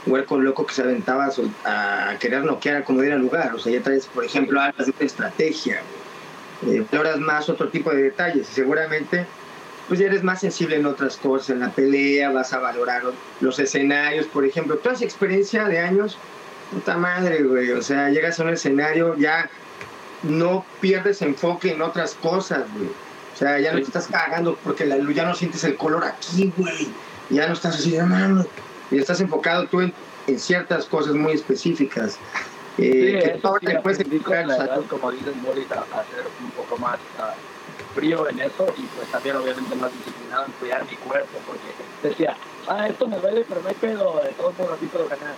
huerco 0.05 0.37
loco 0.37 0.65
que 0.65 0.73
se 0.73 0.81
aventaba 0.81 1.29
a 1.65 2.15
querer 2.19 2.43
noquear 2.43 2.83
como 2.83 3.01
diera 3.01 3.17
lugar, 3.17 3.53
o 3.55 3.59
sea, 3.59 3.71
ya 3.71 3.81
traes, 3.81 4.07
por 4.07 4.25
ejemplo, 4.25 4.59
hablas 4.59 4.87
de 4.87 4.93
una 4.97 5.05
estrategia, 5.05 5.81
güey. 6.61 6.77
Eh, 6.77 6.85
valoras 6.91 7.19
más 7.19 7.49
otro 7.49 7.67
tipo 7.69 7.91
de 7.91 8.03
detalles 8.03 8.49
y 8.49 8.53
seguramente 8.53 9.25
pues 9.93 9.99
ya 9.99 10.07
eres 10.07 10.23
más 10.23 10.39
sensible 10.39 10.77
en 10.77 10.87
otras 10.87 11.17
cosas, 11.17 11.51
en 11.51 11.59
la 11.59 11.69
pelea 11.69 12.31
vas 12.31 12.51
a 12.51 12.57
valorar 12.57 13.03
los 13.41 13.59
escenarios, 13.59 14.25
por 14.25 14.43
ejemplo, 14.43 14.75
tú 14.77 14.89
haces 14.89 15.03
experiencia 15.03 15.65
de 15.65 15.77
años, 15.77 16.17
puta 16.71 16.97
madre, 16.97 17.43
güey, 17.43 17.69
o 17.69 17.81
sea, 17.83 18.09
llegas 18.09 18.39
a 18.39 18.43
un 18.43 18.49
escenario, 18.49 19.15
ya 19.17 19.51
no 20.23 20.65
pierdes 20.81 21.21
enfoque 21.21 21.73
en 21.73 21.83
otras 21.83 22.15
cosas, 22.15 22.63
güey. 22.75 22.87
O 22.87 23.37
sea, 23.37 23.59
ya 23.59 23.71
no 23.71 23.77
te 23.77 23.83
estás 23.83 24.07
cagando 24.07 24.57
porque 24.63 24.83
la 24.87 24.97
luz, 24.97 25.13
ya 25.13 25.25
no 25.25 25.35
sientes 25.35 25.63
el 25.63 25.75
color 25.75 26.03
aquí, 26.05 26.51
güey. 26.57 26.87
Ya 27.29 27.45
no 27.45 27.53
estás 27.53 27.75
así, 27.75 27.95
hermano. 27.95 28.47
Y 28.89 28.97
estás 28.97 29.21
enfocado 29.21 29.67
tú 29.67 29.81
en, 29.81 29.93
en 30.25 30.39
ciertas 30.39 30.85
cosas 30.85 31.13
muy 31.13 31.33
específicas. 31.33 32.17
Eh, 32.79 33.19
sí, 33.21 33.29
que 33.29 33.37
todo 33.39 33.59
sí, 33.59 33.67
después 33.67 33.99
la 33.99 34.41
edad, 34.41 34.81
como 34.89 35.11
dices, 35.11 35.35
a 35.71 35.85
ser 35.85 36.25
un 36.43 36.49
poco 36.49 36.77
más 36.77 36.97
uh, 37.19 37.52
frío 37.93 38.27
en 38.29 38.39
eso 38.39 38.67
y 38.77 38.81
pues 38.81 39.07
también 39.11 39.35
obviamente 39.35 39.75
más 39.75 39.91
disciplinado 39.91 40.45
en 40.45 40.51
cuidar 40.53 40.85
mi 40.85 40.95
cuerpo 40.97 41.37
porque 41.45 42.07
decía, 42.07 42.35
ah, 42.67 42.87
esto 42.87 43.07
me 43.07 43.17
duele, 43.17 43.45
pero 43.47 43.61
no 43.61 43.69
hay 43.69 43.75
pedo, 43.75 44.21
de 44.23 44.29
todos 44.31 44.57
modos 44.57 44.73
así 44.77 44.85
puedo 44.87 45.07
ganar. 45.07 45.35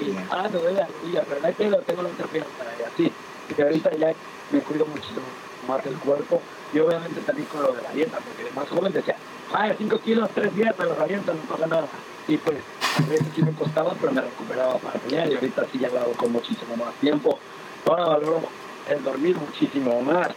Y, 0.00 0.16
ah, 0.30 0.48
me 0.52 0.58
duele 0.58 0.80
la 0.80 0.86
rodilla, 0.86 1.24
pero 1.28 1.40
no 1.40 1.46
hay 1.46 1.54
pedo, 1.54 1.76
tengo 1.78 2.02
la 2.02 2.08
otra 2.08 2.26
pierna, 2.26 2.48
y 2.78 2.82
así. 2.82 3.12
Y 3.56 3.62
ahorita 3.62 3.90
ya 3.96 4.12
me 4.50 4.60
cuido 4.60 4.86
muchísimo 4.86 5.22
más 5.68 5.84
el 5.86 5.96
cuerpo 5.96 6.40
y 6.72 6.78
obviamente 6.78 7.20
también 7.20 7.48
con 7.48 7.62
lo 7.62 7.72
de 7.72 7.82
la 7.82 7.90
dieta, 7.90 8.18
porque 8.18 8.44
de 8.44 8.50
más 8.50 8.68
joven 8.68 8.92
decía, 8.92 9.16
ah, 9.52 9.72
5 9.76 9.98
kilos, 10.00 10.28
3 10.34 10.54
días 10.54 10.78
me 10.78 10.84
los 10.86 10.98
aviento, 10.98 11.32
no 11.32 11.40
pasa 11.42 11.66
nada. 11.66 11.86
Y 12.26 12.36
pues 12.38 12.58
a 12.98 13.08
veces 13.08 13.26
sí 13.34 13.42
me 13.42 13.52
costaba, 13.52 13.94
pero 14.00 14.12
me 14.12 14.20
recuperaba 14.20 14.78
para 14.78 14.98
pelear 14.98 15.30
y 15.30 15.34
ahorita 15.34 15.66
sí 15.70 15.78
ya 15.78 15.88
lo 15.88 16.00
hago 16.00 16.12
con 16.12 16.32
muchísimo 16.32 16.76
más 16.76 16.94
tiempo. 16.94 17.38
Ahora 17.86 18.04
valoro 18.06 18.40
el 18.88 19.02
dormir 19.02 19.36
muchísimo 19.36 20.00
más 20.02 20.28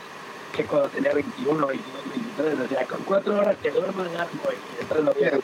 que 0.55 0.63
cuando 0.65 0.89
tenía 0.89 1.13
21, 1.13 1.67
22, 1.67 2.09
23, 2.37 2.59
decía, 2.59 2.87
con 2.87 3.03
4 3.03 3.39
horas 3.39 3.55
que 3.61 3.71
duermo 3.71 4.03
ya, 4.05 4.27
güey, 4.43 4.57
y 4.57 4.77
después 4.77 5.03
lo 5.03 5.13
veo. 5.13 5.39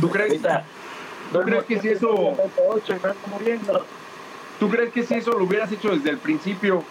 ¿Tú 0.00 0.10
crees, 0.10 0.42
¿tú 1.32 1.40
crees 1.42 1.64
que 1.64 1.80
si 1.80 1.88
eso... 1.88 2.36
8 2.68 2.84
y 2.86 2.92
me 2.92 3.10
ando 3.10 3.26
muriendo. 3.30 3.86
¿Tú 4.58 4.68
crees 4.70 4.92
que 4.92 5.02
si 5.04 5.14
eso 5.14 5.32
lo 5.32 5.44
hubieras 5.44 5.70
hecho 5.72 5.90
desde 5.90 6.10
el 6.10 6.18
principio, 6.18 6.82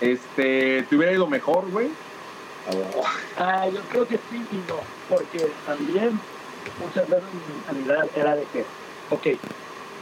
este, 0.00 0.82
te 0.88 0.96
hubiera 0.96 1.12
ido 1.12 1.26
mejor, 1.26 1.70
güey? 1.70 1.90
Ah, 3.38 3.68
yo 3.68 3.80
creo 3.90 4.08
que 4.08 4.16
sí 4.16 4.44
y 4.50 4.56
no, 4.68 4.80
porque 5.08 5.50
también 5.66 6.18
muchas 6.80 7.08
veces 7.08 7.24
mi 7.32 7.54
mentalidad 7.54 8.08
era 8.16 8.34
de 8.34 8.44
que, 8.52 8.64
ok, 9.10 9.38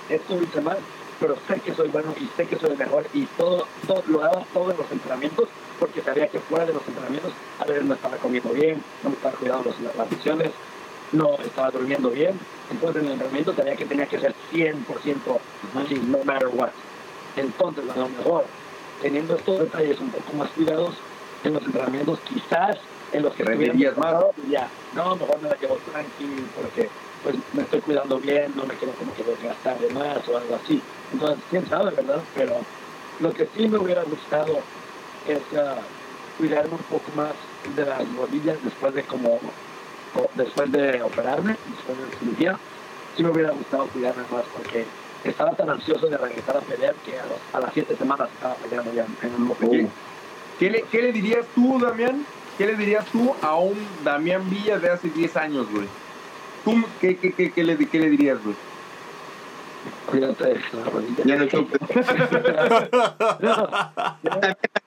esto 0.09 0.37
lo 0.37 0.43
hice 0.43 0.61
mal, 0.63 0.79
pero 1.21 1.37
sé 1.47 1.61
que 1.61 1.75
soy 1.75 1.89
bueno 1.89 2.15
y 2.19 2.27
sé 2.37 2.47
que 2.47 2.59
soy 2.59 2.71
el 2.71 2.79
mejor 2.79 3.07
y 3.13 3.27
todo, 3.37 3.67
todo 3.87 4.03
lo 4.07 4.21
daba 4.21 4.45
todo 4.55 4.71
en 4.71 4.79
los 4.79 4.91
entrenamientos 4.91 5.49
porque 5.79 6.03
sabía 6.03 6.29
que 6.29 6.41
fuera 6.41 6.67
de 6.67 6.73
los 6.73 6.87
entrenamientos 6.87 7.33
a 7.59 7.65
veces 7.65 7.85
no 7.85 7.95
estaba 7.95 8.17
comiendo 8.17 8.51
bien, 8.51 8.83
no 9.03 9.11
me 9.11 9.17
estaba 9.17 9.35
cuidando 9.37 9.71
las, 9.71 9.97
las 9.97 10.55
no 11.13 11.37
estaba 11.45 11.71
durmiendo 11.71 12.11
bien, 12.11 12.39
entonces 12.71 13.03
en 13.03 13.07
el 13.07 13.13
entrenamiento 13.13 13.55
sabía 13.55 13.77
que 13.77 13.85
tenía 13.85 14.07
que 14.07 14.19
ser 14.19 14.35
100% 14.53 14.75
así, 15.85 15.95
no 16.09 16.25
matter 16.25 16.49
what. 16.49 16.71
Entonces, 17.37 17.85
a 17.91 17.99
lo 17.99 18.09
mejor, 18.09 18.45
teniendo 19.03 19.37
estos 19.37 19.61
detalles 19.61 20.01
un 20.01 20.11
poco 20.11 20.33
más 20.37 20.51
cuidados 20.51 20.95
en 21.45 21.55
los 21.55 21.63
entrenamientos, 21.63 22.19
quizás 22.21 22.79
en 23.13 23.23
los 23.23 23.35
que 23.35 23.43
estuviera 23.43 23.95
más. 23.97 24.15
ya, 24.51 24.69
no, 24.95 25.17
mejor 25.17 25.41
me 25.41 25.49
la 25.49 25.57
llevo 25.57 25.79
tranquilo 25.93 26.43
porque 26.57 26.89
pues 27.23 27.37
me 27.53 27.63
estoy 27.63 27.81
cuidando 27.81 28.19
bien, 28.19 28.53
no 28.55 28.67
me 28.67 28.75
quiero 28.75 28.93
como 28.95 29.15
que 29.15 29.23
desgastar 29.23 29.79
de 29.79 29.89
más 29.91 30.29
o 30.29 30.37
algo 30.37 30.57
así. 30.63 30.81
Entonces, 31.13 31.39
quién 31.51 31.67
sabe, 31.69 31.91
¿verdad? 31.93 32.21
Pero 32.35 32.57
lo 33.21 33.33
que 33.33 33.49
sí 33.57 33.69
me 33.69 33.79
hubiera 33.79 34.03
gustado 34.03 34.59
es 35.29 35.39
uh, 35.53 35.81
cuidarme 36.39 36.73
un 36.73 36.85
poco 36.91 37.11
más 37.17 37.33
de 37.77 37.85
las 37.85 38.01
rodillas 38.17 38.57
después 38.63 38.95
de 38.95 39.03
como 39.05 39.41
después 40.35 40.71
de 40.71 41.03
operarme, 41.03 41.57
después 41.75 41.99
de 41.99 42.05
la 42.05 42.19
cirugía, 42.19 42.59
sí 43.17 43.23
me 43.23 43.31
hubiera 43.31 43.51
gustado 43.51 43.87
cuidarme 43.89 44.23
más 44.31 44.45
porque 44.57 44.85
estaba 45.25 45.53
tan 45.53 45.71
ansioso 45.71 46.07
de 46.07 46.17
regresar 46.17 46.57
a 46.57 46.61
pelear 46.61 46.95
que 47.05 47.15
a, 47.53 47.61
las 47.61 47.73
siete 47.73 47.97
semanas 47.97 48.29
estaba 48.33 48.55
peleando 48.57 48.93
ya 48.93 49.07
en 49.23 49.35
un 49.35 49.51
okay. 49.51 49.89
¿Qué 50.59 50.71
le, 50.71 50.83
¿Qué 50.83 51.03
le 51.03 51.13
dirías 51.13 51.47
tú, 51.55 51.81
Damián? 51.81 52.25
¿Qué 52.59 52.67
le 52.67 52.77
dirías 52.77 53.05
tú 53.07 53.35
a 53.43 53.57
un 53.57 53.77
Damián 54.05 54.49
Villa 54.49 54.79
de 54.79 54.91
hace 54.91 55.09
10 55.09 55.37
años, 55.37 55.67
güey? 55.71 55.89
¿Tú 56.65 56.85
qué, 57.01 57.17
qué, 57.17 57.33
qué, 57.33 57.51
qué, 57.51 57.65
le, 57.65 57.77
qué 57.77 57.99
le 57.99 58.11
dirías, 58.11 58.43
güey? 58.43 58.55
Cuídate. 60.07 60.61
Ya 61.25 61.37
no, 61.37 61.45
no, 63.41 63.69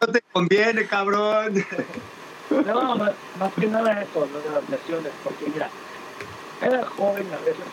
no 0.02 0.08
te 0.12 0.22
conviene, 0.32 0.86
cabrón. 0.88 1.66
No, 2.50 2.95
más, 2.95 3.12
más 3.39 3.54
que 3.54 3.68
nada 3.68 4.02
eso, 4.02 4.28
lo 4.32 4.41
de 4.41 4.50
las 4.50 4.70
lesiones, 4.70 5.12
porque 5.24 5.48
mira, 5.54 5.70
era 6.62 6.86
joven 6.86 7.28
a 7.34 7.38
veces 7.45 7.66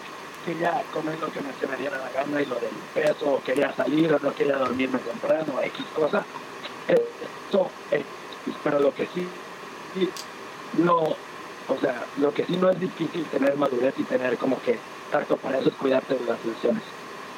quería 0.44 0.82
comer 0.92 1.18
lo 1.20 1.32
que 1.32 1.40
me, 1.40 1.52
se 1.58 1.66
me 1.66 1.76
diera 1.76 1.96
la 1.98 2.10
gana 2.10 2.42
y 2.42 2.46
lo 2.46 2.56
del 2.56 2.70
peso, 2.92 3.40
quería 3.44 3.72
salir 3.74 4.12
o 4.12 4.18
no 4.18 4.34
quería 4.34 4.56
dormirme 4.56 4.98
temprano, 4.98 5.60
X 5.62 5.86
cosa. 5.94 6.24
Eso, 6.88 7.70
pero 8.62 8.80
lo 8.80 8.94
que 8.94 9.06
sí, 9.14 9.26
sí, 9.94 10.08
no, 10.78 10.96
o 10.96 11.78
sea, 11.80 12.04
lo 12.18 12.34
que 12.34 12.44
sí 12.44 12.56
no 12.56 12.68
es 12.70 12.78
difícil 12.78 13.24
tener 13.26 13.56
madurez 13.56 13.94
y 13.96 14.04
tener 14.04 14.36
como 14.36 14.60
que 14.62 14.78
tacto 15.10 15.36
para 15.36 15.58
eso 15.58 15.70
es 15.70 15.74
cuidarte 15.76 16.14
de 16.14 16.24
las 16.26 16.44
lesiones. 16.44 16.82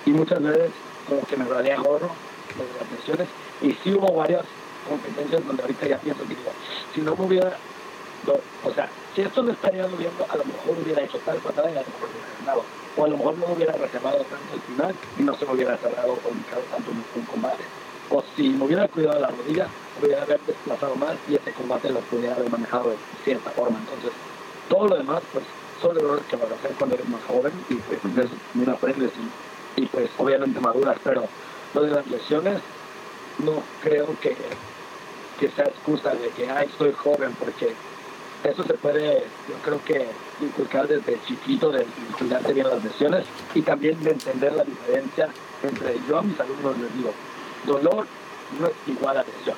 Y 0.07 0.11
muchas 0.11 0.43
veces 0.43 0.71
como 1.09 1.23
que 1.27 1.37
me 1.37 1.45
valía 1.45 1.77
gorro 1.77 2.11
de 2.57 2.65
las 2.81 2.91
lesiones 2.91 3.29
y 3.61 3.73
sí 3.83 3.93
hubo 3.93 4.15
varias 4.15 4.45
competencias 4.89 5.45
donde 5.45 5.63
ahorita 5.63 5.87
ya 5.87 5.99
pienso 5.99 6.23
que 6.23 6.35
digo, 6.35 6.53
si 6.95 7.01
no 7.01 7.17
me 7.17 7.27
hubiera, 7.27 7.57
o 8.65 8.73
sea, 8.73 8.89
si 9.15 9.23
esto 9.23 9.43
me 9.43 9.53
estaría 9.53 9.87
doliendo, 9.87 10.27
a 10.29 10.37
lo 10.37 10.45
mejor 10.45 10.77
hubiera 10.83 11.03
hecho 11.03 11.19
tal 11.19 11.39
patada 11.39 11.71
y 11.71 11.77
a 11.77 11.81
lo 11.81 11.87
mejor 11.87 12.09
hubiera 12.11 12.29
ganado. 12.41 12.65
O 12.97 13.05
a 13.05 13.09
lo 13.09 13.17
mejor 13.17 13.39
no 13.39 13.47
hubiera 13.47 13.73
reservado 13.73 14.19
tanto 14.19 14.55
al 14.55 14.61
final 14.61 14.95
y 15.19 15.23
no 15.23 15.35
se 15.35 15.45
me 15.45 15.53
hubiera 15.53 15.77
cerrado 15.77 16.15
con 16.17 16.33
tanto 16.71 16.91
en 16.91 16.97
un 17.21 17.27
combate. 17.27 17.65
O 18.11 18.23
si 18.37 18.51
me 18.51 18.65
hubiera 18.65 18.89
cuidado 18.89 19.21
la 19.21 19.29
rodilla, 19.29 19.69
hubiera 20.01 20.23
haber 20.23 20.41
desplazado 20.41 20.95
más 20.97 21.17
y 21.29 21.35
ese 21.35 21.53
combate 21.53 21.91
lo 21.91 22.01
pudiera 22.01 22.37
haber 22.37 22.51
manejado 22.51 22.91
de 22.91 22.97
cierta 23.25 23.51
forma. 23.51 23.79
Entonces, 23.79 24.13
todo 24.69 24.89
lo 24.89 24.97
demás, 24.97 25.23
pues, 25.33 25.45
son 25.81 25.97
errores 25.97 26.25
que 26.29 26.37
vas 26.37 26.51
a 26.51 26.55
hacer 26.55 26.73
cuando 26.79 26.97
eres 26.97 27.09
más 27.09 27.23
joven 27.25 27.53
y 27.69 27.75
pues 27.75 28.01
aprendes 28.69 29.11
y, 29.11 29.46
y 29.77 29.87
pues 29.87 30.11
obviamente 30.19 30.61
maduras, 30.61 30.97
pero 31.05 31.29
lo 31.75 31.83
de 31.83 31.91
las 31.91 32.07
lesiones 32.07 32.61
no 33.39 33.63
creo 33.83 34.09
que 34.21 34.37
que 35.39 35.51
sea 35.51 35.67
excusa 35.67 36.15
de 36.15 36.29
que, 36.31 36.49
ay, 36.49 36.67
estoy 36.67 36.93
joven, 36.93 37.35
porque 37.39 37.75
eso 38.45 38.65
se 38.65 38.75
puede, 38.75 39.25
yo 39.49 39.55
creo 39.65 39.85
que 39.85 40.07
inculcar 40.41 40.87
desde 40.89 41.21
chiquito, 41.27 41.71
de 41.71 41.87
cuidarte 42.19 42.53
bien 42.53 42.69
las 42.69 42.83
lesiones 42.83 43.25
y 43.55 43.63
también 43.63 44.03
de 44.03 44.13
entender 44.13 44.53
la 44.53 44.65
diferencia 44.65 45.29
entre 45.63 45.97
yo 46.09 46.19
a 46.19 46.23
mis 46.23 46.39
alumnos 46.39 46.79
les 46.79 46.95
digo, 46.97 47.13
dolor 47.67 48.07
no 48.61 48.67
es 48.67 48.75
igual 48.87 49.17
a 49.19 49.25
lesión. 49.25 49.57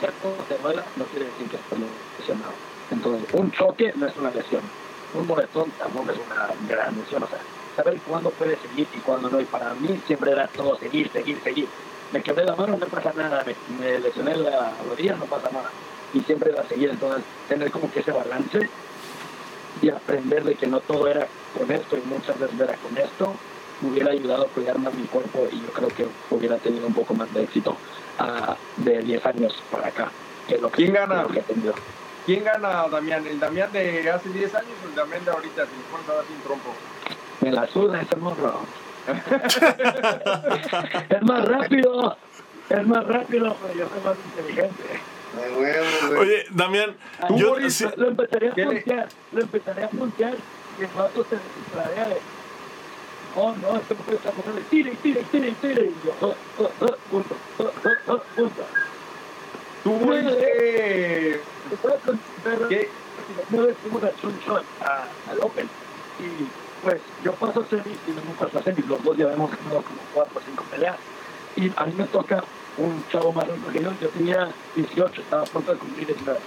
¿Cierto? 0.00 0.36
Te 0.48 0.58
duela 0.58 0.84
no 0.96 1.04
quiere 1.06 1.26
decir 1.26 1.48
que 1.48 1.56
estés 1.56 1.78
lesionado. 2.18 2.52
Entonces, 2.90 3.28
un 3.32 3.50
choque 3.50 3.92
no 3.96 4.06
es 4.06 4.16
una 4.16 4.30
lesión. 4.30 4.62
Un 5.14 5.26
moretón 5.26 5.70
tampoco 5.78 6.10
es 6.10 6.18
una 6.18 6.48
gran 6.68 6.96
lesión. 6.96 7.22
O 7.22 7.26
sea, 7.26 7.38
saber 7.76 8.00
cuándo 8.00 8.30
puede 8.30 8.56
seguir 8.56 8.88
y 8.94 8.98
cuándo 8.98 9.30
no. 9.30 9.40
Y 9.40 9.44
para 9.44 9.74
mí 9.74 10.00
siempre 10.06 10.32
era 10.32 10.48
todo 10.48 10.76
seguir, 10.78 11.10
seguir, 11.12 11.38
seguir 11.44 11.68
me 12.12 12.22
quebré 12.22 12.44
la 12.44 12.54
mano, 12.54 12.76
no 12.76 12.86
pasa 12.86 13.12
nada, 13.16 13.44
me, 13.78 13.98
lesioné 13.98 14.36
la 14.36 14.72
rodilla, 14.88 15.16
no 15.16 15.24
pasa 15.26 15.50
nada. 15.50 15.70
Y 16.14 16.20
siempre 16.20 16.52
va 16.52 16.62
a 16.62 16.68
seguir, 16.68 16.90
entonces 16.90 17.24
tener 17.48 17.70
como 17.70 17.90
que 17.90 18.00
ese 18.00 18.12
balance 18.12 18.68
y 19.82 19.88
aprender 19.90 20.44
de 20.44 20.54
que 20.54 20.66
no 20.66 20.80
todo 20.80 21.08
era 21.08 21.26
con 21.56 21.70
esto 21.70 21.96
y 21.96 22.00
muchas 22.02 22.38
veces 22.38 22.58
era 22.58 22.76
con 22.76 22.96
esto, 22.96 23.34
me 23.80 23.90
hubiera 23.90 24.12
ayudado 24.12 24.44
a 24.44 24.48
cuidar 24.48 24.78
más 24.78 24.94
mi 24.94 25.06
cuerpo 25.06 25.46
y 25.52 25.60
yo 25.60 25.72
creo 25.72 25.88
que 25.88 26.06
hubiera 26.30 26.56
tenido 26.58 26.86
un 26.86 26.94
poco 26.94 27.12
más 27.14 27.32
de 27.34 27.42
éxito 27.42 27.76
uh, 28.20 28.82
de 28.82 29.02
10 29.02 29.26
años 29.26 29.62
para 29.70 29.88
acá. 29.88 30.10
Que 30.48 30.58
lo 30.58 30.70
que, 30.70 30.76
¿Quién 30.76 30.94
gana? 30.94 31.26
Que 31.26 31.42
¿Quién 32.24 32.44
gana, 32.44 32.88
Damián? 32.88 33.26
¿El 33.26 33.38
Damián 33.38 33.70
de 33.72 34.10
hace 34.10 34.28
10 34.30 34.54
años 34.54 34.72
o 34.84 34.88
el 34.88 34.94
Damián 34.94 35.24
de 35.24 35.30
ahorita? 35.32 35.66
Si 35.66 35.72
me 35.76 36.04
pones 36.04 36.26
sin 36.28 36.40
trompo. 36.40 36.72
Me 37.40 37.52
la 37.52 37.66
suda 37.66 38.00
ese 38.00 38.16
morro. 38.16 38.60
es 41.08 41.22
más 41.22 41.44
rápido, 41.44 42.16
es 42.68 42.86
más 42.86 43.06
rápido, 43.06 43.56
pero 43.62 43.74
yo 43.74 43.88
soy 43.88 44.00
más 44.04 44.16
inteligente. 44.24 44.82
Oye, 46.18 46.46
Damián, 46.50 46.96
Ahí 47.20 47.38
yo 47.38 47.56
sí. 47.68 47.84
lo 47.96 48.08
empezaría 48.08 48.50
a 48.50 48.54
puntear, 48.54 49.08
lo 49.32 49.40
empezaría 49.42 49.84
a 49.84 49.88
puntear 49.88 50.34
y 50.78 50.82
el 50.82 50.88
vato 50.88 51.24
se 51.24 51.36
distraería 51.36 52.08
de 52.08 52.16
oh 53.36 53.54
no, 53.60 53.76
esto 53.76 53.94
puede 53.96 54.16
estar 54.16 54.32
pasando, 54.32 54.60
tire, 54.70 54.92
tire, 55.02 55.22
tire, 55.30 55.52
tire, 55.60 55.84
y 55.84 55.94
yo, 56.06 56.14
oh, 56.22 56.34
oh, 56.58 56.70
oh, 56.80 56.96
punto, 57.10 57.36
oh, 57.58 57.64
oh, 57.64 58.12
oh, 58.12 58.22
punto. 58.34 58.62
Tú, 59.84 60.12
este... 60.14 61.40
Te 61.70 61.76
puedes 61.76 62.00
concentrar 62.00 62.58
mucho 64.22 64.56
al 64.56 65.38
Open. 65.42 65.68
Y 66.18 66.65
pues 66.86 67.00
yo 67.24 67.32
paso 67.32 67.64
semis 67.68 67.98
y 68.06 68.12
paso 68.38 68.60
a 68.60 68.62
semis. 68.62 68.86
Los 68.86 69.02
dos 69.02 69.16
ya 69.16 69.32
hemos 69.32 69.50
ganado 69.50 69.82
como 69.82 69.98
cuatro 70.14 70.38
o 70.38 70.42
cinco 70.46 70.62
peleas. 70.70 70.94
Y 71.56 71.72
a 71.74 71.84
mí 71.84 71.92
me 71.98 72.04
toca 72.04 72.44
un 72.78 73.04
chavo 73.10 73.32
más 73.32 73.48
rápido 73.48 73.72
que 73.72 73.82
yo. 73.82 73.90
Yo 74.00 74.08
tenía 74.10 74.52
18, 74.76 75.20
estaba 75.20 75.42
a 75.42 75.46
punto 75.46 75.72
de 75.72 75.78
cumplir 75.78 76.06
19. 76.06 76.38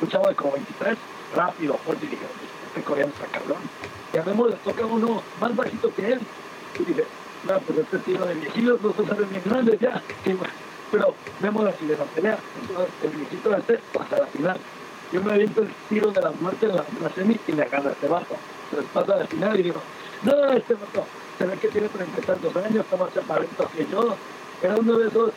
Un 0.00 0.08
chavo 0.08 0.28
de 0.28 0.36
como 0.36 0.52
23, 0.52 0.96
rápido, 1.34 1.74
fuerte. 1.78 2.06
Y 2.06 2.10
dije, 2.10 2.26
este 2.68 2.82
coreano 2.82 3.12
está 3.12 3.26
cabrón. 3.26 3.58
Y 4.14 4.18
a 4.18 4.22
Memo 4.22 4.46
le 4.46 4.54
toca 4.56 4.86
uno 4.86 5.20
más 5.40 5.56
bajito 5.56 5.92
que 5.92 6.12
él. 6.12 6.20
Y 6.78 6.84
dije, 6.84 7.04
no, 7.48 7.58
pues 7.58 7.78
este 7.80 7.98
tiro 7.98 8.24
de 8.24 8.34
viejillos 8.34 8.80
no 8.80 8.92
se 8.92 9.04
saben 9.04 9.28
bien 9.30 9.42
grandes 9.44 9.80
ya. 9.80 10.00
Pero 10.92 11.14
Memo 11.40 11.62
así 11.62 11.86
de 11.86 11.96
la 11.96 12.04
pelea. 12.04 12.38
Entonces 12.60 12.94
el 13.02 13.10
viejito 13.10 13.56
este 13.56 13.80
pasa 13.92 14.14
a 14.14 14.20
la 14.20 14.26
final. 14.26 14.58
Yo 15.10 15.22
me 15.24 15.32
aviento 15.32 15.62
el 15.62 15.72
tiro 15.88 16.12
de 16.12 16.20
la 16.20 16.30
muerte 16.30 16.66
en 16.66 16.76
la, 16.76 16.84
la 17.02 17.10
semi 17.16 17.36
y 17.48 17.52
le 17.52 17.64
gana 17.64 17.90
este 17.90 18.06
vato. 18.06 18.36
Entonces 18.70 18.90
pasa 18.92 19.14
a 19.14 19.16
la 19.18 19.26
final 19.26 19.58
y 19.58 19.62
digo, 19.62 19.80
no, 20.22 20.52
este 20.52 20.74
vato 20.74 21.04
se 21.38 21.46
ve 21.46 21.56
que 21.58 21.68
tiene 21.68 21.88
treinta 21.88 22.20
y 22.20 22.24
tantos 22.24 22.56
años, 22.56 22.84
está 22.84 22.96
más 22.96 23.14
chaparrito 23.14 23.70
que 23.74 23.86
yo. 23.86 24.16
Era 24.62 24.76
uno 24.76 24.98
de 24.98 25.08
esos, 25.08 25.30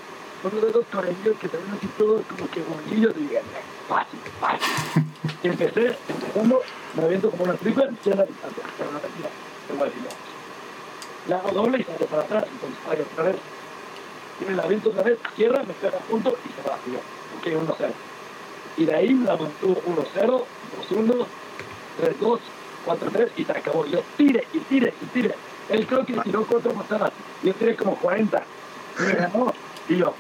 uno 0.43 0.61
de 0.61 0.69
esos 0.69 0.85
coreños 0.87 1.37
que 1.39 1.47
se 1.47 1.57
ven 1.57 1.71
así 1.77 1.87
todos 1.97 2.21
como 2.25 2.49
que 2.49 2.61
bonillos 2.61 3.13
y 3.17 3.21
dije, 3.21 3.41
fácil, 3.87 4.19
fácil. 4.39 5.03
y 5.43 5.47
empecé, 5.47 5.97
empezando, 6.09 6.61
me 6.95 7.03
aviento 7.03 7.29
como 7.31 7.43
una 7.43 7.53
triple, 7.53 7.89
ya 8.03 8.15
la 8.15 8.25
distancia, 8.25 8.63
pero 8.77 8.91
no 8.91 8.97
a 8.97 9.85
decir, 9.85 10.01
la 11.27 11.37
hago 11.37 11.51
doble 11.51 11.79
y 11.79 11.83
salgo 11.83 12.05
para 12.07 12.23
atrás, 12.23 12.45
entonces 12.51 12.79
fallo 12.85 13.03
otra 13.13 13.23
vez. 13.25 13.35
Y 14.41 14.45
me 14.45 14.55
la 14.55 14.63
aviento 14.63 14.89
otra 14.89 15.03
vez, 15.03 15.19
cierra, 15.35 15.63
me 15.63 15.73
pega 15.73 15.97
punto 15.99 16.35
y 16.43 16.61
se 16.61 16.67
va, 16.67 16.77
yo, 16.87 16.99
ok, 17.37 17.77
1-0. 17.77 17.91
Y 18.77 18.85
de 18.85 18.95
ahí 18.95 19.13
la 19.13 19.37
mantuvo 19.37 19.75
1-0, 19.83 20.43
2-1, 20.89 21.25
3-2, 22.19 22.39
4-3 22.85 23.29
y 23.37 23.45
se 23.45 23.51
acabó. 23.51 23.85
Yo 23.85 24.01
tire 24.17 24.47
y 24.53 24.59
tire 24.59 24.93
y 25.01 25.05
tire. 25.07 25.35
Él 25.69 25.87
creo 25.87 26.05
que 26.05 26.13
tiró 26.13 26.45
cuatro 26.45 26.73
patadas. 26.73 27.11
Yo 27.43 27.53
tiré 27.53 27.75
como 27.75 27.95
40. 27.95 28.43
Y 29.89 29.97
yo. 29.97 30.13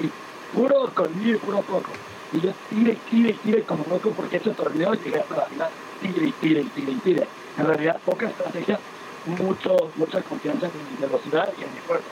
Y 0.00 0.10
puro 0.54 0.90
conmigo 0.94 1.36
y 1.36 1.38
puro 1.38 1.60
poco. 1.62 1.90
Y 2.32 2.40
yo 2.40 2.52
tire, 2.70 2.98
tire, 3.10 3.32
tire 3.42 3.62
como 3.62 3.84
loco 3.88 4.10
porque 4.10 4.36
ese 4.36 4.50
torneo 4.50 4.94
llegué 4.94 5.20
hasta 5.20 5.36
la 5.36 5.46
final. 5.46 5.70
Tire 6.02 6.26
y 6.26 6.32
tire 6.32 6.60
y 6.60 6.64
tire 6.64 6.92
y 6.92 6.96
tire. 6.96 7.28
En 7.58 7.66
realidad, 7.66 7.98
poca 8.04 8.26
estrategia, 8.26 8.78
mucho, 9.26 9.76
mucha 9.96 10.20
confianza 10.22 10.66
en 10.66 10.72
mi 10.72 11.06
velocidad 11.06 11.52
y 11.58 11.64
en 11.64 11.74
mi 11.74 11.80
fuerza. 11.80 12.06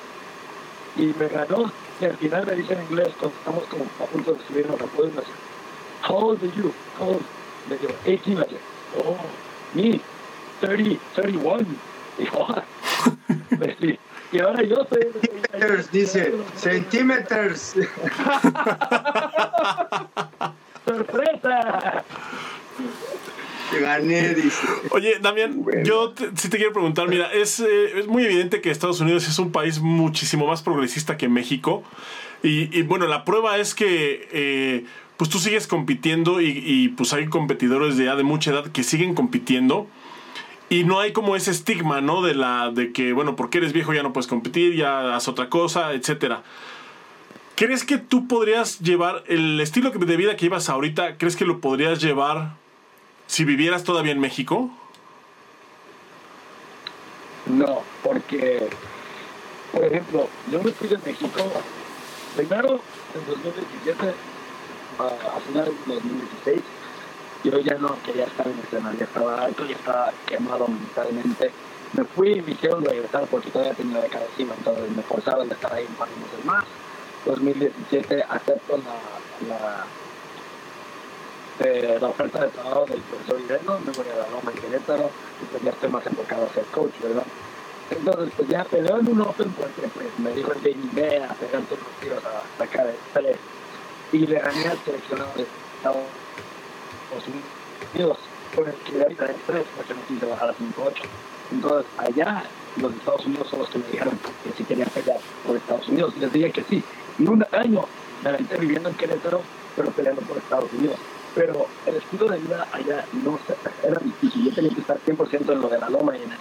Y 0.97 1.15
me 1.19 1.29
ganó. 1.29 1.71
Y 2.01 2.05
al 2.07 2.17
final 2.17 2.47
me 2.47 2.55
dice 2.55 2.75
en 2.75 2.83
inglés, 2.83 3.09
cuando 3.19 3.37
estamos 3.39 3.65
como 3.65 3.85
a 4.01 4.05
punto 4.07 4.33
de 4.33 4.41
subirnos 4.47 4.81
a 4.81 4.85
podio, 4.85 5.11
me 5.11 5.21
dice, 5.21 5.33
How 6.09 6.31
old 6.31 6.55
you? 6.55 6.73
How 6.99 7.09
old? 7.09 7.44
Le 7.69 7.79
digo, 7.79 7.93
18. 8.05 8.37
Me 8.39 8.45
dice, 8.45 8.61
oh, 8.99 9.17
me, 9.75 10.01
30, 10.61 11.01
31. 11.15 11.67
Dijo, 12.19 12.47
ah. 12.51 12.63
Pues 13.59 13.77
sí. 13.81 13.99
Y 14.33 14.41
ahora 14.41 14.63
yo 14.63 14.87
soy... 14.89 15.03
Centímetros, 15.13 15.91
dice, 15.93 16.35
centímetros. 16.57 17.75
¡Sorpresa! 20.87 22.05
Gané, 23.81 24.35
dice. 24.35 24.67
Oye, 24.91 25.19
Damián, 25.21 25.63
Bueno. 25.63 25.83
yo 25.85 26.11
te- 26.11 26.31
sí 26.37 26.49
te 26.49 26.57
quiero 26.59 26.73
preguntar, 26.73 27.09
mira, 27.09 27.33
es, 27.33 27.59
eh, 27.61 27.99
es 27.99 28.07
muy 28.07 28.25
evidente 28.25 28.61
que 28.61 28.71
Estados 28.71 29.01
Unidos 29.01 29.27
es 29.29 29.39
un 29.39 29.51
país 29.53 29.81
muchísimo 29.81 30.47
más 30.47 30.63
progresista 30.63 31.17
que 31.17 31.29
México. 31.29 31.83
Y, 32.43 32.77
y, 32.79 32.83
bueno, 32.83 33.07
la 33.07 33.25
prueba 33.25 33.57
es 33.59 33.75
que 33.75 34.29
eh, 34.33 34.85
pues 35.17 35.31
tú 35.31 35.39
sigues 35.39 35.67
compitiendo 35.67 36.41
y, 36.41 36.89
pues 36.97 37.13
hay 37.13 37.29
competidores 37.29 37.97
de 37.97 38.07
ya 38.07 38.17
de 38.17 38.25
mucha 38.25 38.51
edad 38.51 38.67
que 38.67 38.83
siguen 38.83 39.15
compitiendo. 39.15 39.87
Y 40.71 40.85
no 40.85 40.99
hay 40.99 41.13
como 41.13 41.37
ese 41.37 41.51
estigma, 41.51 42.01
¿no? 42.01 42.23
De 42.23 42.35
la 42.35 42.71
de 42.71 42.93
que, 42.93 43.13
bueno, 43.13 43.37
porque 43.37 43.59
eres 43.59 43.73
viejo 43.73 43.93
ya 43.93 44.03
no 44.03 44.13
puedes 44.13 44.27
competir, 44.27 44.75
ya 44.75 45.15
haz 45.15 45.29
otra 45.29 45.49
cosa, 45.49 45.93
etcétera. 45.93 46.43
¿Crees 47.55 47.85
que 47.85 47.99
tú 47.99 48.27
podrías 48.27 48.81
llevar 48.81 49.23
el 49.29 49.61
estilo 49.61 49.91
de 49.91 50.17
vida 50.17 50.35
que 50.35 50.47
llevas 50.47 50.69
ahorita, 50.69 51.19
crees 51.19 51.37
que 51.37 51.45
lo 51.45 51.61
podrías 51.61 52.01
llevar 52.01 52.57
si 53.29 53.45
vivieras 53.45 53.85
todavía 53.85 54.11
en 54.11 54.19
México? 54.19 54.71
No, 57.47 57.83
porque, 58.03 58.69
por 59.71 59.85
ejemplo, 59.85 60.29
yo 60.51 60.63
me 60.63 60.73
fui 60.73 60.89
de 60.89 60.99
México 60.99 61.53
primero 62.35 62.81
en 63.15 63.27
2017, 63.27 64.15
a, 64.99 65.37
a 65.37 65.41
finales 65.41 65.75
de 65.87 65.95
2016. 65.95 66.63
Yo 67.45 67.59
ya 67.61 67.75
no 67.75 67.97
quería 68.05 68.25
estar 68.25 68.47
en 68.47 68.59
escena, 68.59 68.95
ya 68.99 69.05
estaba 69.05 69.45
alto, 69.45 69.67
ya 69.67 69.77
estaba 69.77 70.13
quemado 70.27 70.67
mentalmente. 70.67 71.51
Me 71.93 72.05
fui 72.05 72.33
y 72.33 72.43
me 72.43 72.53
hicieron 72.53 72.85
regresar 72.85 73.27
porque 73.31 73.51
todavía 73.51 73.75
tenía 73.75 74.01
la 74.01 74.09
cara 74.09 74.25
encima, 74.31 74.55
entonces 74.57 74.91
me 74.97 75.03
forzaron 75.03 75.51
a 75.51 75.55
estar 75.55 75.73
ahí 75.73 75.85
un 75.89 75.95
par 75.95 76.09
de 76.09 76.17
meses 76.17 76.45
más. 76.45 76.65
2017 77.27 78.23
acepto 78.29 78.79
la, 78.79 79.85
eh, 81.61 81.99
la 82.01 82.09
oferta 82.09 82.41
de 82.41 82.49
trabajo 82.49 82.87
del 82.87 83.01
profesor 83.03 83.41
Ireno, 83.41 83.79
me 83.79 83.93
voy 83.93 84.07
a 84.13 84.17
la 84.17 84.31
Loma 84.31 84.51
en 84.51 84.59
Querétaro, 84.59 85.11
y 85.43 85.45
pues 85.47 85.63
ya 85.63 85.71
estoy 85.71 85.89
más 85.91 86.07
enfocado 86.07 86.47
a 86.47 86.55
ser 86.55 86.65
coach, 86.65 86.93
¿verdad? 87.03 87.25
Entonces, 87.91 88.33
pues 88.37 88.49
ya 88.49 88.65
peleó 88.65 88.99
en 88.99 89.09
un 89.09 89.21
Open 89.21 89.51
porque 89.53 89.83
pues, 89.95 90.07
me 90.19 90.33
dijo 90.33 90.53
el 90.53 90.59
Jamie, 90.61 90.91
ve 90.95 91.23
a 91.23 91.35
pegar 91.35 91.61
los 91.61 92.01
tiros 92.01 92.23
a 92.25 92.59
sacar 92.59 92.87
el 92.87 92.97
tres. 93.13 93.37
Y 94.13 94.27
le 94.27 94.39
gané 94.39 94.67
al 94.67 94.79
seleccionado 94.85 95.31
de 95.37 95.43
Estados 95.43 95.99
Unidos 97.95 98.19
con 98.55 98.69
el 98.69 98.75
que 98.75 99.03
ahorita 99.03 99.27
es 99.27 99.37
tres, 99.47 99.65
porque 99.77 99.95
no 99.95 100.01
quise 100.07 100.27
bajar 100.27 100.51
a 100.51 100.55
5-8. 100.55 100.93
Entonces, 101.53 101.87
allá, 101.99 102.45
los 102.81 102.93
Estados 102.95 103.27
Unidos 103.27 103.49
son 103.49 103.59
los 103.61 103.69
que 103.69 103.79
me 103.79 103.87
dijeron 103.89 104.19
que 104.43 104.53
si 104.57 104.65
quería 104.65 104.87
pelear 104.87 105.19
por 105.47 105.57
Estados 105.57 105.89
Unidos. 105.89 106.15
Y 106.17 106.21
les 106.21 106.33
dije 106.33 106.51
que 106.53 106.65
sí. 106.65 106.83
Y 107.19 107.27
un 107.27 107.45
año 107.53 107.85
me 108.23 108.31
aventé 108.31 108.57
viviendo 108.57 108.89
en 108.89 108.95
Querétaro, 108.95 109.41
pero 109.77 109.91
peleando 109.91 110.23
por 110.23 110.39
Estados 110.39 110.73
Unidos. 110.73 110.97
Pero 111.35 111.67
el 111.87 111.97
estilo 111.97 112.27
de 112.27 112.39
vida 112.39 112.67
allá 112.73 113.05
no 113.25 113.39
era 113.83 114.01
difícil. 114.01 114.45
Yo 114.45 114.55
tenía 114.55 114.71
que 114.71 114.81
estar 114.81 114.99
100% 115.05 115.53
en 115.53 115.61
lo 115.61 115.69
de 115.69 115.79
la 115.79 115.91
loma 115.91 116.17
y 116.17 116.23
en 116.23 116.31
las 116.31 116.39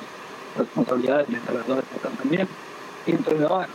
responsabilidades 0.57 1.27
de 1.29 1.37
entrenadores 1.37 1.85
también. 2.19 2.47
Y 3.07 3.11
entrenaba 3.11 3.67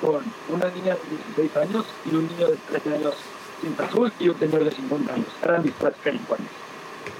con 0.00 0.22
una 0.48 0.68
niña 0.70 0.94
de 0.94 1.16
16 1.36 1.56
años 1.56 1.86
y 2.04 2.14
un 2.14 2.28
niño 2.28 2.48
de 2.48 2.56
13 2.56 2.94
años 2.94 3.14
sin 3.60 3.74
azul 3.84 4.12
y 4.18 4.28
un 4.28 4.38
señor 4.38 4.64
de 4.64 4.70
50 4.70 5.14
años. 5.14 5.28
Eran 5.42 5.62
mis 5.62 5.74
tres 5.74 5.94
pelincuanes. 6.02 6.48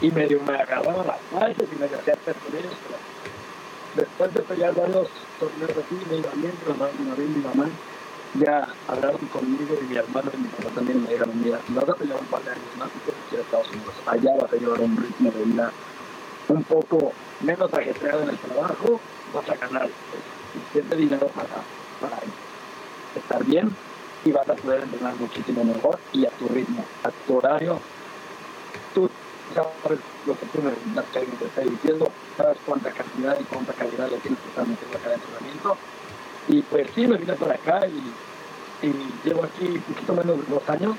Y 0.01 0.11
medio 0.11 0.41
me 0.43 0.55
agarraba 0.55 1.05
las 1.05 1.21
fallas 1.33 1.57
y 1.59 1.79
me 1.79 1.87
hacía 1.87 2.15
hacer 2.15 2.35
con 2.35 2.57
ellos. 2.57 2.75
Pero 2.85 2.99
después 3.97 4.35
de 4.35 4.43
pelear 4.43 4.75
varios 4.75 5.09
torneos 5.41 5.71
así, 5.71 5.97
me 6.11 6.19
iba 6.19 6.31
bien, 6.35 6.53
pero 6.65 6.77
no, 6.77 7.17
me 7.17 7.25
mi 7.25 7.43
mamá. 7.43 7.69
Ya 8.35 8.69
hablaron 8.89 9.25
conmigo 9.29 9.79
y 9.81 9.85
mi 9.85 9.97
hermano 9.97 10.31
y 10.35 10.37
mi 10.37 10.49
papá 10.49 10.69
también 10.75 11.03
me 11.03 11.09
dijeron, 11.09 11.33
mira, 11.43 11.59
si 11.67 11.73
vas 11.73 11.89
a 11.89 11.95
pelear 11.95 12.21
un 12.21 12.27
par 12.27 12.43
de 12.43 12.51
años 12.51 12.77
más, 12.79 12.91
que 12.91 13.35
ir 13.35 13.41
a 13.41 13.43
Estados 13.43 13.71
Unidos. 13.71 13.95
Allá 14.07 14.37
vas 14.43 14.53
a 14.53 14.57
llevar 14.57 14.81
un 14.81 14.97
ritmo 14.97 15.31
de 15.31 15.45
vida 15.45 15.73
un 16.49 16.63
poco 16.65 17.13
menos 17.41 17.73
ajetreado 17.73 18.23
en 18.23 18.31
el 18.31 18.39
trabajo, 18.39 19.01
vas 19.35 19.49
a 19.49 19.55
ganar 19.57 19.83
pues, 19.83 20.23
suficiente 20.53 20.97
dinero 20.97 21.27
para, 21.29 21.49
para 22.01 22.23
estar 23.19 23.45
bien 23.45 23.71
y 24.25 24.33
vas 24.33 24.49
a 24.49 24.55
poder 24.55 24.83
entrenar 24.83 25.15
muchísimo 25.17 25.65
mejor 25.65 25.99
y 26.13 26.27
a 26.27 26.31
tu 26.31 26.49
ritmo, 26.49 26.85
a 27.05 27.11
tu 27.11 27.37
horario. 27.37 27.79
Tú 28.95 29.09
sabes 29.55 30.01
lo 30.27 30.39
que 30.39 30.47
tú 30.47 30.63
necesitas 30.63 31.05
que 31.13 31.19
alguien 31.19 31.37
te 31.37 31.45
esté 31.47 31.65
diciendo, 31.65 32.11
sabes 32.37 32.59
cuánta 32.67 32.91
cantidad 32.91 33.39
y 33.39 33.45
cuánta 33.45 33.73
calidad 33.73 34.11
le 34.11 34.19
tienes 34.19 34.41
que 34.41 34.49
estar 34.49 34.67
metiendo 34.67 34.99
cada 34.99 35.15
entrenamiento. 35.15 35.77
Y 36.49 36.63
pues 36.63 36.89
sí, 36.95 37.07
me 37.07 37.17
vine 37.17 37.33
para 37.35 37.55
acá 37.55 37.87
y, 37.87 38.03
llevo 39.25 39.45
aquí 39.45 39.67
un 39.67 39.81
poquito 39.81 40.13
menos 40.13 40.39
de 40.39 40.55
dos 40.55 40.69
años 40.69 40.97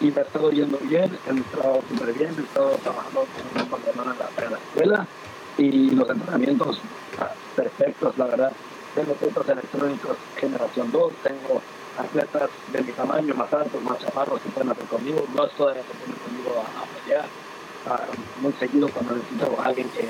y 0.00 0.10
me 0.10 0.20
he 0.20 0.24
estado 0.24 0.50
yendo 0.50 0.78
bien, 0.78 1.10
he 1.26 1.40
estado 1.40 1.82
súper 1.88 2.12
bien, 2.12 2.34
he 2.38 2.42
estado 2.42 2.70
trabajando 2.82 3.20
con 3.20 3.62
una 3.62 3.70
par 3.70 3.80
de 3.80 3.90
semanas 3.90 4.16
en 4.36 4.50
la 4.50 4.58
escuela 4.58 5.06
y 5.58 5.90
los 5.90 6.10
entrenamientos 6.10 6.80
perfectos, 7.56 8.18
la 8.18 8.26
verdad. 8.26 8.52
Tengo 8.94 9.14
centros 9.14 9.48
electrónicos 9.48 10.16
generación 10.36 10.90
2, 10.90 11.12
tengo 11.22 11.62
atletas 11.98 12.50
de 12.72 12.82
mi 12.82 12.92
tamaño, 12.92 13.34
más 13.34 13.52
altos, 13.52 13.82
más 13.82 13.98
chaparros 13.98 14.40
que 14.40 14.48
pueden 14.50 14.70
hacer 14.70 14.84
conmigo, 14.86 15.24
no 15.34 15.44
estoy 15.44 15.72
haciendo 15.72 16.16
conmigo 16.24 16.64
a, 16.64 17.04
pelear 17.04 17.26
muy 18.40 18.52
seguido 18.54 18.88
cuando 18.88 19.16
necesito 19.16 19.56
alguien 19.62 19.88
que 19.90 20.08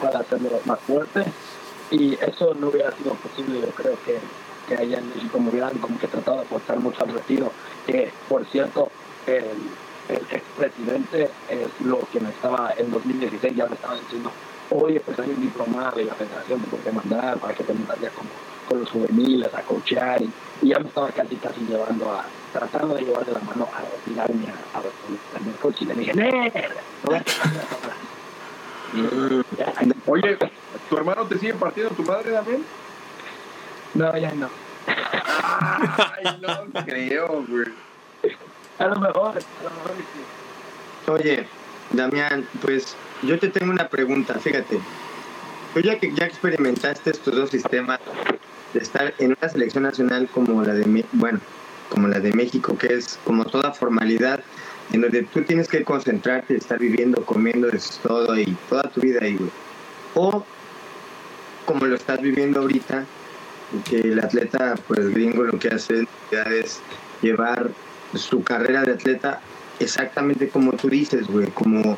pueda 0.00 0.18
hacerme 0.18 0.50
más 0.64 0.80
fuerte 0.80 1.24
y 1.90 2.14
eso 2.14 2.54
no 2.54 2.68
hubiera 2.68 2.92
sido 2.92 3.14
posible, 3.14 3.60
yo 3.60 3.68
creo 3.68 3.96
que, 4.04 4.18
que 4.68 4.76
allá 4.76 4.98
en 4.98 5.08
México 5.08 5.38
me 5.38 5.50
hubieran 5.50 5.78
como 5.78 5.98
que 5.98 6.08
tratado 6.08 6.38
de 6.38 6.42
apostar 6.44 6.78
mucho 6.78 7.02
al 7.04 7.12
retiro, 7.12 7.52
que 7.86 8.12
por 8.28 8.44
cierto, 8.46 8.90
el, 9.26 9.44
el 10.08 10.22
expresidente 10.30 11.30
es 11.48 11.86
lo 11.86 12.00
que 12.12 12.20
me 12.20 12.30
estaba 12.30 12.72
en 12.76 12.90
2016 12.90 13.54
ya 13.54 13.66
me 13.66 13.74
estaba 13.74 13.94
diciendo, 13.96 14.30
oye, 14.70 15.00
pues 15.00 15.18
hay 15.18 15.30
un 15.30 15.40
diplomado 15.40 15.96
de 15.96 16.04
la 16.04 16.14
federación, 16.14 16.60
te 16.60 16.66
puede 16.68 16.92
mandar 16.92 17.38
para 17.38 17.54
que 17.54 17.64
te 17.64 17.72
ya 17.72 18.10
como 18.10 18.28
con 18.68 18.80
los 18.80 18.90
juveniles 18.90 19.52
a 19.54 19.62
coachear 19.62 20.20
y 20.22 20.30
Y 20.60 20.68
ya 20.68 20.78
me 20.78 20.88
estaba 20.88 21.08
casi 21.10 21.36
casi 21.36 21.60
llevando 21.60 22.10
a, 22.10 22.24
tratando 22.52 22.94
de 22.94 23.02
llevar 23.02 23.24
de 23.24 23.32
la 23.32 23.40
mano 23.40 23.68
a 23.72 23.80
retirarme 23.80 24.46
a, 24.74 24.78
a, 24.78 25.40
mi 25.40 25.52
coche 25.52 25.84
y 25.84 25.86
le 25.86 25.94
dije, 25.94 26.14
¡Nerd! 26.14 26.52
Oye, 30.06 30.38
¿tu 30.88 30.96
hermano 30.96 31.26
te 31.26 31.38
sigue 31.38 31.54
partiendo 31.54 31.94
tu 31.94 32.02
madre 32.02 32.32
también? 32.32 32.64
No, 33.94 34.16
ya 34.16 34.32
no. 34.32 34.48
Ay, 34.86 36.40
no 36.40 36.84
creo, 36.84 37.44
güey. 37.46 37.66
A 38.78 38.86
lo 38.86 38.96
mejor, 38.96 39.30
a 39.30 39.62
lo 39.64 39.70
mejor 39.70 39.92
sí. 39.96 41.10
Oye, 41.10 41.46
Damián, 41.92 42.46
pues 42.60 42.96
yo 43.22 43.38
te 43.38 43.48
tengo 43.48 43.72
una 43.72 43.88
pregunta, 43.88 44.34
fíjate. 44.34 44.78
Tú 45.74 45.80
ya 45.80 45.98
que 45.98 46.12
ya 46.14 46.26
experimentaste 46.26 47.10
estos 47.10 47.34
dos 47.34 47.50
sistemas 47.50 48.00
de 48.72 48.80
estar 48.80 49.14
en 49.18 49.36
una 49.40 49.48
selección 49.48 49.84
nacional 49.84 50.28
como 50.32 50.62
la 50.62 50.74
de 50.74 51.04
bueno, 51.12 51.40
como 51.88 52.08
la 52.08 52.20
de 52.20 52.32
México, 52.32 52.76
que 52.76 52.94
es 52.94 53.18
como 53.24 53.44
toda 53.44 53.72
formalidad, 53.72 54.42
en 54.92 55.02
donde 55.02 55.22
tú 55.22 55.42
tienes 55.42 55.68
que 55.68 55.84
concentrarte, 55.84 56.56
estar 56.56 56.78
viviendo, 56.78 57.24
comiendo, 57.24 57.68
es 57.68 58.00
todo 58.02 58.38
y 58.38 58.56
toda 58.68 58.84
tu 58.84 59.00
vida 59.00 59.20
ahí. 59.22 59.38
O 60.14 60.44
como 61.64 61.86
lo 61.86 61.96
estás 61.96 62.20
viviendo 62.20 62.60
ahorita, 62.60 63.04
que 63.84 64.00
el 64.00 64.18
atleta, 64.18 64.74
pues 64.86 65.10
gringo, 65.10 65.42
lo 65.44 65.58
que 65.58 65.68
hace 65.68 66.06
es 66.30 66.80
llevar 67.20 67.70
su 68.14 68.42
carrera 68.42 68.82
de 68.82 68.92
atleta 68.92 69.40
exactamente 69.80 70.48
como 70.48 70.72
tú 70.72 70.88
dices, 70.88 71.26
güey, 71.26 71.48
como 71.48 71.96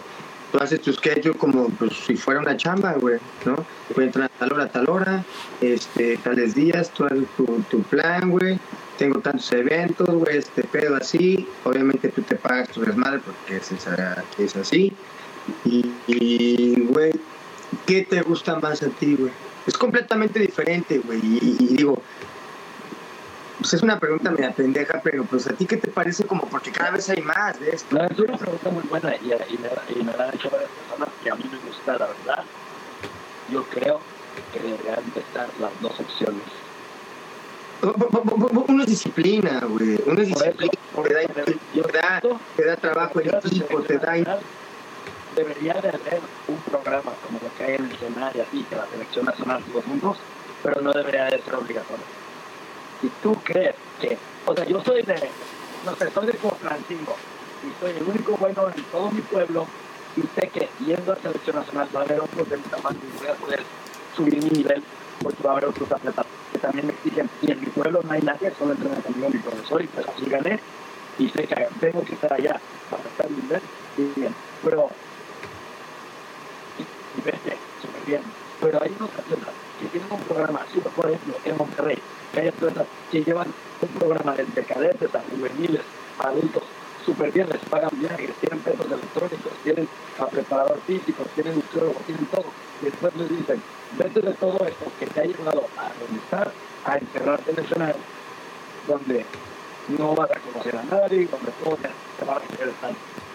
tú 0.51 0.59
haces 0.59 0.81
tu 0.81 0.93
schedule 0.93 1.37
como 1.37 1.69
pues, 1.71 1.93
si 2.07 2.17
fuera 2.17 2.41
una 2.41 2.57
chamba, 2.57 2.95
güey, 2.95 3.19
¿no? 3.45 3.57
Voy 3.95 4.05
a 4.05 4.07
entrar 4.07 4.25
a 4.27 4.39
tal 4.39 4.53
hora, 4.53 4.65
a 4.65 4.69
tal 4.69 4.89
hora, 4.89 5.25
este, 5.61 6.17
tales 6.19 6.55
días, 6.55 6.91
tú 6.91 7.05
haces 7.05 7.25
tu, 7.37 7.47
tu 7.71 7.83
plan, 7.83 8.31
güey, 8.31 8.59
tengo 8.99 9.21
tantos 9.21 9.51
eventos, 9.53 10.09
güey, 10.09 10.39
este 10.39 10.63
pedo 10.65 10.97
así, 10.97 11.47
obviamente 11.65 12.09
tú 12.09 12.23
te 12.23 12.37
pagas 12.37 12.69
tu 12.69 12.81
desmadre 12.81 13.21
porque 13.21 13.57
es, 13.57 13.73
es 14.39 14.57
así, 14.57 14.93
y, 15.65 16.81
güey, 16.83 17.13
¿qué 17.87 18.03
te 18.03 18.21
gusta 18.23 18.59
más 18.59 18.83
a 18.83 18.89
ti, 18.89 19.17
güey? 19.17 19.33
Es 19.67 19.77
completamente 19.77 20.41
diferente, 20.41 20.99
güey, 20.99 21.21
y 21.23 21.77
digo, 21.77 22.03
pues 23.61 23.75
es 23.75 23.83
una 23.83 23.99
pregunta 23.99 24.31
media 24.31 24.53
pendeja, 24.53 25.01
pero 25.05 25.25
pues 25.25 25.47
a 25.47 25.53
ti 25.53 25.67
qué 25.67 25.77
te 25.77 25.91
parece 25.91 26.25
como 26.25 26.43
porque 26.49 26.73
cada 26.73 26.93
vez 26.93 27.11
hay 27.11 27.21
más 27.21 27.61
de 27.61 27.71
esto. 27.71 27.95
No, 27.95 28.05
es 28.05 28.19
una 28.19 28.39
pregunta 28.39 28.71
muy 28.71 28.83
buena 28.85 29.15
y, 29.17 29.27
y, 29.27 29.59
me, 29.59 30.01
y 30.01 30.03
me 30.03 30.17
la 30.17 30.29
han 30.29 30.35
hecho 30.35 30.49
varias 30.49 30.71
personas 30.71 31.09
que 31.23 31.31
a 31.31 31.35
mí 31.35 31.45
me 31.51 31.59
gusta, 31.59 31.93
la 31.93 32.07
verdad. 32.07 32.45
Yo 33.51 33.63
creo 33.65 34.01
que 34.53 34.61
deberían 34.61 35.13
de 35.15 35.21
estar 35.21 35.49
las 35.61 35.71
dos 35.83 36.01
opciones. 36.01 36.43
Uno 38.69 38.83
es 38.83 38.89
disciplina, 38.89 39.61
güey. 39.69 39.99
Uno 40.07 40.23
es 40.23 40.29
eso, 40.31 40.45
disciplina. 40.45 40.73
por 40.95 41.09
Te 41.09 41.15
da, 41.15 41.21
eso, 41.21 41.33
te 41.35 41.99
da, 41.99 42.21
yo 42.23 42.41
te 42.57 42.65
da 42.65 42.77
trabajo 42.77 43.21
en 43.21 43.29
equipo, 43.29 43.83
te 43.83 43.99
da... 43.99 44.39
Debería 45.37 45.75
de 45.75 45.89
haber 45.91 46.21
un 46.49 46.57
programa 46.63 47.13
como 47.25 47.39
lo 47.41 47.55
que 47.57 47.65
hay 47.65 47.75
en 47.77 47.85
el 47.85 47.99
Senado 47.99 48.33
y 48.35 48.41
así, 48.41 48.67
que 48.69 48.75
la 48.75 48.87
selección 48.87 49.27
nacional 49.27 49.63
todos 49.65 49.85
juntos, 49.85 50.17
pero 50.63 50.81
no 50.81 50.93
debería 50.93 51.27
de 51.27 51.41
ser 51.41 51.55
obligatorio. 51.55 52.20
Si 53.01 53.09
tú 53.23 53.35
crees 53.43 53.75
que, 54.01 54.17
o 54.47 54.55
sea, 54.55 54.65
yo 54.65 54.83
soy 54.85 55.03
de, 55.03 55.31
no 55.85 55.97
sé, 55.97 56.11
soy 56.11 56.27
de 56.27 56.33
Francisco 56.35 57.17
y 57.65 57.81
soy 57.81 57.91
el 57.97 58.03
único 58.03 58.37
bueno 58.37 58.69
en 58.75 58.83
todo 58.85 59.11
mi 59.11 59.21
pueblo 59.23 59.67
y 60.17 60.23
sé 60.39 60.49
que 60.49 60.69
yendo 60.85 61.13
a 61.13 61.17
selección 61.17 61.57
nacional 61.57 61.89
va 61.95 62.01
a 62.01 62.05
haber 62.05 62.21
otros 62.21 62.49
de 62.49 62.57
mi 62.57 62.63
tamaño 62.65 62.99
y 63.03 63.19
voy 63.19 63.29
a 63.29 63.35
poder 63.35 63.63
subir 64.17 64.43
mi 64.43 64.51
nivel 64.51 64.83
porque 65.23 65.43
va 65.43 65.51
a 65.51 65.53
haber 65.53 65.67
otros 65.67 65.91
atletas 65.93 66.27
que 66.53 66.59
también 66.59 66.87
me 66.87 66.93
exigen. 66.93 67.29
Y 67.43 67.53
en 67.53 67.61
mi 67.61 67.67
pueblo 67.67 68.01
no 68.03 68.13
hay 68.13 68.23
nadie, 68.23 68.53
solo 68.59 68.73
entrena 68.73 68.97
conmigo 69.03 69.31
mi 69.31 69.39
profesor 69.39 69.83
y 69.83 69.87
pues 69.87 70.07
así 70.09 70.25
gané. 70.27 70.61
Y 71.19 71.29
sé 71.29 71.45
que 71.45 71.69
tengo 71.81 72.05
que 72.05 72.15
estar 72.15 72.33
allá 72.33 72.59
para 72.91 73.03
estar 73.03 73.27
en 73.27 73.37
nivel 73.37 73.63
y 73.99 74.21
bien, 74.21 74.35
pero 74.65 74.89
y 76.79 77.21
vete 77.23 77.57
súper 77.83 78.05
bien. 78.07 78.23
Pero 78.61 78.83
hay 78.83 78.95
unos 78.99 79.11
atletas 79.11 79.55
que 79.81 79.87
tienen 79.87 80.13
un 80.13 80.21
programa, 80.21 80.61
así, 80.69 80.81
por 80.81 81.07
ejemplo, 81.07 81.35
en 81.45 81.57
Monterrey, 81.57 81.99
hay 82.37 82.49
atletas 82.49 82.87
que 83.11 83.25
llevan 83.25 83.49
un 83.83 83.89
programa 83.89 84.35
desde 84.35 84.65
cadetes 84.65 85.15
a 85.15 85.23
juveniles, 85.31 85.81
a 86.19 86.29
adultos, 86.29 86.63
súper 87.05 87.33
bien, 87.33 87.49
les 87.49 87.61
pagan 87.69 87.91
viajes, 87.95 88.31
tienen 88.41 88.61
pesos 88.61 88.87
electrónicos, 88.87 89.53
tienen 89.65 89.89
a 90.19 90.27
preparador 90.27 90.79
físico, 90.87 91.25
tienen 91.35 91.57
nutriólogo, 91.57 92.01
tienen 92.07 92.27
todo. 92.27 92.45
Y 92.83 92.85
después 92.87 93.17
les 93.17 93.29
dicen, 93.31 93.63
vete 93.99 94.21
de 94.21 94.35
todo 94.35 94.65
esto 94.67 94.85
que 94.99 95.07
te 95.07 95.21
ha 95.21 95.25
llevado 95.25 95.67
a 95.77 95.91
donde 95.99 96.53
a 96.85 96.97
encerrarte 96.97 97.51
en 97.51 97.59
el 97.59 97.65
escenario, 97.65 97.97
donde 98.87 99.25
no 99.99 100.15
vas 100.15 100.31
a 100.31 100.39
conocer 100.39 100.77
a 100.77 100.83
nadie, 100.85 101.27
donde 101.27 101.53
todos 101.65 101.81
ya 101.83 101.91
te 102.19 102.25
van 102.25 102.39
a 102.39 102.47
querer 102.47 102.69
estar. 102.69 102.93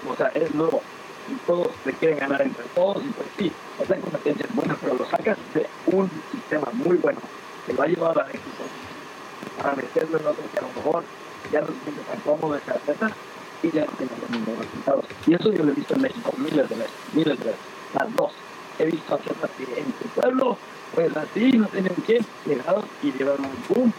O 0.08 0.16
sea, 0.16 0.28
es 0.28 0.54
nuevo 0.54 0.82
y 1.28 1.36
todos 1.48 1.70
te 1.84 1.92
quieren 1.94 2.20
ganar 2.20 2.42
entre 2.42 2.64
todos 2.76 3.04
y 3.04 3.10
pues 3.10 3.28
sí, 3.38 3.52
esa 3.82 3.96
competencia 3.98 4.46
es 4.46 4.56
buena, 4.56 4.78
pero 4.80 4.94
lo 4.96 5.06
sacas 5.10 5.38
de 5.54 5.66
un 5.88 6.10
sistema 6.32 6.68
muy 6.74 6.98
bueno 6.98 7.20
que 7.66 7.74
lo 7.74 7.82
ha 7.82 7.88
llevado 7.88 8.22
al 8.22 8.30
éxito 8.30 8.64
para 9.58 9.76
meterlo 9.76 10.20
en 10.20 10.26
otro 10.28 10.44
que 10.52 10.60
a 10.60 10.62
lo 10.62 10.68
mejor 10.70 11.04
ya 11.52 11.62
no 11.62 11.68
se 11.68 11.74
siente 11.84 12.02
tan 12.04 12.20
cómodo 12.22 12.56
ese 12.56 12.72
atleta 12.72 13.12
y 13.64 13.72
ya 13.72 13.86
tiene 13.86 14.12
los 14.22 14.30
mismos 14.30 14.58
resultados. 14.60 15.06
Y 15.28 15.34
eso 15.34 15.52
yo 15.52 15.64
lo 15.64 15.72
he 15.72 15.76
visto 15.76 15.96
en 15.96 16.02
México 16.02 16.34
miles 16.38 16.70
de 16.70 16.76
veces, 16.76 16.94
miles 17.14 17.40
de 17.40 17.46
veces, 17.46 17.62
las 17.94 18.16
dos. 18.16 18.32
He 18.80 18.86
visto 18.86 19.16
atletas 19.16 19.50
que 19.58 19.64
en 19.64 19.94
su 20.02 20.08
pueblo, 20.10 20.58
pues 20.94 21.16
así, 21.16 21.52
no 21.54 21.68
tienen 21.68 21.94
quién, 22.06 22.26
llegaron 22.46 22.84
y 23.02 23.12
llevaron 23.12 23.46
un 23.46 23.64
boom, 23.70 23.94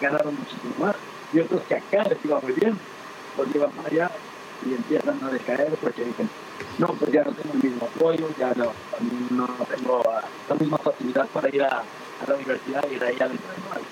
ganaron 0.00 0.34
muchísimo 0.34 0.74
más. 0.78 0.96
Y 1.32 1.40
otros 1.40 1.62
que 1.62 1.74
acá 1.76 2.04
les 2.08 2.24
iba 2.24 2.40
muy 2.40 2.52
bien, 2.52 2.78
los 3.36 3.48
llevan 3.52 3.70
para 3.70 3.88
allá 3.88 4.10
y 4.64 4.74
empiezan 4.74 5.22
a 5.22 5.30
decaer 5.30 5.70
porque 5.80 6.04
dicen, 6.04 6.28
no, 6.78 6.88
pues 6.88 7.12
ya 7.12 7.24
no 7.24 7.32
tengo 7.32 7.54
el 7.54 7.62
mismo 7.62 7.86
apoyo, 7.86 8.28
ya 8.38 8.52
no, 8.54 8.72
no 9.30 9.46
tengo 9.74 10.00
uh, 10.00 10.48
la 10.48 10.54
misma 10.54 10.78
facilidad 10.78 11.26
para 11.28 11.48
ir 11.48 11.62
a, 11.62 11.78
a 11.78 12.26
la 12.28 12.34
universidad 12.34 12.82
de 12.82 13.06
ahí 13.06 13.16
al, 13.20 13.30
al 13.30 13.84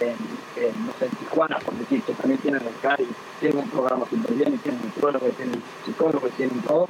en, 0.00 0.16
en, 0.62 0.86
no 0.86 0.92
sé, 0.98 1.06
en 1.06 1.10
Tijuana, 1.12 1.58
por 1.58 1.74
decir, 1.74 2.02
que 2.02 2.12
también 2.12 2.40
tienen 2.40 2.62
el 2.62 2.80
CAR 2.80 3.00
y 3.00 3.08
tienen 3.40 3.58
un 3.58 3.70
programa 3.70 4.06
súper 4.08 4.34
bien, 4.34 4.58
tienen 4.58 4.80
nutriólogo, 4.82 5.28
y 5.28 5.32
tienen 5.32 5.62
psicólogo, 5.84 6.28
y 6.28 6.30
tienen 6.32 6.60
todo, 6.62 6.88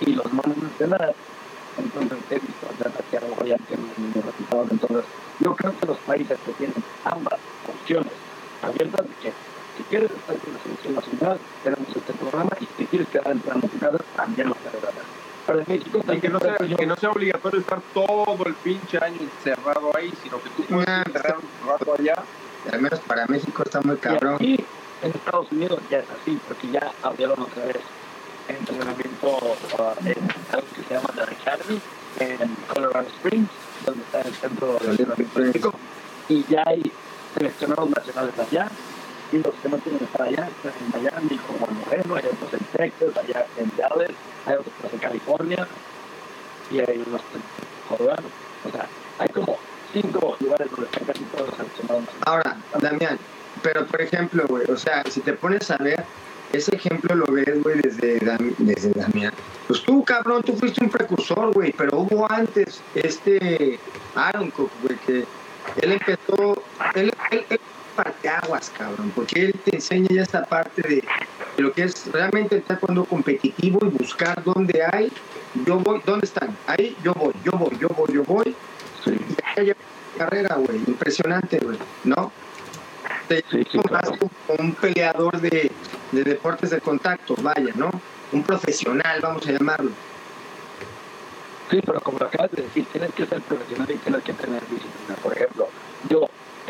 y 0.00 0.12
los 0.14 0.32
mandan 0.32 0.62
a 0.62 0.66
entrenar. 0.66 1.14
Entonces 1.78 2.18
he 2.30 2.34
visto 2.34 2.66
atletas 2.66 3.02
que 3.10 3.16
a 3.16 3.20
lo 3.20 3.28
mejor 3.28 3.46
ya 3.46 3.56
tienen 3.58 3.86
los 4.14 4.24
resultados. 4.24 4.70
Entonces 4.70 5.04
yo 5.40 5.56
creo 5.56 5.78
que 5.78 5.86
los 5.86 5.98
países 5.98 6.38
que 6.44 6.52
tienen 6.52 6.76
ambas 7.04 7.38
opciones 7.66 8.12
abiertas 8.62 9.06
que 9.22 9.32
si 9.76 9.82
quieres 9.84 10.10
estar 10.10 10.36
con 10.36 10.52
la 10.52 10.60
selección 10.60 10.94
nacional, 10.94 11.38
tenemos 11.64 11.88
este 11.96 12.12
programa 12.12 12.50
y 12.60 12.68
si 12.76 12.86
quieres 12.86 13.08
quedar 13.08 13.32
en 13.32 13.40
casa, 13.40 13.98
también 14.16 14.48
lo 14.48 14.54
puedes 14.54 14.84
hacer. 14.84 15.21
En 15.48 15.64
México 15.66 16.00
Y 16.12 16.20
que 16.20 16.28
no, 16.28 16.38
sea, 16.38 16.56
que 16.56 16.86
no 16.86 16.96
sea 16.96 17.10
obligatorio 17.10 17.60
estar 17.60 17.80
todo 17.92 18.38
el 18.46 18.54
pinche 18.54 18.98
año 18.98 19.18
encerrado 19.20 19.90
ahí, 19.96 20.12
sino 20.22 20.40
que 20.42 20.50
tú 20.50 20.62
puedes 20.64 20.88
Ah, 20.88 21.02
encerrar 21.06 21.36
un 21.38 21.68
rato 21.68 21.94
allá. 21.98 22.14
Al 22.72 22.80
menos 22.80 23.00
para 23.00 23.26
México 23.26 23.62
está 23.64 23.80
muy 23.80 23.96
cabrón. 23.96 24.36
Y 24.40 24.54
aquí 24.54 24.64
en 25.02 25.10
Estados 25.10 25.50
Unidos 25.50 25.80
ya 25.90 25.98
es 25.98 26.06
así, 26.10 26.38
porque 26.46 26.70
ya 26.70 26.92
abrieron 27.02 27.40
otra 27.40 27.64
vez 27.66 27.78
entrenamiento 28.48 29.28
uh, 29.28 30.06
en 30.06 30.16
algo 30.52 30.66
que 30.74 30.82
se 30.82 30.94
llama 30.94 31.10
The 31.14 31.22
Academy 31.22 31.80
en 32.20 32.54
Colorado 32.72 33.06
Springs, 33.08 33.48
donde 33.84 34.02
está 34.02 34.20
el 34.20 34.34
centro 34.34 34.78
de 34.78 34.90
entrenamiento 34.90 35.40
olímpico, 35.40 35.74
y 36.28 36.44
ya 36.48 36.62
hay 36.66 36.82
seleccionados 37.34 37.90
nacionales 37.90 38.38
allá, 38.38 38.68
y 39.32 39.38
los 39.38 39.54
que 39.54 39.68
no 39.68 39.78
tienen 39.78 40.02
estar 40.04 40.22
allá 40.22 40.48
están 40.48 40.72
en 40.80 41.02
Miami, 41.02 41.38
como 41.46 41.66
en 41.66 41.78
Moreno, 41.78 42.14
hay 42.16 42.24
otros 42.26 42.52
en 42.52 42.64
Texas, 42.76 43.24
allá 43.24 43.46
en 43.56 43.72
Dallas, 43.76 44.10
hay 44.46 44.54
otros 44.54 44.92
en 44.92 44.98
California, 44.98 45.66
y 46.70 46.78
hay 46.80 47.02
unos 47.06 47.20
en. 47.34 47.42
O 47.90 48.70
sea, 48.70 48.86
hay 49.18 49.28
como 49.28 49.58
cinco 49.92 50.36
lugares 50.40 50.70
donde 50.70 50.86
están 50.86 51.04
casi 51.04 51.24
todos 51.24 51.48
los. 51.48 52.08
Ahora, 52.24 52.56
Damián, 52.80 53.18
pero 53.62 53.86
por 53.86 54.00
ejemplo, 54.00 54.44
güey, 54.48 54.70
o 54.70 54.76
sea, 54.76 55.04
si 55.10 55.20
te 55.20 55.32
pones 55.34 55.70
a 55.70 55.76
ver, 55.76 56.04
ese 56.52 56.74
ejemplo 56.74 57.14
lo 57.14 57.26
ves, 57.26 57.62
güey, 57.62 57.80
desde, 57.80 58.18
desde 58.58 58.90
Damián. 58.90 59.32
Pues 59.66 59.82
tú, 59.82 60.04
cabrón, 60.04 60.42
tú 60.42 60.54
fuiste 60.56 60.82
un 60.84 60.90
precursor, 60.90 61.52
güey, 61.52 61.72
pero 61.72 61.98
hubo 61.98 62.30
antes 62.30 62.80
este 62.94 63.78
Aaron 64.14 64.50
Cook, 64.50 64.70
güey, 64.82 64.96
que 65.06 65.24
él 65.80 65.92
empezó, 65.92 66.62
él, 66.94 67.12
él, 67.30 67.46
él 67.50 67.60
parteaguas, 67.96 68.70
cabrón, 68.76 69.12
porque 69.14 69.46
él 69.46 69.54
te 69.64 69.76
enseña 69.76 70.08
ya 70.10 70.22
esta 70.22 70.44
parte 70.44 70.82
de, 70.82 70.94
de 71.56 71.62
lo 71.62 71.72
que 71.72 71.84
es 71.84 72.10
realmente 72.12 72.56
el 72.56 72.62
taekwondo 72.62 73.04
competitivo 73.04 73.78
y 73.82 73.88
buscar 73.88 74.42
dónde 74.44 74.82
hay, 74.92 75.10
yo 75.66 75.78
voy, 75.78 76.00
¿dónde 76.04 76.26
están? 76.26 76.56
Ahí 76.66 76.96
yo 77.02 77.12
voy, 77.14 77.32
yo 77.44 77.52
voy, 77.52 77.76
yo 77.78 77.88
voy, 77.88 78.12
yo 78.12 78.24
voy, 78.24 78.54
Sí. 79.04 79.16
y 79.60 80.18
carrera, 80.18 80.54
güey, 80.56 80.78
impresionante, 80.86 81.58
güey, 81.58 81.76
¿no? 82.04 82.30
Te 83.28 83.44
Sí, 83.50 83.64
sí, 83.70 83.76
más 83.78 83.86
claro. 83.86 84.18
como 84.18 84.30
un 84.58 84.74
peleador 84.74 85.40
de, 85.40 85.70
de 86.12 86.24
deportes 86.24 86.70
de 86.70 86.80
contacto, 86.80 87.34
vaya, 87.42 87.72
¿no? 87.74 87.90
Un 88.32 88.42
profesional, 88.42 89.20
vamos 89.20 89.46
a 89.46 89.52
llamarlo. 89.52 89.90
Sí, 91.70 91.80
pero 91.84 92.00
como 92.00 92.18
lo 92.18 92.26
acabas 92.26 92.50
de 92.52 92.62
decir, 92.62 92.84
tienes 92.92 93.12
que 93.14 93.26
ser 93.26 93.40
profesional 93.42 93.90
y 93.90 93.96
tienes 93.96 94.22
que 94.22 94.32
tener 94.34 94.60
disciplina. 94.62 95.14
Por 95.22 95.34
ejemplo, 95.36 95.68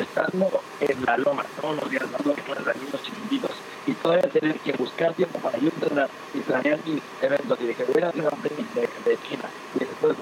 estando 0.02 0.62
en 0.80 1.04
la 1.04 1.16
loma 1.16 1.44
todos 1.60 1.76
los 1.76 1.90
días 1.90 2.10
dando 2.10 2.34
clases 2.34 2.68
a 2.68 2.74
niños 2.74 3.02
chiquititos 3.02 3.50
y 3.86 3.92
todavía 3.94 4.28
tener 4.30 4.58
que 4.60 4.72
buscar 4.72 5.14
tiempo 5.14 5.38
para 5.38 5.58
yo 5.58 5.68
entrenar 5.68 6.08
y 6.34 6.38
planear 6.40 6.78
mis 6.84 7.02
eventos. 7.20 7.58
Y 7.60 7.74
que 7.74 7.84
voy 7.84 8.02
a 8.02 8.08
hacer 8.08 8.24
un 8.24 8.42
de, 8.42 8.88
de 9.10 9.18
China 9.28 9.44
y 9.74 9.78
después 9.80 10.16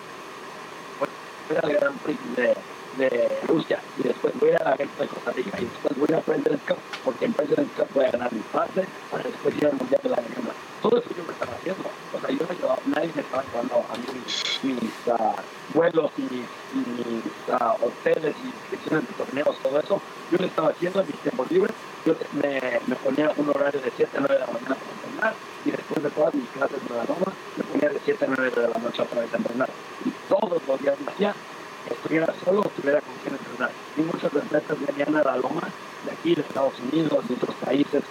voy 1.49 1.57
a 1.57 1.79
Gran 1.79 1.95
Prix 1.99 2.37
de, 2.37 2.57
de 2.97 3.41
Rusia 3.47 3.81
y 3.99 4.03
después 4.03 4.33
voy 4.39 4.51
a 4.51 4.65
la 4.65 4.73
Abierto 4.73 5.03
de 5.03 5.09
Costa 5.09 5.33
Rica 5.33 5.59
y 5.61 5.65
después 5.65 5.99
voy 5.99 6.17
a 6.17 6.21
President's 6.21 6.63
Cup 6.67 6.79
porque 7.05 7.25
en 7.25 7.33
President's 7.33 7.73
Cup 7.77 7.89
voy 7.95 8.05
a 8.05 8.11
ganar 8.11 8.33
mi 8.33 8.41
pase 8.53 8.87
para 9.11 9.23
después 9.23 9.57
ir 9.57 9.67
al 9.67 9.75
Mundial 9.75 10.01
de 10.03 10.09
la 10.09 10.17
Leyenda. 10.17 10.53
Todo 10.83 10.99
eso 10.99 11.11
yo 11.17 11.25
me 11.25 11.33
estaba 11.33 11.53
haciendo. 11.53 11.85
O 12.13 12.21
sea, 12.21 12.31
yo 12.31 12.77
nadie 12.87 13.13
me 13.15 13.21
estaba 13.23 13.45
llevando 13.45 13.85
a 13.89 13.97
mí 13.99 14.07
mis, 14.63 14.91
uh, 15.07 15.35
vuelos 15.75 16.11
y 16.17 16.23
mis, 16.23 16.49
mis 16.75 17.25
uh, 17.49 17.85
hoteles 17.85 18.35
y 18.43 18.47
inscripciones 18.47 19.09
de 19.09 19.15
torneos, 19.15 19.59
todo 19.63 19.79
eso. 19.79 20.01
Yo 20.33 20.39
lo 20.39 20.47
estaba 20.47 20.69
haciendo 20.71 21.01
en 21.01 21.07
mis 21.07 21.17
tiempos 21.17 21.51
libres. 21.51 21.75
Yo 22.07 22.15
me, 22.33 22.61
me 22.87 22.97
ponía 22.97 23.31
un 23.37 23.49
horario 23.51 23.81
de 23.81 23.93
7 23.95 24.17
a 24.17 24.21
9 24.21 24.35
de 24.35 24.41
la 24.41 24.47
mañana 24.47 24.75
para 24.75 24.97
entrenar 25.05 25.35
y 25.65 25.71
después 25.71 26.03
de 26.03 26.11
todas 26.11 26.35
mis 26.35 26.49
clases 26.49 26.89
de 26.89 26.95
la 26.95 27.05
Roma, 27.05 27.33
me 27.57 27.65
ponía 27.65 27.91
de 27.91 28.01
7 28.05 28.25
a 28.25 28.29
9 28.29 28.51
de 28.51 28.69
la 28.69 28.79
noche 28.79 29.03
otra 29.03 29.21
vez 29.21 29.35
a 29.35 29.37
entrenar. 29.37 29.69
Y 30.05 30.11
todos 30.29 30.63
los 30.67 30.81
días 30.81 30.97
lo 31.05 31.11
hacía 31.11 31.35
estuviera 31.89 32.33
solo 32.45 32.61
o 32.61 32.67
estuviera 32.67 33.01
con 33.01 33.15
quien 33.23 33.35
entrenar. 33.35 33.71
Y 33.97 34.01
muchos 34.03 34.25
atletas 34.25 34.77
venían 34.87 35.17
a 35.17 35.25
la 35.25 35.37
loma 35.37 35.63
de 36.05 36.13
aquí, 36.13 36.35
de 36.35 36.43
Estados 36.43 36.75
Unidos, 36.81 37.29
de 37.29 37.35
otros 37.35 37.55
países. 37.57 38.03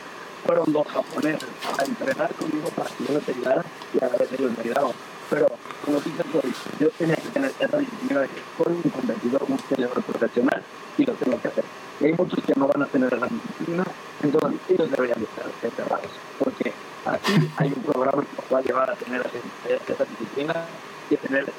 Fueron 0.45 0.71
dos 0.71 0.87
japoneses 0.87 1.49
a 1.77 1.83
entrenar 1.83 2.33
conmigo 2.35 2.69
para 2.69 2.89
que 2.89 3.05
yo 3.05 3.13
les 3.13 3.29
ayudara 3.29 3.63
y 3.93 4.03
a 4.03 4.07
veces 4.07 4.39
ellos 4.39 4.51
me 4.57 4.63
ayudaron. 4.63 4.91
Pero, 5.29 5.47
como 5.85 5.99
dices 5.99 6.25
hoy, 6.33 6.53
yo 6.79 6.89
tenía 6.91 7.15
que 7.15 7.29
tener 7.29 7.51
esa 7.59 7.77
disciplina 7.77 8.21
de 8.21 8.27
que 8.29 8.41
soy 8.57 8.73
un 8.73 8.89
competidor, 8.89 9.43
un 9.47 9.57
peleador 9.57 10.01
profesional 10.01 10.63
y 10.97 11.05
lo 11.05 11.13
tengo 11.13 11.41
que 11.41 11.47
hacer. 11.49 11.63
Y 11.99 12.05
hay 12.05 12.13
muchos 12.13 12.43
que 12.43 12.53
no 12.55 12.67
van 12.67 12.81
a 12.81 12.85
tener 12.87 13.13
esa 13.13 13.27
disciplina, 13.27 13.83
entonces 14.23 14.59
ellos 14.69 14.89
deberían 14.89 15.19
de 15.19 15.25
estar 15.25 15.45
encerrados. 15.61 16.11
Porque 16.39 16.73
aquí 17.05 17.33
hay 17.57 17.73
un 17.75 17.83
programa 17.83 18.23
que 18.23 18.53
va 18.53 18.59
a 18.59 18.63
llevar 18.63 18.89
a 18.89 18.95
tener 18.95 19.21
esa 19.21 20.05
disciplina 20.05 20.65
y 21.09 21.17
tener 21.17 21.51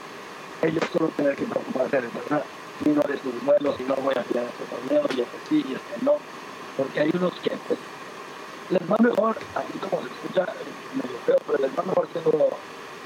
ellos 0.63 0.85
solo 0.93 1.09
tener 1.17 1.37
que 1.37 1.45
preocuparse 1.45 2.01
de 2.01 2.07
entrenar. 2.07 2.45
Y 2.85 2.89
no 2.91 3.03
de 3.03 3.19
sus 3.19 3.45
vuelos 3.45 3.77
y 3.79 3.83
no 3.85 3.95
voy 3.97 4.15
a 4.17 4.23
tirar 4.23 4.45
este 4.45 4.65
torneo 4.65 5.07
y 5.15 5.21
este 5.21 5.39
sí 5.49 5.65
y 5.69 5.75
este 5.75 6.05
no. 6.05 6.17
Porque 6.77 7.01
hay 7.01 7.11
unos 7.15 7.35
que 7.41 7.51
pues 7.69 7.79
les 8.71 8.91
va 8.91 8.97
mejor 8.99 9.37
así 9.57 9.79
como 9.79 10.03
se 10.03 10.09
escucha 10.09 10.47
medio 10.95 11.19
feo 11.27 11.37
pero 11.47 11.59
les 11.59 11.77
va 11.77 11.83
mejor 11.83 12.09
siendo 12.13 12.49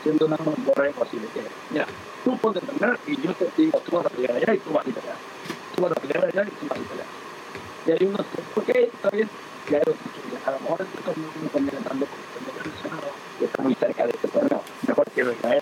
siendo 0.02 0.28
más 0.28 0.40
borrego 0.64 1.02
así 1.02 1.18
de 1.18 1.26
que 1.28 1.40
mira 1.70 1.86
tú 2.22 2.36
puedes 2.36 2.62
entrenar 2.62 2.98
y 3.06 3.16
yo 3.20 3.32
te 3.32 3.48
digo 3.56 3.80
tú 3.80 3.96
vas 3.96 4.06
a 4.06 4.10
pelear 4.10 4.36
allá 4.36 4.54
y 4.54 4.58
tú 4.58 4.72
vas 4.72 4.86
a 4.86 4.90
pelear 4.90 5.16
tú 5.74 5.82
vas 5.82 5.92
a 5.92 5.94
pelear 5.94 6.24
allá 6.26 6.44
y 6.44 6.50
tú 6.50 6.66
vas 6.68 6.78
a 6.78 6.82
pelear 6.82 7.06
y 7.86 7.90
hay 7.92 8.08
unos 8.08 8.26
que 8.26 8.60
ok 8.60 8.92
está 8.92 9.10
bien 9.10 9.30
hay 9.66 9.70
que 9.70 9.76
a 10.46 10.50
lo 10.50 10.60
mejor 10.60 10.82
este 10.82 11.02
torneo 11.02 11.30
no 11.42 11.48
conviene 11.48 11.80
tanto 11.80 12.06
porque 12.06 12.60
estoy 12.60 12.72
lesionado 12.72 13.08
y 13.40 13.44
está 13.44 13.62
muy 13.62 13.74
cerca 13.74 14.04
de 14.04 14.10
este 14.10 14.28
torneo 14.28 14.62
mejor 14.86 15.06
quiero 15.14 15.32
ir 15.32 15.46
a 15.46 15.56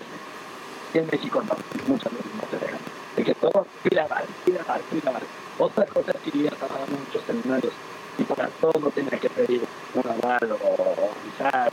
y 0.93 0.97
en 0.99 1.07
México 1.07 1.41
no, 1.41 1.55
muchas 1.87 2.11
veces 2.13 2.31
no 2.35 2.47
te 2.49 2.65
dejan. 2.65 2.79
De 3.15 3.23
que 3.23 3.35
todo 3.35 3.65
pila 3.83 4.07
mal, 4.07 4.25
pila 4.45 4.63
mal, 4.67 4.81
pila 4.91 5.11
mal. 5.11 5.23
Otra 5.57 5.85
cosa 5.85 6.11
es 6.11 6.31
que 6.31 6.43
ya 6.43 6.51
muchos 6.51 7.23
seminarios 7.25 7.73
y 8.17 8.23
para 8.23 8.47
todo 8.47 8.73
no 8.79 8.89
tenía 8.91 9.19
que 9.19 9.29
pedir 9.29 9.61
un 9.95 10.03
aval 10.07 10.51
o 10.51 11.09
avisar. 11.21 11.71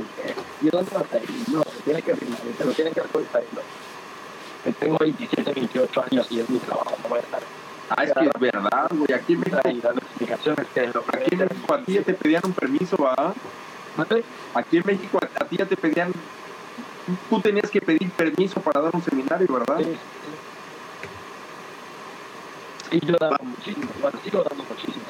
¿Y 0.62 0.68
dónde 0.70 0.90
vas 0.94 1.12
a 1.12 1.18
ir? 1.18 1.30
No, 1.48 1.62
se 1.62 1.82
tiene 1.84 2.02
que 2.02 2.14
firmar, 2.16 2.38
se 2.56 2.64
lo 2.64 2.72
tienen 2.72 2.94
que 2.94 3.00
actualizar. 3.00 3.42
Tengo 4.78 4.98
27, 4.98 5.52
28 5.52 6.04
años 6.10 6.26
y 6.30 6.40
es 6.40 6.50
mi 6.50 6.58
trabajo, 6.58 6.96
no 7.02 7.08
voy 7.08 7.18
a 7.18 7.22
estar. 7.22 7.42
Ah, 7.90 8.04
es 8.04 8.12
que 8.12 8.24
es 8.24 8.40
verdad, 8.40 8.88
güey. 8.90 9.12
Aquí 9.12 9.32
en 9.32 9.40
México, 9.40 9.60
dando 9.64 10.00
explicaciones 10.00 10.66
que 10.72 10.86
lo 10.86 11.04
que 11.04 11.18
aquí 11.18 11.28
en 11.32 11.38
México 11.38 11.74
a 11.74 11.82
ti 11.82 11.94
ya 11.94 12.02
te 12.02 12.14
pedían 12.14 12.42
un 12.44 12.52
permiso, 12.52 12.96
¿verdad? 12.96 13.34
Aquí 14.54 14.76
en 14.76 14.82
México 14.86 15.18
a, 15.20 15.44
a 15.44 15.48
ti 15.48 15.56
ya 15.56 15.66
te 15.66 15.76
pedían 15.76 16.12
tú 17.28 17.40
tenías 17.40 17.68
que 17.70 17.80
pedir 17.80 18.11
permiso 18.12 18.61
para 18.61 18.80
dar 18.80 18.94
un 18.94 19.03
seminario, 19.03 19.53
¿verdad? 19.53 19.78
Sí, 19.78 19.84
sí. 19.84 19.98
Y 22.96 23.07
yo 23.07 23.16
daba 23.18 23.38
muchísimos, 23.42 23.90
bueno, 24.01 24.18
sigo 24.24 24.42
dando 24.42 24.64
muchísimos. 24.64 25.09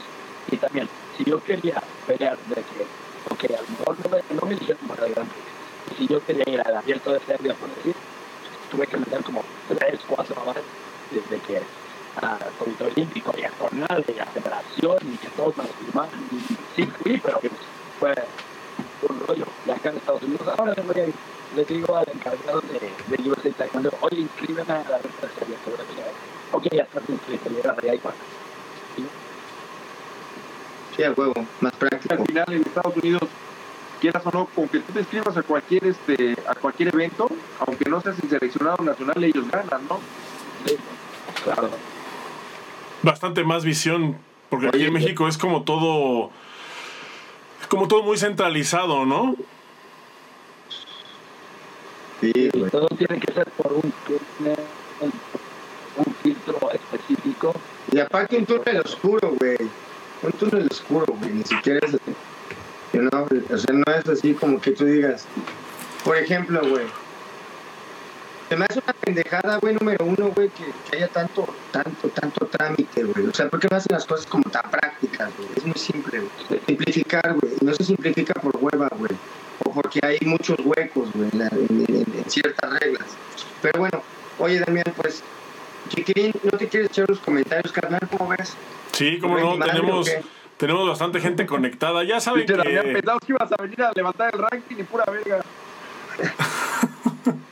Y 0.51 0.57
también, 0.57 0.89
si 1.17 1.25
yo 1.25 1.41
quería 1.43 1.83
pelear 2.07 2.37
de 2.39 2.57
que, 2.57 2.87
ok, 3.31 3.45
a 3.59 3.63
lo 3.63 3.69
mejor 3.79 3.97
no 4.05 4.11
me, 4.11 4.23
no 4.41 4.47
me 4.47 4.55
dijeron 4.55 4.87
para 4.89 5.05
Prix. 5.05 5.29
Si 5.97 6.07
yo 6.07 6.23
quería 6.25 6.45
ir 6.47 6.61
al 6.61 6.77
abierto 6.77 7.13
de 7.13 7.21
Serbia, 7.21 7.55
por 7.55 7.75
decir, 7.77 7.95
tuve 8.71 8.87
que 8.87 8.97
meter 8.97 9.23
como 9.23 9.43
tres, 9.69 10.01
cuatro 10.07 10.43
horas 10.45 10.63
desde 11.11 11.39
que 11.43 11.63
a 12.21 12.39
Comité 12.59 12.85
Olímpico 12.85 13.33
y 13.39 13.45
a 13.45 13.51
Jornal 13.59 14.05
y 14.09 14.19
a 14.19 14.27
Federación 14.27 14.99
y 15.03 15.17
que 15.17 15.29
todos 15.29 15.57
me 15.57 15.65
lo 15.65 15.71
firmaron. 15.71 16.21
Sí 16.77 16.85
fui, 16.85 17.19
pero 17.19 17.41
pues, 17.41 17.53
fue 17.99 18.15
un 19.09 19.21
rollo. 19.27 19.47
Y 19.67 19.71
acá 19.71 19.89
en 19.91 19.97
Estados 19.97 20.23
Unidos, 20.23 20.47
ahora 20.59 20.75
me 20.77 20.83
voy 20.83 21.01
a 21.01 21.07
ir 21.07 21.15
le 21.57 21.65
digo 21.65 21.97
al 21.97 22.09
encargado 22.13 22.61
de, 22.63 23.17
de 23.17 23.31
USA 23.31 23.51
Taekwondo, 23.51 23.93
oye, 24.01 24.21
inscríbeme 24.21 24.73
a 24.73 24.89
la 24.89 24.99
resta 24.99 25.27
de 25.27 25.35
serie 25.39 25.57
sobre 25.65 25.83
Ok, 26.53 26.67
ya 26.73 26.83
estás 26.83 27.03
inscrito, 27.09 27.51
llegas 27.51 27.79
allá 27.79 27.95
y 27.95 27.99
pasa. 27.99 28.17
¿Sí? 28.97 29.05
sí, 30.97 31.03
a 31.05 31.13
huevo, 31.13 31.47
más 31.61 31.73
práctico. 31.75 32.15
Al 32.15 32.27
final 32.27 32.53
en 32.53 32.63
Estados 32.63 32.97
Unidos, 32.97 33.23
quieras 34.01 34.23
o 34.27 34.31
no, 34.31 34.47
con 34.47 34.69
que 34.69 34.81
tú 34.81 34.93
te 34.93 35.01
inscribas 35.01 35.37
a 35.37 35.43
cualquier, 35.43 35.87
este, 35.87 36.37
a 36.47 36.55
cualquier 36.55 36.89
evento, 36.95 37.29
aunque 37.61 37.89
no 37.89 38.01
seas 38.01 38.17
el 38.23 38.31
seleccionado 38.31 38.83
nacional, 38.83 39.23
ellos 39.23 39.49
ganan, 39.51 39.87
¿no? 39.89 40.01
Sí, 40.67 40.77
claro. 41.45 41.71
Bastante 43.03 43.45
más 43.45 43.65
visión, 43.65 44.19
porque 44.49 44.69
aquí 44.69 44.85
en 44.85 44.93
México 44.93 45.29
es 45.29 45.39
como 45.39 45.63
todo, 45.63 46.31
como 47.69 47.87
todo 47.89 48.03
muy 48.03 48.19
centralizado, 48.19 49.07
¿no? 49.07 49.37
Sí, 52.21 52.33
Y 52.35 52.59
güey. 52.59 52.71
todo 52.71 52.87
tiene 52.99 53.19
que 53.19 53.33
ser 53.33 53.49
por 53.53 53.73
un, 53.73 53.93
un 55.97 56.15
filtro 56.23 56.71
específico. 56.73 57.55
Y 57.93 57.99
aparte 57.99 58.37
un 58.37 58.47
túnel 58.47 58.81
oscuro, 58.81 59.35
güey. 59.39 59.57
Un 60.23 60.33
túnel 60.33 60.69
oscuro, 60.71 61.07
güey. 61.19 61.33
Ni 61.33 61.45
siquiera 61.45 61.87
es... 61.87 61.93
you 62.93 63.09
know, 63.09 63.27
O 63.53 63.57
sea, 63.59 63.75
no 63.75 63.85
es 63.93 64.07
así 64.09 64.35
como 64.35 64.61
que 64.61 64.73
tú 64.73 64.85
digas... 64.85 65.27
Por 66.05 66.17
ejemplo, 66.17 66.61
güey. 66.69 66.85
Se 68.49 68.57
me 68.57 68.65
hace 68.65 68.81
una 68.85 68.93
pendejada, 68.95 69.59
güey, 69.59 69.75
número 69.77 70.05
uno, 70.05 70.31
güey, 70.35 70.49
que, 70.49 70.65
que 70.91 70.97
haya 70.97 71.09
tanto, 71.09 71.47
tanto, 71.71 72.09
tanto 72.09 72.47
trámite, 72.47 73.05
güey. 73.05 73.27
O 73.29 73.33
sea, 73.35 73.49
¿por 73.49 73.61
qué 73.61 73.69
no 73.71 73.77
hacen 73.77 73.95
las 73.95 74.05
cosas 74.07 74.27
como 74.27 74.43
tan 74.51 74.69
prácticas, 74.71 75.31
güey? 75.37 75.49
Es 75.57 75.65
muy 75.65 75.77
simple, 75.77 76.21
güey. 76.21 76.61
Simplificar, 76.67 77.35
güey. 77.41 77.53
No 77.61 77.73
se 77.75 77.85
simplifica 77.85 78.35
por 78.41 78.57
hueva, 78.57 78.89
güey. 78.99 79.13
Porque 79.73 80.01
hay 80.03 80.19
muchos 80.27 80.59
huecos, 80.65 81.09
güey, 81.15 81.31
en, 81.33 82.25
ciertas 82.27 82.81
reglas. 82.81 83.07
Pero 83.63 83.79
bueno, 83.79 84.03
oye, 84.39 84.61
Damián, 84.61 84.93
pues, 84.97 85.23
Chiquirín, 85.89 86.33
¿no 86.43 86.59
te 86.59 86.69
quieres 86.69 86.91
echar 86.91 87.09
los 87.09 87.19
comentarios, 87.21 87.73
carnal? 87.73 88.01
¿Cómo 88.17 88.31
ves? 88.31 88.57
Sí, 88.93 89.19
como 89.19 89.39
no, 89.39 89.59
tenemos, 89.65 90.11
tenemos 90.57 90.89
bastante 90.89 91.21
gente 91.21 91.47
conectada. 91.47 92.05
Ya 92.05 92.21
saben 92.21 92.47
había 92.61 92.83
que... 92.83 92.93
pensado 92.93 93.19
que 93.21 93.33
ibas 93.33 93.51
a 93.53 93.63
venir 93.63 93.83
a 93.83 93.93
levantar 93.95 94.35
el 94.35 94.41
ranking 94.41 94.77
y 94.79 94.83
pura 94.83 95.05
verga. 95.07 95.41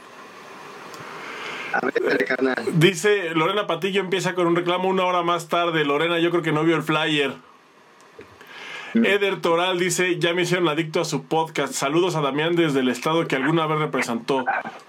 A 1.73 1.81
ver, 1.81 1.95
dale, 2.03 2.25
carnal. 2.25 2.65
Dice 2.75 3.31
Lorena 3.35 3.67
Patillo 3.67 4.01
empieza 4.01 4.35
con 4.35 4.47
un 4.47 4.57
reclamo 4.57 4.89
una 4.89 5.05
hora 5.05 5.23
más 5.23 5.49
tarde. 5.49 5.85
Lorena, 5.85 6.19
yo 6.19 6.31
creo 6.31 6.43
que 6.43 6.53
no 6.53 6.65
vio 6.65 6.77
el 6.77 6.83
flyer. 6.83 7.35
Eder 8.95 9.41
Toral 9.41 9.79
dice, 9.79 10.19
ya 10.19 10.33
me 10.35 10.43
hicieron 10.43 10.69
adicto 10.69 11.01
a 11.01 11.05
su 11.05 11.25
podcast. 11.25 11.73
Saludos 11.73 12.15
a 12.17 12.21
Damián 12.21 12.57
desde 12.57 12.81
el 12.81 12.89
estado 12.89 13.27
que 13.27 13.37
alguna 13.37 13.67
vez 13.67 13.79
representó, 13.79 14.45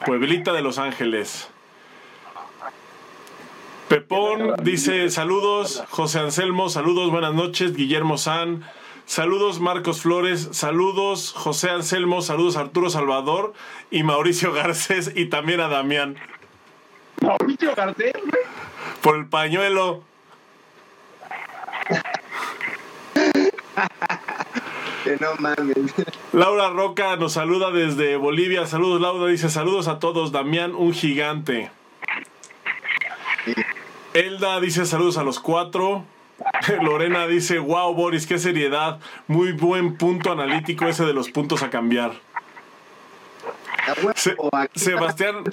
Pueblita 0.06 0.54
de 0.54 0.62
Los 0.62 0.78
Ángeles. 0.78 1.50
Pepón 3.88 4.54
dice, 4.64 5.10
saludos, 5.10 5.84
José 5.90 6.20
Anselmo, 6.20 6.70
saludos, 6.70 7.10
buenas 7.10 7.34
noches, 7.34 7.76
Guillermo 7.76 8.20
San, 8.20 8.64
saludos 9.08 9.60
Marcos 9.60 10.02
Flores, 10.02 10.50
saludos 10.52 11.34
José 11.36 11.72
Anselmo, 11.72 12.22
saludos 12.22 12.56
Arturo 12.56 12.92
Salvador 12.92 13.54
y 13.90 14.04
Mauricio 14.04 14.54
Garcés 14.54 15.12
y 15.16 15.26
también 15.26 15.60
a 15.60 15.70
Damián 15.70 16.18
Mauricio 17.20 17.74
Garcés, 17.76 18.14
güey. 18.14 18.44
por 19.02 19.18
el 19.18 19.26
pañuelo. 19.26 20.04
Que 25.04 25.18
no 25.18 25.36
mames. 25.40 25.78
Laura 26.34 26.70
Roca 26.70 27.16
nos 27.16 27.34
saluda 27.34 27.72
desde 27.72 28.18
Bolivia. 28.18 28.66
Saludos, 28.68 29.00
Laura. 29.02 29.32
Dice 29.32 29.50
saludos 29.50 29.88
a 29.88 30.00
todos. 30.00 30.32
Damián, 30.32 30.76
un 30.76 30.94
gigante. 30.94 31.72
Elda 34.14 34.60
dice 34.60 34.86
saludos 34.86 35.18
a 35.18 35.24
los 35.24 35.40
cuatro. 35.40 36.04
Lorena 36.82 37.28
dice, 37.28 37.60
wow, 37.60 37.94
Boris, 37.94 38.26
qué 38.28 38.38
seriedad. 38.40 39.00
Muy 39.28 39.52
buen 39.54 39.98
punto 39.98 40.32
analítico 40.32 40.86
ese 40.86 41.06
de 41.06 41.14
los 41.14 41.30
puntos 41.30 41.64
a 41.64 41.70
cambiar. 41.70 42.14
Se- 44.16 44.36
Sebastián, 44.76 45.44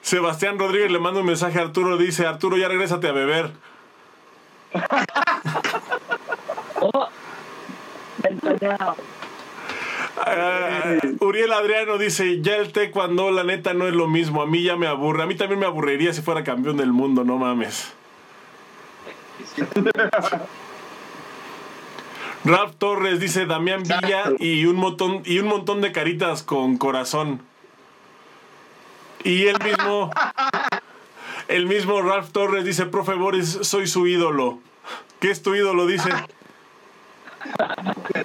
Sebastián 0.00 0.58
Rodríguez 0.58 0.90
le 0.90 0.98
manda 0.98 1.20
un 1.20 1.26
mensaje 1.26 1.58
a 1.58 1.62
Arturo. 1.62 1.96
Dice, 1.96 2.26
Arturo, 2.26 2.56
ya 2.56 2.68
regrésate 2.68 3.08
a 3.08 3.12
beber. 3.12 3.50
Ah, 10.18 10.96
Uriel 11.20 11.52
Adriano 11.52 11.98
dice, 11.98 12.40
ya 12.40 12.56
el 12.56 12.72
cuando 12.90 13.30
la 13.30 13.44
neta 13.44 13.74
no 13.74 13.86
es 13.86 13.94
lo 13.94 14.06
mismo, 14.06 14.40
a 14.42 14.46
mí 14.46 14.62
ya 14.62 14.76
me 14.76 14.86
aburre, 14.86 15.22
a 15.22 15.26
mí 15.26 15.34
también 15.34 15.60
me 15.60 15.66
aburriría 15.66 16.12
si 16.12 16.22
fuera 16.22 16.42
campeón 16.42 16.78
del 16.78 16.92
mundo, 16.92 17.22
no 17.22 17.36
mames. 17.36 17.92
Ralph 22.44 22.76
Torres 22.78 23.20
dice 23.20 23.46
Damián 23.46 23.82
Villa 23.82 24.32
y 24.38 24.66
un 24.66 24.76
montón 24.76 25.22
y 25.24 25.38
un 25.40 25.48
montón 25.48 25.80
de 25.80 25.92
caritas 25.92 26.42
con 26.42 26.78
corazón. 26.78 27.40
Y 29.24 29.46
el 29.46 29.58
mismo 29.62 30.10
el 31.48 31.66
mismo 31.66 32.02
Ralph 32.02 32.30
Torres 32.30 32.64
dice, 32.64 32.86
"Profe 32.86 33.14
Boris, 33.14 33.58
soy 33.62 33.86
su 33.86 34.06
ídolo." 34.06 34.60
¿Qué 35.18 35.30
es 35.30 35.42
tu 35.42 35.54
ídolo? 35.54 35.86
Dice. 35.86 36.10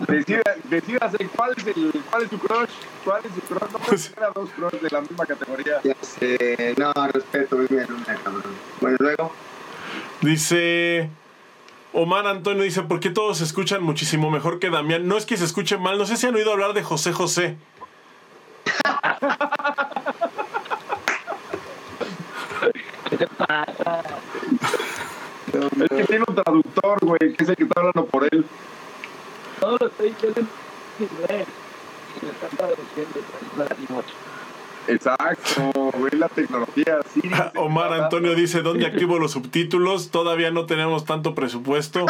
Decida, 0.08 0.44
decídase 0.66 1.18
cuál 1.36 1.54
es, 1.56 1.68
el, 1.68 1.92
cuál 2.10 2.24
es 2.24 2.30
tu 2.30 2.38
crush. 2.40 2.70
¿Cuál 3.04 3.22
es 3.26 3.34
tu 3.34 3.42
crush? 3.42 3.72
No 3.72 3.80
puedes 3.80 4.12
tener 4.12 4.30
a 4.30 4.32
dos 4.34 4.50
crush 4.52 4.82
de 4.82 4.90
la 4.90 5.02
misma 5.02 5.26
categoría. 5.26 5.82
Ya 5.84 5.96
sé, 6.02 6.76
no, 6.78 6.94
respeto, 7.08 7.58
cabrón. 8.24 8.44
Bueno, 8.80 8.98
luego, 9.00 9.32
Dice 10.22 11.10
Omar 11.94 12.28
Antonio 12.28 12.64
dice, 12.64 12.84
¿por 12.84 13.00
qué 13.00 13.10
todos 13.10 13.40
se 13.40 13.44
escuchan 13.44 13.82
muchísimo 13.84 14.30
mejor 14.30 14.60
que 14.60 14.70
Damián? 14.70 15.08
No 15.08 15.18
es 15.18 15.26
que 15.26 15.36
se 15.36 15.46
escuche 15.46 15.78
mal, 15.78 15.98
no 15.98 16.06
sé 16.06 16.16
si 16.16 16.28
han 16.28 16.36
oído 16.36 16.54
hablar 16.54 16.74
de 16.74 16.84
José 16.84 17.12
José. 17.12 17.58
¿Qué 23.10 23.18
te 23.18 23.28
pasa? 23.28 24.04
Es 25.82 25.90
que 25.90 26.04
tiene 26.06 26.24
un 26.28 26.36
traductor, 26.36 27.00
güey, 27.02 27.34
que 27.34 27.44
es 27.44 27.50
el 27.50 27.56
que 27.56 27.64
está 27.64 27.80
hablando 27.80 28.06
por 28.06 28.24
él. 28.32 28.46
Todo 29.62 29.78
lo 29.80 29.88
estoy 29.88 30.10
diciendo 30.10 30.42
en 30.42 31.06
inglés. 31.06 31.48
Y 32.20 32.26
me 32.26 32.32
están 32.32 32.50
traduciendo. 32.58 33.20
Es 33.20 33.58
la 33.58 33.64
Latinocho. 33.66 34.14
Exacto, 34.88 35.72
güey, 35.98 36.12
la 36.14 36.28
tecnología. 36.28 36.98
Sí, 37.14 37.22
Omar 37.56 37.94
Antonio 37.94 38.34
dice, 38.34 38.64
¿dónde 38.64 38.88
activo 38.88 39.20
los 39.20 39.32
subtítulos? 39.34 40.10
Todavía 40.10 40.50
no 40.50 40.66
tenemos 40.66 41.06
tanto 41.06 41.36
presupuesto. 41.36 42.08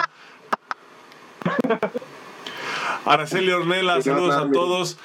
Araceli 3.05 3.51
Ornella, 3.51 4.01
saludos 4.01 4.35
a 4.35 4.49
todos. 4.49 4.97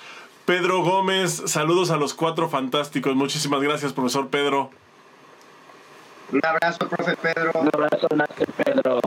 Pedro 0.44 0.82
Gómez, 0.82 1.42
saludos 1.47 1.90
a 1.90 1.97
los 1.97 2.14
cuatro 2.14 2.49
fantásticos. 2.49 3.16
Muchísimas 3.16 3.61
gracias, 3.61 3.92
profesor 3.92 4.28
Pedro. 4.28 4.70
un 6.30 6.47
abrazo, 6.47 6.88
profe 6.88 7.16
Pedro. 7.16 7.51
Un 7.55 7.70
abrazo, 7.74 8.07
Master 8.14 8.49
Pedro. 8.53 9.01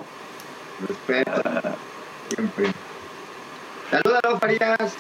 Respeto. 0.86 1.42
Siempre. 2.30 2.74
Salúdalo, 3.92 4.40
Farías. 4.40 4.96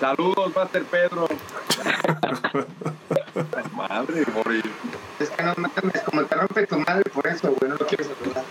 Saludos, 0.00 0.54
Master 0.54 0.84
Pedro. 0.84 1.28
Madre, 3.74 4.24
Boris. 4.34 4.64
Es 5.18 5.30
que 5.30 5.42
no 5.42 5.54
mames, 5.56 6.02
como 6.04 6.24
te 6.24 6.34
rompe 6.36 6.66
tu 6.66 6.78
madre 6.78 7.10
por 7.10 7.26
eso, 7.26 7.52
güey, 7.52 7.70
no 7.70 7.76
lo 7.76 7.86
quieres 7.86 8.08
saludar. 8.08 8.44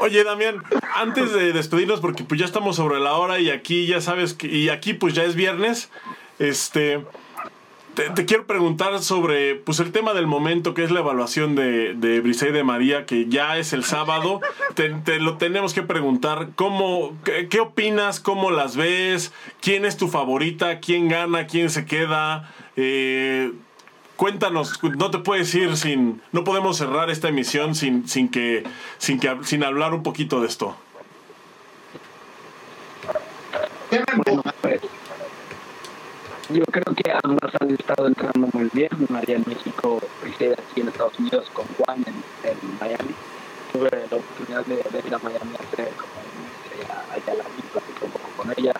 Oye, 0.00 0.24
Damián, 0.24 0.62
antes 0.94 1.32
de 1.32 1.52
despedirnos, 1.52 2.00
porque 2.00 2.24
pues 2.24 2.38
ya 2.38 2.46
estamos 2.46 2.76
sobre 2.76 3.00
la 3.00 3.14
hora 3.14 3.38
y 3.38 3.50
aquí 3.50 3.86
ya 3.86 4.00
sabes 4.00 4.34
que, 4.34 4.48
y 4.48 4.68
aquí 4.68 4.92
pues 4.92 5.14
ya 5.14 5.24
es 5.24 5.34
viernes, 5.34 5.90
este, 6.38 7.06
te, 7.94 8.24
quiero 8.24 8.46
preguntar 8.46 9.00
sobre 9.02 9.54
pues 9.54 9.80
el 9.80 9.92
tema 9.92 10.14
del 10.14 10.26
momento, 10.26 10.74
que 10.74 10.84
es 10.84 10.90
la 10.90 11.00
evaluación 11.00 11.54
de, 11.54 11.94
de 11.94 12.20
Briseide 12.20 12.52
de 12.52 12.64
María, 12.64 13.06
que 13.06 13.26
ya 13.28 13.58
es 13.58 13.72
el 13.72 13.84
sábado. 13.84 14.40
Te, 14.74 15.20
lo 15.20 15.36
tenemos 15.36 15.74
que 15.74 15.82
preguntar, 15.82 16.50
¿cómo, 16.54 17.16
qué, 17.24 17.60
opinas? 17.60 18.20
¿Cómo 18.20 18.50
las 18.50 18.76
ves? 18.76 19.32
¿Quién 19.60 19.84
es 19.84 19.96
tu 19.96 20.08
favorita? 20.08 20.80
¿Quién 20.80 21.08
gana? 21.08 21.46
¿Quién 21.46 21.70
se 21.70 21.84
queda? 21.84 22.52
Eh, 22.76 23.52
Cuéntanos, 24.22 24.80
no 24.84 25.10
te 25.10 25.18
puedes 25.18 25.52
ir 25.52 25.76
sin, 25.76 26.22
no 26.30 26.44
podemos 26.44 26.76
cerrar 26.76 27.10
esta 27.10 27.26
emisión 27.28 27.74
sin, 27.74 28.06
sin 28.06 28.28
que, 28.28 28.62
sin 28.98 29.18
que, 29.18 29.36
sin 29.42 29.64
hablar 29.64 29.94
un 29.94 30.04
poquito 30.04 30.40
de 30.40 30.46
esto. 30.46 30.76
¿Qué 33.90 33.98
me 33.98 34.22
Bueno, 34.24 34.42
pues. 34.60 34.80
Yo 36.52 36.66
creo 36.66 36.94
que 36.94 37.10
ambas 37.22 37.50
han 37.60 37.70
estado 37.70 38.06
entrando 38.08 38.46
muy 38.52 38.68
bien. 38.74 38.90
María 39.08 39.36
en 39.36 39.44
México, 39.46 39.98
Priscila 40.20 40.52
aquí 40.52 40.82
en 40.82 40.88
Estados 40.88 41.18
Unidos 41.18 41.48
con 41.54 41.64
Juan 41.78 42.04
en, 42.06 42.78
Miami. 42.78 43.14
Tuve 43.72 43.88
la 43.90 44.16
oportunidad 44.18 44.66
de, 44.66 44.76
de 44.76 45.08
ir 45.08 45.14
a 45.14 45.18
Miami 45.18 45.54
hace 45.54 45.88
como 45.96 46.12
mes 46.36 46.90
allá, 47.10 47.34
la 47.36 47.44
un 47.44 48.10
poco 48.10 48.28
con 48.36 48.52
ella. 48.54 48.74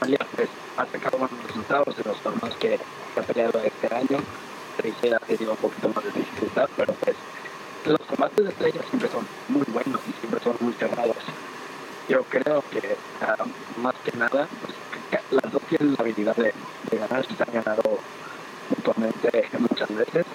María 0.00 0.18
pues 0.34 0.48
ha 0.76 0.84
sacado 0.86 1.18
buenos 1.18 1.46
resultados 1.46 1.94
en 1.96 2.10
los 2.10 2.20
torneos 2.22 2.56
que, 2.56 2.80
ha 3.16 3.22
peleado 3.22 3.60
este 3.60 3.94
año. 3.94 4.18
Priscila 4.78 5.18
ha 5.22 5.26
tenido 5.26 5.52
un 5.52 5.58
poquito 5.58 5.90
más 5.90 6.02
de 6.02 6.10
dificultad, 6.10 6.68
pero 6.76 6.92
pues 6.94 7.14
los 7.84 8.00
combates 8.00 8.44
de 8.44 8.50
estrellas 8.50 8.84
siempre 8.88 9.08
son 9.08 9.24
muy 9.48 9.64
buenos 9.72 10.00
y 10.08 10.12
siempre 10.18 10.40
son 10.42 10.56
muy 10.58 10.72
cerrados. 10.72 11.18
Yo 12.08 12.24
creo 12.24 12.64
que 12.72 12.96
ah, 13.20 13.36
más 13.76 13.94
que 14.04 14.10
nada, 14.18 14.48
pues, 14.60 14.74
las 15.30 15.52
dos 15.52 15.62
tienen 15.68 15.92
la 15.92 16.00
habilidad 16.00 16.36
de, 16.36 16.52
de 16.90 16.98
ganar, 16.98 17.26
se 17.26 17.42
han 17.42 17.52
ganado 17.52 17.98
mutuamente 18.70 19.48
muchas 19.58 19.94
veces, 19.94 20.26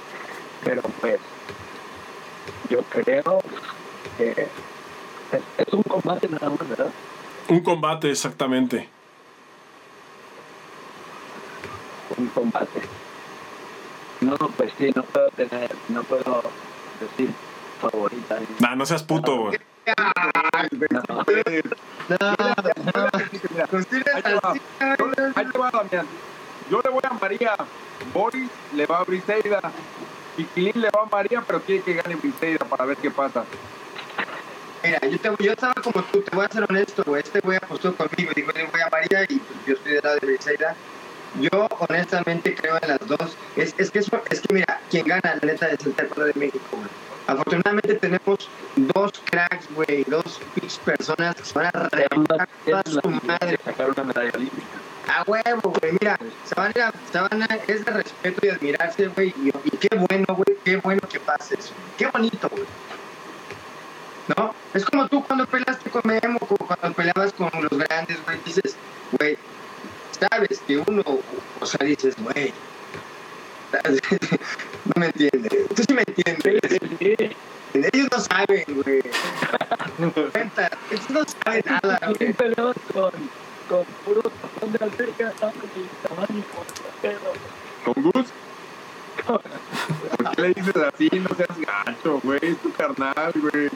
pero 0.64 0.82
pues 1.02 1.20
yo 2.70 2.82
creo 2.84 3.42
que 4.18 4.32
es, 4.32 5.42
es 5.58 5.74
un 5.74 5.84
combate 5.84 6.28
nada 6.30 6.50
más, 6.50 6.70
¿verdad? 6.70 6.92
Un 7.50 7.62
combate, 7.62 8.12
exactamente. 8.12 8.90
Un 12.18 12.28
combate. 12.28 12.82
No, 14.22 14.36
pues 14.36 14.74
sí, 14.78 14.92
no 14.96 15.04
puedo 15.04 15.30
tener, 15.32 15.76
no 15.90 16.04
puedo 16.04 16.44
decir 17.00 17.34
favorita. 17.80 18.40
Nah, 18.60 18.76
no 18.76 18.86
seas 18.86 19.04
puto, 19.04 19.38
güey. 19.38 19.60
Yo 24.98 25.08
le. 25.08 25.34
Yo 26.70 26.82
voy 26.92 27.02
a 27.04 27.14
María. 27.14 27.56
Boris 28.14 28.50
le 28.74 28.86
va 28.86 29.00
a 29.00 29.04
Briseida. 29.04 29.62
Piquilín 30.36 30.82
le 30.82 30.90
va 30.90 31.04
a 31.04 31.06
María, 31.06 31.42
pero 31.46 31.62
quiere 31.62 31.84
que 31.84 31.94
gane 31.94 32.16
Briseida 32.16 32.66
para 32.66 32.86
ver 32.86 32.98
qué 32.98 33.10
pasa. 33.10 33.46
Mira, 34.84 35.00
yo, 35.08 35.20
te, 35.20 35.44
yo 35.44 35.52
estaba 35.54 35.74
como 35.76 36.04
tú, 36.04 36.22
te 36.22 36.36
voy 36.36 36.46
a 36.46 36.50
ser 36.50 36.66
honesto, 36.70 37.04
güey. 37.06 37.24
Este 37.24 37.40
güey 37.40 37.58
apostó 37.58 37.96
conmigo, 37.96 38.32
dijo, 38.36 38.52
le 38.52 38.66
voy 38.66 38.82
a 38.82 38.90
María 38.90 39.24
y 39.30 39.42
yo 39.66 39.74
estoy 39.74 39.94
de 39.94 40.02
lado 40.02 40.18
de 40.20 40.28
Briseida. 40.28 40.76
Yo 41.40 41.68
honestamente 41.80 42.54
creo 42.56 42.78
en 42.82 42.90
las 42.90 43.08
dos. 43.08 43.38
Es, 43.56 43.74
es, 43.78 43.90
que, 43.92 44.00
es 44.00 44.10
que 44.42 44.54
mira, 44.54 44.82
quien 44.90 45.08
gana 45.08 45.36
la 45.42 45.48
neta 45.48 45.68
es 45.70 45.86
el 45.86 45.94
tercero 45.94 46.26
de 46.26 46.34
México. 46.36 46.78
Afortunadamente 47.28 47.96
tenemos 47.96 48.50
dos 48.78 49.12
cracks, 49.26 49.68
güey, 49.76 50.06
dos 50.06 50.40
personas 50.86 51.36
que 51.36 51.44
se 51.44 51.54
van 51.54 51.68
a 51.74 51.90
reventar 51.90 52.48
toda 52.66 52.84
su 52.86 53.10
madre. 53.26 53.60
sacar 53.66 53.90
una 53.92 54.04
medalla 54.06 54.32
olímpica. 54.34 54.68
A 55.08 55.24
huevo, 55.24 55.74
güey. 55.80 55.94
Mira, 56.00 56.18
Sabana, 56.46 56.94
Sabana 57.12 57.48
es 57.68 57.84
de 57.86 57.92
respeto 57.92 58.46
y 58.46 58.50
admirarse, 58.50 59.08
güey. 59.08 59.34
Y, 59.44 59.50
y 59.50 59.78
qué 59.78 59.96
bueno, 59.96 60.26
güey. 60.36 60.58
Qué 60.64 60.78
bueno 60.78 61.02
que 61.10 61.20
pase 61.20 61.56
eso. 61.60 61.74
Qué 61.98 62.08
bonito, 62.08 62.50
güey. 62.50 62.66
¿No? 64.36 64.54
Es 64.74 64.86
como 64.86 65.08
tú 65.08 65.24
cuando 65.24 65.46
peleaste 65.46 65.90
con 65.90 66.02
Memo, 66.06 66.40
como 66.40 66.66
cuando 66.66 66.94
peleabas 66.94 67.34
con 67.34 67.50
los 67.54 67.78
grandes, 67.78 68.24
güey. 68.26 68.38
Dices, 68.46 68.76
güey, 69.18 69.38
sabes 70.20 70.62
que 70.66 70.78
uno, 70.78 71.04
o 71.60 71.66
sea, 71.66 71.86
dices, 71.86 72.16
güey. 72.22 72.54
No 74.86 74.94
me 74.96 75.08
entiendes. 75.08 75.68
Tú 75.76 75.84
sí 75.88 75.94
me 75.94 76.04
entiendes. 76.08 76.62
Sí, 77.00 77.16
sí. 77.18 77.36
Ellos 77.74 78.08
no 78.12 78.20
saben, 78.20 78.64
güey. 78.68 79.02
Cuenta, 80.32 80.70
ellos 80.92 81.10
no 81.10 81.22
saben 81.44 81.64
nada, 81.66 82.00
güey. 82.06 82.18
¿Quién 82.18 82.34
peleó 82.34 82.74
con, 82.94 83.12
con 83.68 83.86
puro 84.06 84.22
tapón 84.22 84.72
de 84.72 84.80
alberca? 84.84 85.30
Están 85.30 85.52
con 85.52 85.70
mi 85.76 85.88
tamaño 86.08 86.40
y 86.40 86.56
con 86.56 86.66
pero 87.02 87.20
¿Con 87.86 88.04
Gus? 88.04 88.28
¿Por 89.26 90.32
qué 90.32 90.42
le 90.42 90.48
dices 90.54 90.76
así? 90.76 91.10
No 91.14 91.36
seas 91.36 91.58
gacho, 91.60 92.20
güey. 92.24 92.40
Es 92.42 92.58
tu 92.62 92.72
carnal, 92.72 93.34
güey. 93.36 93.70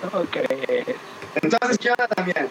¿Cómo 0.00 0.24
crees? 0.26 0.96
Entonces, 1.34 1.78
¿qué 1.78 1.90
onda 1.90 2.08
también? 2.08 2.48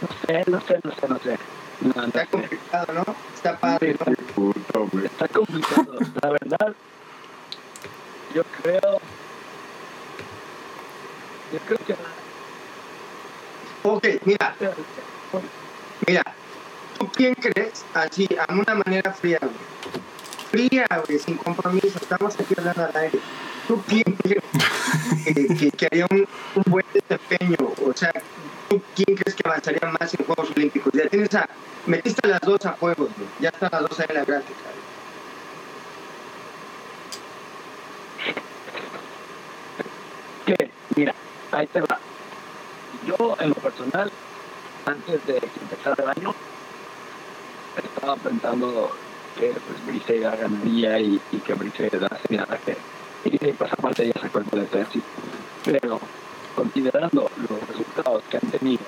No 0.00 0.08
sé, 0.26 0.50
no 0.50 0.60
sé, 0.60 0.80
no 0.82 0.94
sé, 0.94 1.08
no 1.08 1.18
sé. 1.18 1.38
No, 1.80 1.92
no 1.94 2.06
Está 2.06 2.26
complicado, 2.26 2.92
¿no? 2.92 3.04
Está 3.34 3.58
padre, 3.58 3.96
¿no? 3.98 4.04
Qué 4.04 4.22
puto, 4.34 4.88
güey. 4.92 5.06
Está 5.06 5.28
complicado. 5.28 5.98
La 6.22 6.30
verdad, 6.30 6.74
yo 8.34 8.42
creo. 8.62 9.00
Yo 11.52 11.58
creo 11.66 11.78
que. 11.86 11.96
Ok, 13.82 14.06
mira, 14.24 14.54
mira. 16.06 16.22
¿Tú 16.98 17.08
quién 17.14 17.34
crees? 17.34 17.84
Así, 17.94 18.26
a 18.38 18.52
una 18.52 18.74
manera 18.74 19.12
fría, 19.12 19.38
güey. 19.40 19.52
Sin 20.56 21.36
compromiso. 21.36 21.98
Estamos 22.00 22.34
aquí 22.34 22.54
hablando 22.56 22.84
al 22.84 22.96
aire. 22.96 23.18
¿Tú 23.68 23.82
quién 23.86 24.04
crees 24.22 24.42
que, 25.76 25.86
haría 25.86 26.06
un, 26.10 26.26
buen 26.64 26.86
desempeño? 26.94 27.56
O 27.84 27.92
sea, 27.92 28.12
¿tú 28.70 28.80
quién 28.94 29.18
crees 29.18 29.34
que 29.34 29.42
avanzaría 29.46 29.86
más 30.00 30.14
en 30.14 30.24
Juegos 30.24 30.50
Olímpicos? 30.56 30.92
Ya 30.94 31.08
tienes 31.08 31.34
a, 31.34 31.46
metiste 31.84 32.26
a 32.26 32.30
las 32.30 32.40
dos 32.40 32.64
a 32.64 32.72
juegos, 32.72 33.10
güey. 33.18 33.28
ya 33.38 33.50
están 33.50 33.68
las 33.70 33.82
dos 33.82 34.00
ahí 34.00 34.06
en 34.08 34.14
la 34.14 34.24
gráfica. 34.24 34.54
mira, 40.94 41.14
ahí 41.52 41.66
te 41.66 41.80
va. 41.82 41.98
Yo, 43.06 43.36
en 43.40 43.50
lo 43.50 43.56
personal, 43.56 44.10
antes 44.86 45.26
de 45.26 45.34
que 45.34 45.60
empezara 45.60 46.02
el 46.02 46.08
año, 46.18 46.34
estaba 47.76 48.16
pensando 48.16 48.90
que 49.38 49.48
pues, 49.48 49.86
Briseida 49.86 50.34
ganaría 50.36 50.98
y, 51.00 51.20
y 51.32 51.36
que 51.38 51.54
Briseida 51.54 52.08
sería 52.22 52.46
la 52.48 52.58
que 52.58 52.76
y 53.24 53.54
aparte 53.60 54.06
ya 54.06 54.20
sacó 54.20 54.38
el 54.38 54.44
boleto 54.44 54.76
de 54.76 54.84
así. 54.84 55.02
Pero 55.64 56.00
considerando 56.54 57.30
los 57.36 57.68
resultados 57.68 58.22
que 58.30 58.36
han 58.36 58.50
tenido 58.50 58.84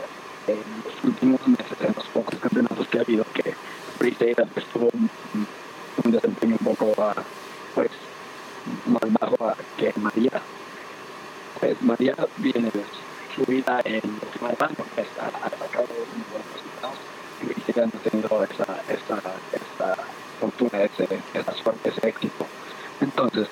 en 0.46 0.58
los 0.84 1.04
últimos 1.04 1.48
meses, 1.48 1.76
en 1.80 1.94
los 1.94 2.06
pocos 2.06 2.38
campeonatos 2.38 2.86
que 2.88 2.98
ha 2.98 3.00
habido, 3.02 3.24
que 3.34 3.54
Briseida 3.98 4.44
pues, 4.54 4.64
tuvo 4.66 4.90
un, 4.92 5.10
un 6.04 6.10
desempeño 6.12 6.56
un 6.60 6.74
poco 6.74 6.94
ah, 6.98 7.14
pues 7.74 7.90
más 8.86 9.12
bajo 9.20 9.36
ah, 9.40 9.56
que 9.76 9.92
María 9.96 10.40
pues 11.60 11.82
María 11.82 12.14
viene 12.36 12.70
de 12.70 12.84
su 13.34 13.44
vida 13.50 13.80
en 13.84 14.00
que 14.00 14.38
va 14.42 14.48
del 14.50 14.62
año, 14.62 14.84
pues, 14.94 15.08
ha 15.20 15.50
sacado 15.50 15.86
muy 15.88 16.24
buenos 16.30 16.52
resultados 16.54 16.98
y 17.42 17.46
Briseida 17.46 17.86
no 17.86 17.92
ha 17.98 18.10
tenido 18.10 18.44
esa, 18.44 18.80
esa, 18.88 19.22
fortuna, 20.58 20.82
esa 21.34 21.54
suerte, 21.54 21.88
ese 21.88 22.08
éxito. 22.08 22.46
Entonces, 23.00 23.48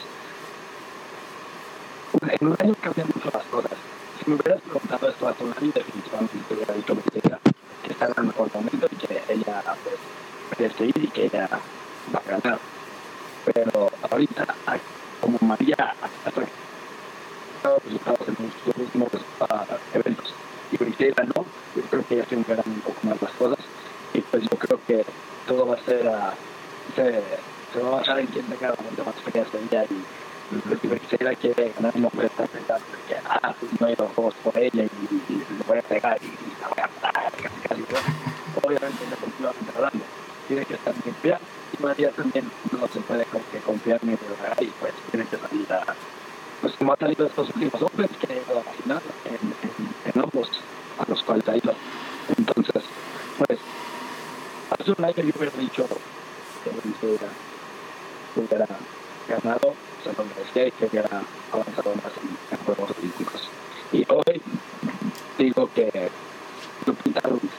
en 2.22 2.46
un 2.46 2.56
año 2.60 2.74
cambian 2.80 3.08
mucho 3.14 3.30
las 3.32 3.44
cosas. 3.46 3.72
Si 4.18 4.30
me 4.30 4.36
hubieras 4.36 4.60
preguntado 4.62 5.08
esto 5.08 5.28
hace 5.28 5.44
un 5.44 5.54
año, 5.56 5.72
definitivamente 5.74 6.34
te 6.48 6.54
hubiera 6.54 6.74
dicho 6.74 6.94
Briseida 6.94 7.38
que 7.82 7.92
está 7.92 8.06
en 8.06 8.14
el 8.16 8.24
mejor 8.24 8.50
momento 8.54 8.88
y 8.90 8.96
que 8.96 9.22
ella 9.28 9.62
pues, 9.84 9.96
merece 10.58 10.86
ir 10.86 10.96
y 10.96 11.08
que 11.08 11.26
ella 11.26 11.48
va 12.14 12.18
a 12.18 12.30
ganar. 12.30 12.58
Pero 13.44 13.90
ahorita, 14.10 14.46
como 15.20 15.38
María 15.42 15.76
ha 15.78 16.30
sacado 16.30 17.78
resultados 17.84 18.28
en 18.28 18.36
sus 18.64 18.76
últimos 18.76 19.08
uh, 19.14 19.96
eventos 19.96 20.34
y 20.72 20.76
Briseida 20.78 21.22
no, 21.24 21.44
yo 21.76 21.82
creo 21.90 22.06
que 22.06 22.14
ella 22.14 22.26
se 22.28 22.36
ganan 22.36 22.64
un 22.66 22.80
poco 22.80 22.98
más 23.04 23.22
las 23.22 23.30
cosas 23.32 23.58
y 24.14 24.20
pues 24.20 24.42
yo 24.42 24.58
creo 24.58 24.80
que 24.86 25.04
todo 25.46 25.66
va 25.66 25.76
a 25.76 25.84
ser, 25.84 26.06
uh, 26.06 26.32
se, 26.94 27.22
se 27.72 27.82
va 27.82 27.88
a 27.88 27.96
basar 27.96 28.20
en 28.20 28.26
quién 28.26 28.44
la 28.60 28.68
más 28.68 29.14
ese 29.34 29.58
día 29.70 29.84
y 29.84 30.04
si 30.80 30.86
Briseida 30.86 31.34
quiere 31.34 31.72
ganar 31.74 31.96
no 31.96 32.08
puede 32.10 32.28
estar 32.28 32.48
pensando 32.48 32.84
que 33.08 33.16
ah, 33.28 33.54
pues 33.58 33.80
no 33.80 33.86
he 33.88 33.92
ido 33.92 34.08
juegos 34.14 34.34
por 34.44 34.56
ella 34.56 34.84
y, 34.84 35.32
y, 35.32 35.46
voy 35.66 35.78
a 35.78 35.82
pegar 35.82 36.18
y, 36.22 36.26
y 36.26 36.56
la 36.60 36.68
voy 36.68 36.78
a 36.78 36.88
matar 36.88 37.32
casi 37.32 37.60
casi 37.60 37.80
¿no? 37.80 38.62
obviamente 38.62 39.04
continúa 39.20 39.52
controlando 39.52 40.04
tiene 40.46 40.64
que 40.64 40.74
estar 40.74 40.94
limpia 41.04 41.40
y 41.72 42.06
también 42.06 42.50
no 42.72 42.88
se 42.88 43.00
puede 43.00 43.24
como 43.24 43.44
que 43.50 43.58
confiar 43.58 44.04
ni 44.04 44.14
drogar 44.14 44.62
y 44.62 44.66
pues 44.80 44.92
tiene 45.10 45.26
que 45.26 45.36
salir 45.36 45.72
a 45.72 45.84
pues 46.60 46.72
como 46.74 46.92
ha 46.92 46.96
salido 46.96 47.26
estos 47.26 47.48
últimos 47.48 47.82
hombres 47.82 48.10
que 48.20 48.32
ha 48.32 48.36
ido 48.36 48.58
a 48.58 49.00
en, 49.28 50.12
en 50.14 50.22
ambos 50.22 50.48
a 50.98 51.10
los 51.10 51.22
cuales 51.24 51.48
ha 51.48 51.56
ido 51.56 51.74
entonces 52.38 52.82
pues 53.38 53.58
hace 54.70 54.90
un 54.96 55.04
año 55.04 55.14
yo 55.16 55.32
hubiera 55.36 55.56
dicho 55.58 55.86
que 56.66 56.80
Briseida 56.80 57.28
hubiera 58.34 58.66
ganado 59.28 59.74
se 60.02 60.12
lo 60.12 60.24
merecía 60.24 60.66
y 60.66 60.72
que 60.72 60.86
hubiera 60.86 61.22
avanzado 61.52 61.94
más 61.96 62.12
en, 62.22 62.58
en 62.58 62.64
Juegos 62.64 62.90
Olímpicos 62.98 63.48
y 63.92 64.04
hoy 64.08 64.42
digo 65.38 65.70
que 65.74 66.10
Lupita 66.86 67.20
Ruiz 67.28 67.52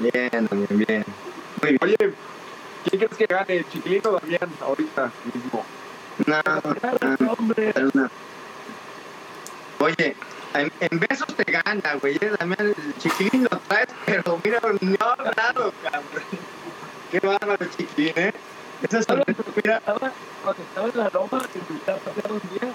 Bien, 0.00 0.48
bien, 0.50 0.66
bien. 0.70 1.04
Muy 1.62 1.70
bien. 1.70 1.78
Oye, 1.82 1.96
¿quién 2.84 2.98
crees 2.98 3.16
que 3.16 3.26
gane? 3.26 3.64
¿Chiquilín 3.70 4.00
o 4.06 4.12
Damián 4.12 4.50
ahorita 4.62 5.12
mismo? 5.32 5.64
No, 6.26 6.42
no, 7.18 7.32
hombre 7.32 7.74
no. 7.94 8.10
Oye, 9.78 10.16
en, 10.54 10.72
en 10.80 11.00
besos 11.00 11.28
te 11.34 11.44
gana, 11.50 11.94
güey. 12.00 12.16
eh, 12.20 12.32
Damián, 12.38 12.58
el 12.60 12.94
chiquilín 12.98 13.48
lo 13.50 13.58
traes, 13.68 13.88
pero 14.04 14.38
mira, 14.44 14.58
ha 14.62 15.12
hablado, 15.12 15.72
cabrón. 15.82 16.24
Qué 17.10 17.20
bárbaro, 17.20 17.64
chiquilín, 17.76 18.12
¿eh? 18.16 18.32
Esa 18.82 18.98
es 18.98 19.00
estaba, 19.00 19.22
cuando 19.24 20.62
estaba 20.62 20.88
en 20.88 20.96
la 20.96 21.08
Roma, 21.10 21.42
que 21.52 21.60
me 21.72 21.78
estaba 21.78 21.98
paseando 21.98 22.34
un 22.34 22.40
día, 22.50 22.72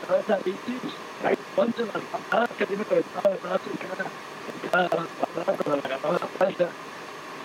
estaba 0.00 0.20
esa 0.20 0.36
bici, 0.44 0.78
hay 1.24 1.38
las 1.56 2.02
patadas 2.04 2.50
que 2.58 2.66
tiene 2.66 2.84
conectado 2.84 3.30
de 3.30 3.36
brazo 3.38 3.64
en 3.70 3.88
cada, 3.88 4.04
en 4.04 4.70
cada 4.70 4.88
patada 4.88 5.56
cuando 5.56 5.76
la 5.76 5.82
agarraba 5.82 6.18
la 6.18 6.26
falta. 6.38 6.68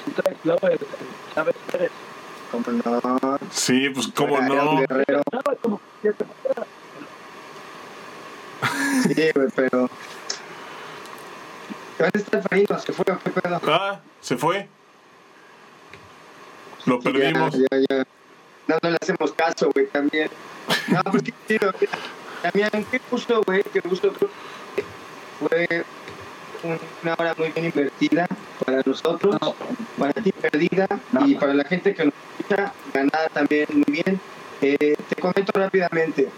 Si 0.06 0.12
traes 0.12 0.38
luego 0.44 0.68
el, 0.68 0.74
el 0.74 1.34
Chávez 1.36 1.56
Pérez. 1.72 1.92
¿Cómo 2.52 2.66
no? 2.68 3.40
Sí, 3.52 3.90
pues 3.90 4.08
cómo 4.08 4.40
no. 4.42 4.80
Guerrero. 4.80 5.22
Sí, 9.04 9.32
güey, 9.34 9.48
pero. 9.56 9.90
¿Dónde 11.98 12.20
está 12.20 12.38
el 12.38 12.44
farino? 12.44 12.80
¿Se 12.80 12.94
fue 12.94 13.06
o 13.14 13.20
qué 13.20 13.30
pedo? 13.30 13.62
Ah, 13.68 14.00
se 14.22 14.38
fue. 14.38 14.68
Lo 16.86 17.00
perdimos. 17.00 17.54
Ya, 17.54 17.68
ya, 17.72 17.86
ya. 17.90 18.06
No, 18.68 18.78
no 18.82 18.90
le 18.90 18.98
hacemos 19.02 19.34
caso, 19.34 19.72
güey, 19.74 19.88
también. 19.88 20.30
No, 20.88 21.02
pues 21.04 21.24
qué 21.24 21.34
chido. 21.48 21.74
También, 22.42 22.70
qué 22.92 23.02
gusto, 23.10 23.42
güey, 23.46 23.64
qué 23.64 23.80
gusto. 23.82 24.14
Fue 25.40 25.86
una 27.04 27.14
hora 27.18 27.36
muy 27.38 27.52
bien 27.52 27.66
invertida 27.66 28.28
para 28.70 28.84
nosotros, 28.86 29.36
para 29.98 30.14
ti 30.14 30.32
perdida 30.32 30.88
y 31.26 31.36
para 31.36 31.54
la 31.54 31.64
gente 31.64 31.96
que 31.96 32.06
nos 32.06 32.14
escucha, 32.38 32.72
ganada 32.94 33.28
también 33.30 33.68
muy 33.72 33.86
bien. 33.88 34.20
Eh, 34.62 34.96
te 35.10 35.16
comento 35.20 35.52
rápidamente. 35.56 36.30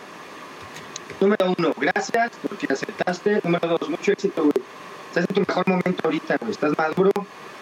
Número 1.19 1.53
uno, 1.57 1.73
gracias 1.77 2.32
porque 2.41 2.67
aceptaste. 2.71 3.41
Número 3.43 3.67
dos, 3.67 3.89
mucho 3.89 4.13
éxito, 4.13 4.43
güey. 4.43 4.65
Estás 5.09 5.25
en 5.27 5.36
tu 5.36 5.41
mejor 5.41 5.67
momento 5.67 6.01
ahorita, 6.05 6.38
güey. 6.38 6.51
Estás 6.51 6.77
maduro 6.77 7.11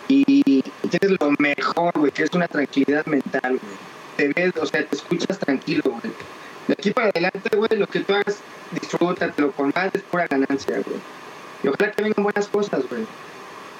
y, 0.08 0.34
y 0.38 0.88
tienes 0.88 1.18
lo 1.20 1.32
mejor, 1.40 1.92
güey, 1.96 2.12
que 2.12 2.24
es 2.24 2.32
una 2.34 2.48
tranquilidad 2.48 3.06
mental, 3.08 3.60
güey. 3.60 3.76
Te 4.18 4.28
ves, 4.34 4.56
o 4.58 4.66
sea, 4.66 4.86
te 4.86 4.96
escuchas 4.96 5.40
tranquilo, 5.40 5.84
güey. 5.86 6.14
De 6.68 6.74
aquí 6.74 6.92
para 6.92 7.10
adelante, 7.10 7.58
güey, 7.58 7.80
lo 7.80 7.88
que 7.88 8.02
tú 8.02 8.14
hagas, 8.14 8.38
disfrútatelo 8.80 9.52
con 9.54 9.72
más, 9.74 9.90
es 9.94 10.04
pura 10.04 10.28
ganancia, 10.28 10.76
güey. 10.86 11.00
Y 11.64 11.68
ojalá 11.70 11.92
que 11.92 12.04
vengan 12.04 12.24
buenas 12.24 12.48
cosas, 12.48 12.88
güey. 12.88 13.08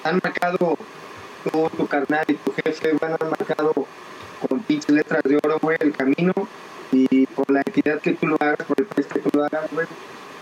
Han 0.04 0.20
marcado 0.22 0.76
tú, 1.44 1.70
tu 1.76 1.86
carnal 1.86 2.24
y 2.28 2.34
tu 2.34 2.52
jefe, 2.52 2.92
güey, 2.92 3.12
han 3.12 3.30
marcado 3.30 3.72
con 4.48 4.60
pinches 4.60 4.90
letras 4.90 5.22
de 5.24 5.38
oro, 5.42 5.58
güey, 5.60 5.76
el 5.80 5.92
camino. 5.92 6.32
Y 6.92 7.26
por 7.26 7.48
la 7.50 7.62
entidad 7.64 8.00
que 8.00 8.14
tú 8.14 8.26
lo 8.26 8.36
hagas, 8.40 8.66
por 8.66 8.80
el 8.80 8.86
país 8.86 9.06
que 9.06 9.20
tú 9.20 9.30
lo 9.32 9.44
hagas, 9.44 9.70
güey, 9.72 9.86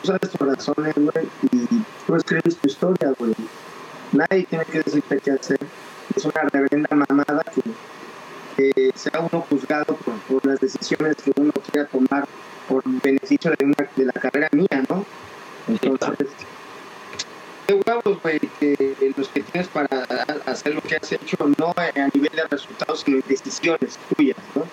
tú 0.01 0.07
sabes 0.07 0.31
tus 0.31 0.41
razones, 0.41 0.95
güey, 0.95 1.29
y 1.53 1.67
tú 2.07 2.15
escribes 2.17 2.57
tu 2.57 2.69
historia, 2.69 3.13
güey. 3.19 3.35
Nadie 4.13 4.47
tiene 4.47 4.65
que 4.65 4.83
decirte 4.83 5.19
qué 5.19 5.33
hacer. 5.33 5.59
Es 6.17 6.25
una 6.25 6.43
reverenda 6.51 6.89
mamada 6.97 7.45
que, 7.45 8.73
que 8.73 8.93
sea 8.95 9.21
uno 9.21 9.45
juzgado 9.51 9.95
por, 9.97 10.19
por 10.21 10.47
las 10.47 10.61
decisiones 10.61 11.17
que 11.17 11.33
uno 11.37 11.53
quiera 11.71 11.87
tomar 11.89 12.27
por 12.69 12.83
beneficio 12.85 13.53
de, 13.59 13.65
una, 13.65 13.89
de 13.97 14.05
la 14.07 14.13
carrera 14.13 14.49
mía, 14.53 14.85
¿no? 14.89 15.05
Entonces, 15.69 16.29
qué 17.69 17.75
huevos, 17.75 18.23
güey, 18.23 18.39
que 18.59 18.97
los 19.17 19.29
que 19.29 19.43
tienes 19.43 19.69
para 19.69 19.87
hacer 20.47 20.75
lo 20.75 20.81
que 20.81 20.97
has 20.97 21.13
hecho, 21.13 21.37
no 21.59 21.75
a 21.77 22.09
nivel 22.15 22.33
de 22.35 22.45
resultados, 22.45 23.03
sino 23.05 23.19
en 23.19 23.25
decisiones 23.29 23.99
tuyas, 24.17 24.39
¿no? 24.55 24.65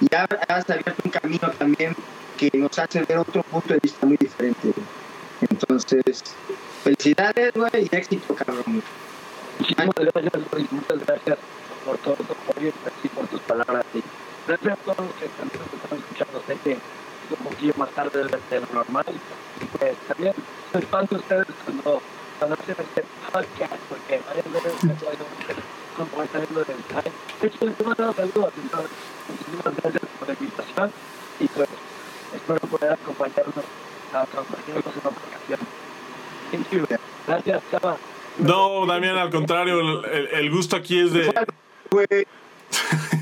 Y 0.00 0.12
has 0.14 0.68
abierto 0.68 1.02
un 1.04 1.10
camino 1.10 1.50
también 1.58 1.94
que 2.36 2.50
nos 2.54 2.76
hace 2.78 3.02
ver 3.04 3.18
otro 3.18 3.42
punto 3.44 3.72
de 3.72 3.78
vista 3.80 4.04
muy 4.04 4.16
diferente, 4.16 4.60
güey. 4.62 4.86
Entonces, 5.48 6.24
felicidades, 6.82 7.52
güey, 7.54 7.88
y 7.90 7.96
éxito, 7.96 8.34
cabrón. 8.34 8.82
Muchísimas 9.58 9.94
gracias. 9.94 10.72
Muchas 10.72 11.06
gracias 11.06 11.38
por 11.84 11.98
todo 11.98 12.16
tu 12.16 12.32
apoyo 12.32 12.72
y 13.04 13.08
por 13.08 13.26
tus 13.28 13.40
palabras. 13.42 13.84
Gracias 14.48 14.72
a 14.72 14.76
todos 14.76 15.06
los 15.06 15.14
que 15.14 15.26
están 15.26 15.50
escuchando. 15.98 16.42
Sé 16.46 16.56
que 16.64 16.72
es 16.72 16.78
un 17.38 17.44
poquillo 17.44 17.74
más 17.76 17.90
tarde 17.90 18.24
de 18.24 18.60
lo 18.60 18.66
normal. 18.72 19.04
Y 19.60 19.64
pues 19.76 19.94
también 20.08 20.34
fan 20.90 21.06
de 21.10 21.16
ustedes 21.16 21.46
cuando, 21.64 22.00
cuando 22.40 22.56
hacen 22.60 22.74
este 22.78 23.04
podcast, 23.32 23.74
porque 23.88 24.20
varias 24.26 24.52
veces 24.52 24.84
me 24.84 24.94
puedo 24.94 25.12
como 26.10 26.22
está 26.22 26.38
viendo 26.38 26.60
el 26.60 26.66
time. 26.66 27.14
De 27.40 27.46
hecho, 27.46 27.58
les 27.66 27.86
mando 27.86 28.12
saludos. 28.14 28.52
Entonces, 28.56 28.90
muchísimas 29.28 29.76
gracias 29.76 30.02
por 30.18 30.28
la 30.28 30.34
invitación. 30.34 30.92
Y 31.38 31.48
pues, 31.48 31.68
espero 32.34 32.60
poder 32.60 32.92
acompañarnos 32.94 33.64
a 34.12 34.26
compartirnos 34.26 34.84
en 34.86 34.98
otra 34.98 35.10
ocasión. 35.10 35.60
Thank 36.50 36.70
you. 36.70 36.86
Gracias, 37.26 37.62
Chava. 37.70 37.96
No, 38.38 38.86
Damián, 38.86 39.16
al 39.18 39.30
contrario, 39.30 39.80
el, 39.80 40.04
el- 40.10 40.26
el 40.28 40.50
gusto 40.50 40.76
aquí 40.76 40.98
es 41.00 41.12
de... 41.12 41.32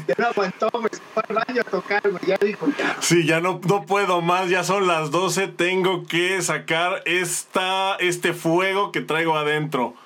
Ya 0.07 0.14
no 0.16 0.26
aguantó, 0.26 0.70
güey. 0.72 0.88
Se 0.90 1.01
fue 1.12 1.22
al 1.28 1.34
baño 1.34 1.61
a 1.61 1.64
tocar, 1.64 2.03
güey. 2.09 2.24
Ya 2.26 2.36
dijo, 2.38 2.66
ya. 2.78 2.96
Sí, 3.01 3.26
ya 3.26 3.40
no, 3.40 3.61
no 3.68 3.84
puedo 3.84 4.20
más, 4.22 4.49
ya 4.49 4.64
son 4.64 4.86
las 4.86 5.11
12, 5.11 5.49
tengo 5.49 6.07
que 6.07 6.40
sacar 6.42 7.03
esta, 7.05 7.96
este 7.96 8.32
fuego 8.32 8.90
que 8.92 9.01
traigo 9.01 9.36
adentro. 9.36 9.94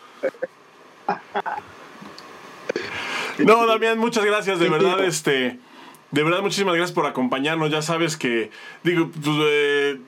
No, 3.38 3.66
Damián, 3.66 3.98
muchas 3.98 4.24
gracias, 4.24 4.58
de 4.58 4.68
verdad, 4.68 5.02
este, 5.04 5.58
de 6.10 6.22
verdad, 6.22 6.42
muchísimas 6.42 6.74
gracias 6.74 6.94
por 6.94 7.06
acompañarnos, 7.06 7.70
ya 7.70 7.82
sabes 7.82 8.16
que, 8.16 8.50
digo, 8.82 9.10
pues, 9.10 9.36
eh, 9.40 10.00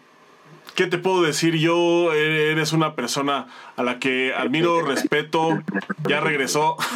¿qué 0.75 0.87
te 0.87 0.99
puedo 0.99 1.23
decir? 1.23 1.57
Yo, 1.57 2.13
eh, 2.13 2.53
eres 2.53 2.73
una 2.73 2.95
persona 2.95 3.47
a 3.77 3.83
la 3.83 3.99
que 3.99 4.35
admiro, 4.35 4.83
respeto, 4.83 5.59
ya 6.07 6.21
regresó. 6.21 6.77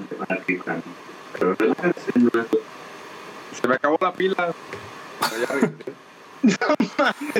Se 3.60 3.68
me 3.68 3.74
acabó 3.74 3.98
la 4.00 4.12
pila. 4.12 4.52
Ya 5.38 5.46
regresé. 5.54 5.92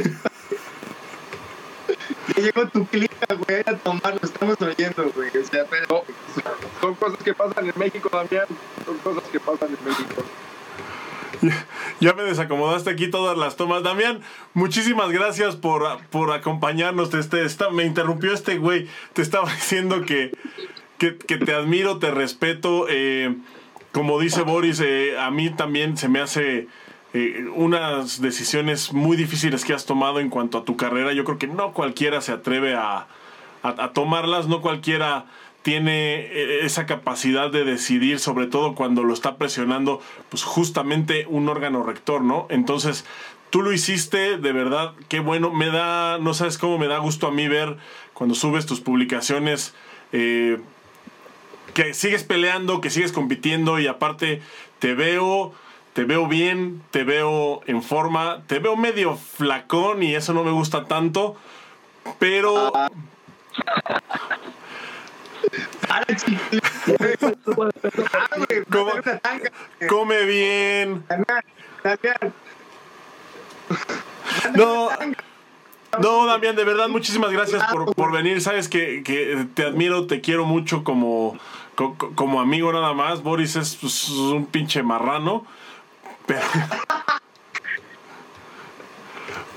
Ya 2.36 2.42
llegó 2.42 2.68
tu 2.68 2.86
clica, 2.86 3.34
güey. 3.34 3.60
A 3.66 3.76
tomarlo. 3.76 4.20
Estamos 4.22 4.56
oyendo, 4.60 5.10
güey. 5.14 5.28
O 5.36 5.44
sea, 5.44 5.64
pero. 5.68 5.86
No, 5.88 6.02
son 6.80 6.94
cosas 6.94 7.18
que 7.22 7.34
pasan 7.34 7.66
en 7.66 7.72
México, 7.76 8.08
Damián. 8.12 8.46
Son 8.84 8.96
cosas 8.98 9.24
que 9.30 9.40
pasan 9.40 9.68
en 9.70 9.84
México. 9.88 10.22
Ya 12.00 12.12
me 12.12 12.22
desacomodaste 12.22 12.90
aquí 12.90 13.08
todas 13.10 13.36
las 13.38 13.56
tomas. 13.56 13.82
Damián, 13.82 14.20
muchísimas 14.52 15.10
gracias 15.10 15.56
por, 15.56 15.82
por 16.10 16.32
acompañarnos. 16.32 17.12
Este, 17.14 17.44
esta- 17.44 17.70
me 17.70 17.84
interrumpió 17.84 18.32
este 18.34 18.58
güey. 18.58 18.88
Te 19.14 19.22
estaba 19.22 19.50
diciendo 19.54 20.02
que, 20.04 20.32
que, 21.08 21.38
te 21.38 21.54
admiro, 21.54 21.98
te 21.98 22.10
respeto. 22.10 22.86
eh, 22.88 23.34
como 23.92 24.20
dice 24.20 24.42
Boris, 24.42 24.78
eh, 24.80 25.18
a 25.18 25.30
mí 25.32 25.50
también 25.50 25.96
se 25.96 26.08
me 26.08 26.20
hace 26.20 26.68
eh, 27.12 27.44
unas 27.56 28.20
decisiones 28.20 28.92
muy 28.92 29.16
difíciles 29.16 29.64
que 29.64 29.72
has 29.74 29.84
tomado 29.86 30.20
en 30.20 30.28
cuanto 30.30 30.58
a 30.58 30.64
tu 30.64 30.76
carrera. 30.76 31.12
Yo 31.12 31.24
creo 31.24 31.38
que 31.38 31.48
no 31.48 31.72
cualquiera 31.72 32.20
se 32.20 32.30
atreve 32.32 32.74
a, 32.74 33.08
a- 33.62 33.92
tomarlas, 33.92 34.46
no 34.46 34.60
cualquiera 34.60 35.24
tiene 35.62 36.64
esa 36.64 36.86
capacidad 36.86 37.50
de 37.50 37.64
decidir, 37.64 38.18
sobre 38.20 38.46
todo 38.46 38.74
cuando 38.74 39.02
lo 39.02 39.12
está 39.12 39.36
presionando, 39.36 40.00
pues 40.28 40.42
justamente 40.44 41.26
un 41.28 41.48
órgano 41.48 41.82
rector, 41.82 42.22
¿no? 42.22 42.46
Entonces, 42.48 43.04
tú 43.50 43.60
lo 43.62 43.72
hiciste, 43.72 44.38
de 44.38 44.52
verdad, 44.52 44.94
qué 45.08 45.20
bueno, 45.20 45.50
me 45.52 45.66
da, 45.66 46.18
no 46.18 46.32
sabes 46.32 46.56
cómo 46.58 46.78
me 46.78 46.86
da 46.86 46.98
gusto 46.98 47.26
a 47.26 47.30
mí 47.32 47.48
ver 47.48 47.76
cuando 48.14 48.34
subes 48.34 48.64
tus 48.66 48.80
publicaciones, 48.80 49.74
que 51.74 51.94
sigues 51.94 52.24
peleando, 52.24 52.80
que 52.80 52.90
sigues 52.90 53.12
compitiendo 53.12 53.78
y 53.78 53.86
aparte 53.86 54.42
te 54.78 54.94
veo, 54.94 55.52
te 55.92 56.04
veo 56.04 56.26
bien, 56.26 56.82
te 56.90 57.04
veo 57.04 57.60
en 57.66 57.82
forma, 57.82 58.42
te 58.46 58.58
veo 58.58 58.76
medio 58.76 59.16
flacón 59.16 60.02
y 60.02 60.14
eso 60.14 60.32
no 60.32 60.44
me 60.44 60.50
gusta 60.50 60.84
tanto, 60.84 61.36
pero... 62.18 62.72
Güey. 68.68 69.88
Come 69.88 70.24
bien. 70.24 71.04
No, 74.56 74.88
no, 75.98 76.26
Damián, 76.26 76.54
de 76.54 76.64
verdad, 76.64 76.88
muchísimas 76.88 77.32
gracias 77.32 77.64
por, 77.70 77.94
por 77.94 78.12
venir. 78.12 78.40
Sabes 78.40 78.68
que, 78.68 79.02
que 79.02 79.46
te 79.54 79.64
admiro, 79.64 80.06
te 80.06 80.20
quiero 80.20 80.44
mucho 80.44 80.84
como, 80.84 81.36
co- 81.80 81.94
co- 81.96 82.12
como 82.14 82.42
amigo 82.42 82.70
nada 82.74 82.92
más. 82.92 83.22
Boris 83.22 83.56
es 83.56 83.74
pues, 83.80 84.10
un 84.10 84.44
pinche 84.44 84.82
marrano. 84.82 85.46
Pero, 86.26 86.42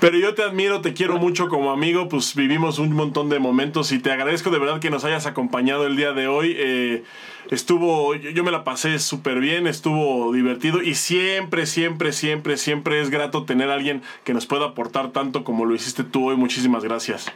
pero 0.00 0.16
yo 0.18 0.34
te 0.34 0.42
admiro, 0.42 0.80
te 0.80 0.94
quiero 0.94 1.18
mucho 1.18 1.48
como 1.48 1.70
amigo. 1.70 2.08
Pues 2.08 2.34
vivimos 2.34 2.78
un 2.78 2.92
montón 2.92 3.28
de 3.28 3.38
momentos 3.38 3.92
y 3.92 3.98
te 3.98 4.10
agradezco 4.10 4.48
de 4.50 4.58
verdad 4.58 4.80
que 4.80 4.88
nos 4.90 5.04
hayas 5.04 5.26
acompañado 5.26 5.86
el 5.86 5.96
día 5.96 6.12
de 6.12 6.26
hoy. 6.26 6.54
Eh, 6.56 7.04
estuvo, 7.50 8.14
yo, 8.14 8.42
me 8.42 8.50
la 8.50 8.64
pasé 8.64 8.98
súper 8.98 9.38
bien, 9.40 9.66
estuvo 9.66 10.32
divertido 10.32 10.82
y 10.82 10.94
siempre, 10.94 11.66
siempre, 11.66 12.12
siempre, 12.12 12.56
siempre 12.56 13.02
es 13.02 13.10
grato 13.10 13.44
tener 13.44 13.68
alguien 13.68 14.02
que 14.24 14.32
nos 14.32 14.46
pueda 14.46 14.64
aportar 14.68 15.10
tanto 15.10 15.44
como 15.44 15.66
lo 15.66 15.74
hiciste 15.74 16.04
tú 16.04 16.30
hoy. 16.30 16.36
Muchísimas 16.36 16.84
gracias. 16.84 17.30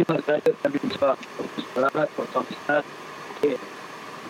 Muchísimas 0.00 0.26
gracias 0.26 0.56
también 0.62 0.90
Chava, 0.98 1.14
por 1.36 1.46
tus 1.48 1.64
palabras, 1.66 2.08
por 2.16 2.26
tu 2.28 2.38
amistad, 2.38 2.82
que, 3.42 3.58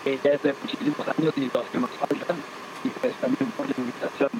que 0.02 0.18
ya 0.18 0.30
es 0.32 0.42
de 0.42 0.52
muchísimos 0.60 1.08
años 1.16 1.32
y 1.36 1.50
los 1.54 1.64
que 1.66 1.78
nos 1.78 1.90
faltan, 1.90 2.36
y 2.82 2.88
pues 2.88 3.14
también 3.20 3.50
por 3.52 3.66
la 3.66 3.74
invitación. 3.78 4.30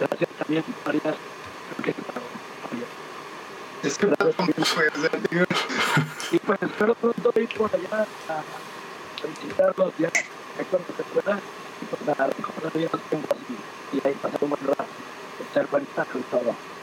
Gracias 0.00 0.30
también, 0.36 0.64
María. 0.84 1.00
Creo 1.00 1.14
que 1.84 1.94
María. 2.64 2.86
Es 3.84 3.98
que 3.98 4.06
pasa 4.08 4.42
mucho, 4.42 4.74
güey. 4.74 4.88
O 4.88 5.00
sea, 5.00 5.10
tío. 5.10 5.44
Y 6.32 6.38
pues 6.40 6.62
espero 6.62 6.94
pronto 6.96 7.32
ir 7.40 7.48
por 7.50 7.70
allá 7.72 8.06
a, 8.28 8.32
a 8.32 9.26
visitarlos 9.28 9.92
ya 9.96 10.10
cuando 10.70 10.88
se 10.96 11.02
pueda 11.04 11.38
y 11.82 11.84
pues 11.84 12.02
nada, 12.02 12.26
recordar 12.36 12.72
bien 12.72 12.88
los 12.92 13.02
tiempos 13.02 13.38
y, 13.48 13.96
y 13.96 14.02
ahí 14.04 14.14
pasar 14.14 14.42
un 14.42 14.50
buen 14.50 14.66
rato, 14.66 14.84
echar 15.52 15.68
cuentazo 15.68 16.18
y 16.18 16.22
todo. 16.22 16.73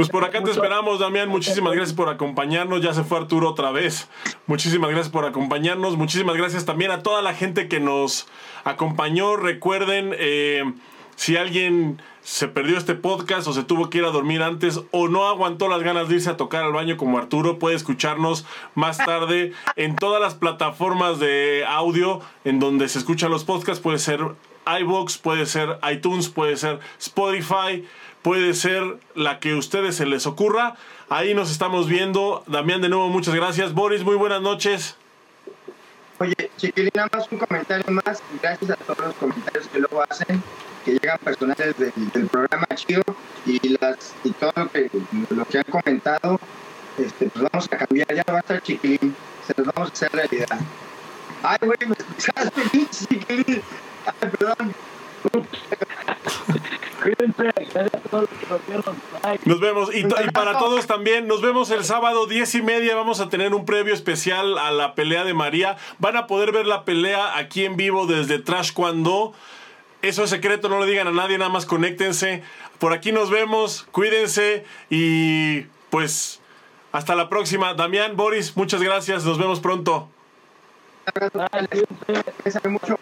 Pues 0.00 0.08
por 0.08 0.24
acá 0.24 0.42
te 0.42 0.50
esperamos, 0.50 0.98
Damián. 0.98 1.28
Muchísimas 1.28 1.74
gracias 1.74 1.94
por 1.94 2.08
acompañarnos. 2.08 2.80
Ya 2.80 2.94
se 2.94 3.04
fue 3.04 3.18
Arturo 3.18 3.50
otra 3.50 3.70
vez. 3.70 4.08
Muchísimas 4.46 4.88
gracias 4.88 5.10
por 5.10 5.26
acompañarnos. 5.26 5.98
Muchísimas 5.98 6.38
gracias 6.38 6.64
también 6.64 6.90
a 6.90 7.02
toda 7.02 7.20
la 7.20 7.34
gente 7.34 7.68
que 7.68 7.80
nos 7.80 8.26
acompañó. 8.64 9.36
Recuerden, 9.36 10.14
eh, 10.16 10.64
si 11.16 11.36
alguien 11.36 12.00
se 12.22 12.48
perdió 12.48 12.78
este 12.78 12.94
podcast 12.94 13.46
o 13.46 13.52
se 13.52 13.62
tuvo 13.62 13.90
que 13.90 13.98
ir 13.98 14.04
a 14.06 14.10
dormir 14.10 14.42
antes 14.42 14.80
o 14.90 15.08
no 15.08 15.28
aguantó 15.28 15.68
las 15.68 15.82
ganas 15.82 16.08
de 16.08 16.14
irse 16.14 16.30
a 16.30 16.38
tocar 16.38 16.64
al 16.64 16.72
baño 16.72 16.96
como 16.96 17.18
Arturo, 17.18 17.58
puede 17.58 17.76
escucharnos 17.76 18.46
más 18.74 18.96
tarde 18.96 19.52
en 19.76 19.96
todas 19.96 20.22
las 20.22 20.34
plataformas 20.34 21.18
de 21.18 21.66
audio 21.68 22.22
en 22.46 22.58
donde 22.58 22.88
se 22.88 23.00
escuchan 23.00 23.30
los 23.30 23.44
podcasts. 23.44 23.82
Puede 23.82 23.98
ser 23.98 24.20
iBox, 24.80 25.18
puede 25.18 25.46
ser 25.46 25.78
iTunes, 25.90 26.30
puede 26.30 26.56
ser 26.56 26.80
Spotify, 26.98 27.84
puede 28.22 28.54
ser 28.54 28.98
la 29.14 29.40
que 29.40 29.52
a 29.52 29.56
ustedes 29.56 29.96
se 29.96 30.06
les 30.06 30.26
ocurra. 30.26 30.76
Ahí 31.08 31.34
nos 31.34 31.50
estamos 31.50 31.88
viendo. 31.88 32.44
Damián, 32.46 32.80
de 32.80 32.88
nuevo, 32.88 33.08
muchas 33.08 33.34
gracias. 33.34 33.74
Boris, 33.74 34.04
muy 34.04 34.16
buenas 34.16 34.42
noches. 34.42 34.96
Oye, 36.18 36.50
chiquilín, 36.58 36.90
nada 36.94 37.08
más 37.12 37.26
un 37.30 37.38
comentario 37.38 37.90
más. 37.90 38.22
Gracias 38.42 38.70
a 38.70 38.76
todos 38.76 38.98
los 38.98 39.14
comentarios 39.14 39.66
que 39.68 39.78
luego 39.78 40.02
hacen, 40.02 40.42
que 40.84 40.92
llegan 40.92 41.18
personales 41.18 41.74
del, 41.78 42.26
programa 42.28 42.66
chido 42.74 43.02
y 43.46 43.76
las 43.80 44.14
y 44.22 44.30
todo 44.32 44.52
lo 45.30 45.44
que, 45.46 45.58
han 45.58 45.64
comentado. 45.64 46.38
Este, 46.98 47.30
pues 47.30 47.46
vamos 47.50 47.68
a 47.72 47.78
cambiar, 47.78 48.14
ya 48.14 48.24
va 48.28 48.36
a 48.36 48.40
estar 48.40 48.62
chiquilín, 48.62 49.16
se 49.46 49.54
los 49.56 49.72
vamos 49.72 49.90
a 49.90 49.92
hacer 49.92 50.12
realidad. 50.12 50.60
Ay, 51.42 51.58
güey, 51.62 51.78
me 51.86 51.96
escuchaste, 51.98 52.62
chiquilín. 53.08 53.62
Ay, 54.04 54.30
perdón. 54.30 54.74
Cuídense, 57.02 57.42
gracias 57.72 57.94
a 57.94 58.08
todos 58.08 58.28
los 58.30 58.38
que 58.38 58.46
nos 58.46 58.66
vieron. 58.66 58.96
Bye. 59.22 59.40
Nos 59.44 59.60
vemos. 59.60 59.94
Y, 59.94 60.00
y 60.00 60.30
para 60.32 60.58
todos 60.58 60.86
también, 60.86 61.26
nos 61.26 61.40
vemos 61.40 61.70
el 61.70 61.84
sábado 61.84 62.26
10 62.26 62.54
y 62.56 62.62
media. 62.62 62.94
Vamos 62.94 63.20
a 63.20 63.28
tener 63.28 63.54
un 63.54 63.64
previo 63.64 63.94
especial 63.94 64.58
a 64.58 64.70
la 64.70 64.94
pelea 64.94 65.24
de 65.24 65.34
María. 65.34 65.76
Van 65.98 66.16
a 66.16 66.26
poder 66.26 66.52
ver 66.52 66.66
la 66.66 66.84
pelea 66.84 67.38
aquí 67.38 67.64
en 67.64 67.76
vivo 67.76 68.06
desde 68.06 68.38
Trash 68.38 68.72
Cuando. 68.72 69.32
Eso 70.02 70.24
es 70.24 70.30
secreto, 70.30 70.68
no 70.70 70.78
lo 70.78 70.86
digan 70.86 71.08
a 71.08 71.12
nadie, 71.12 71.36
nada 71.36 71.50
más 71.50 71.66
conéctense. 71.66 72.42
Por 72.78 72.94
aquí 72.94 73.12
nos 73.12 73.28
vemos, 73.28 73.86
cuídense 73.92 74.64
y 74.88 75.62
pues 75.90 76.40
hasta 76.92 77.14
la 77.14 77.28
próxima. 77.28 77.74
Damián, 77.74 78.16
Boris, 78.16 78.56
muchas 78.56 78.82
gracias, 78.82 79.24
nos 79.24 79.36
vemos 79.36 79.60
pronto. 79.60 80.08
Pésame 82.42 82.68
mucho. 82.70 82.96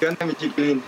¿Qué 0.00 0.08
onda, 0.08 0.24
mi 0.24 0.34
chiquilín? 0.34 0.82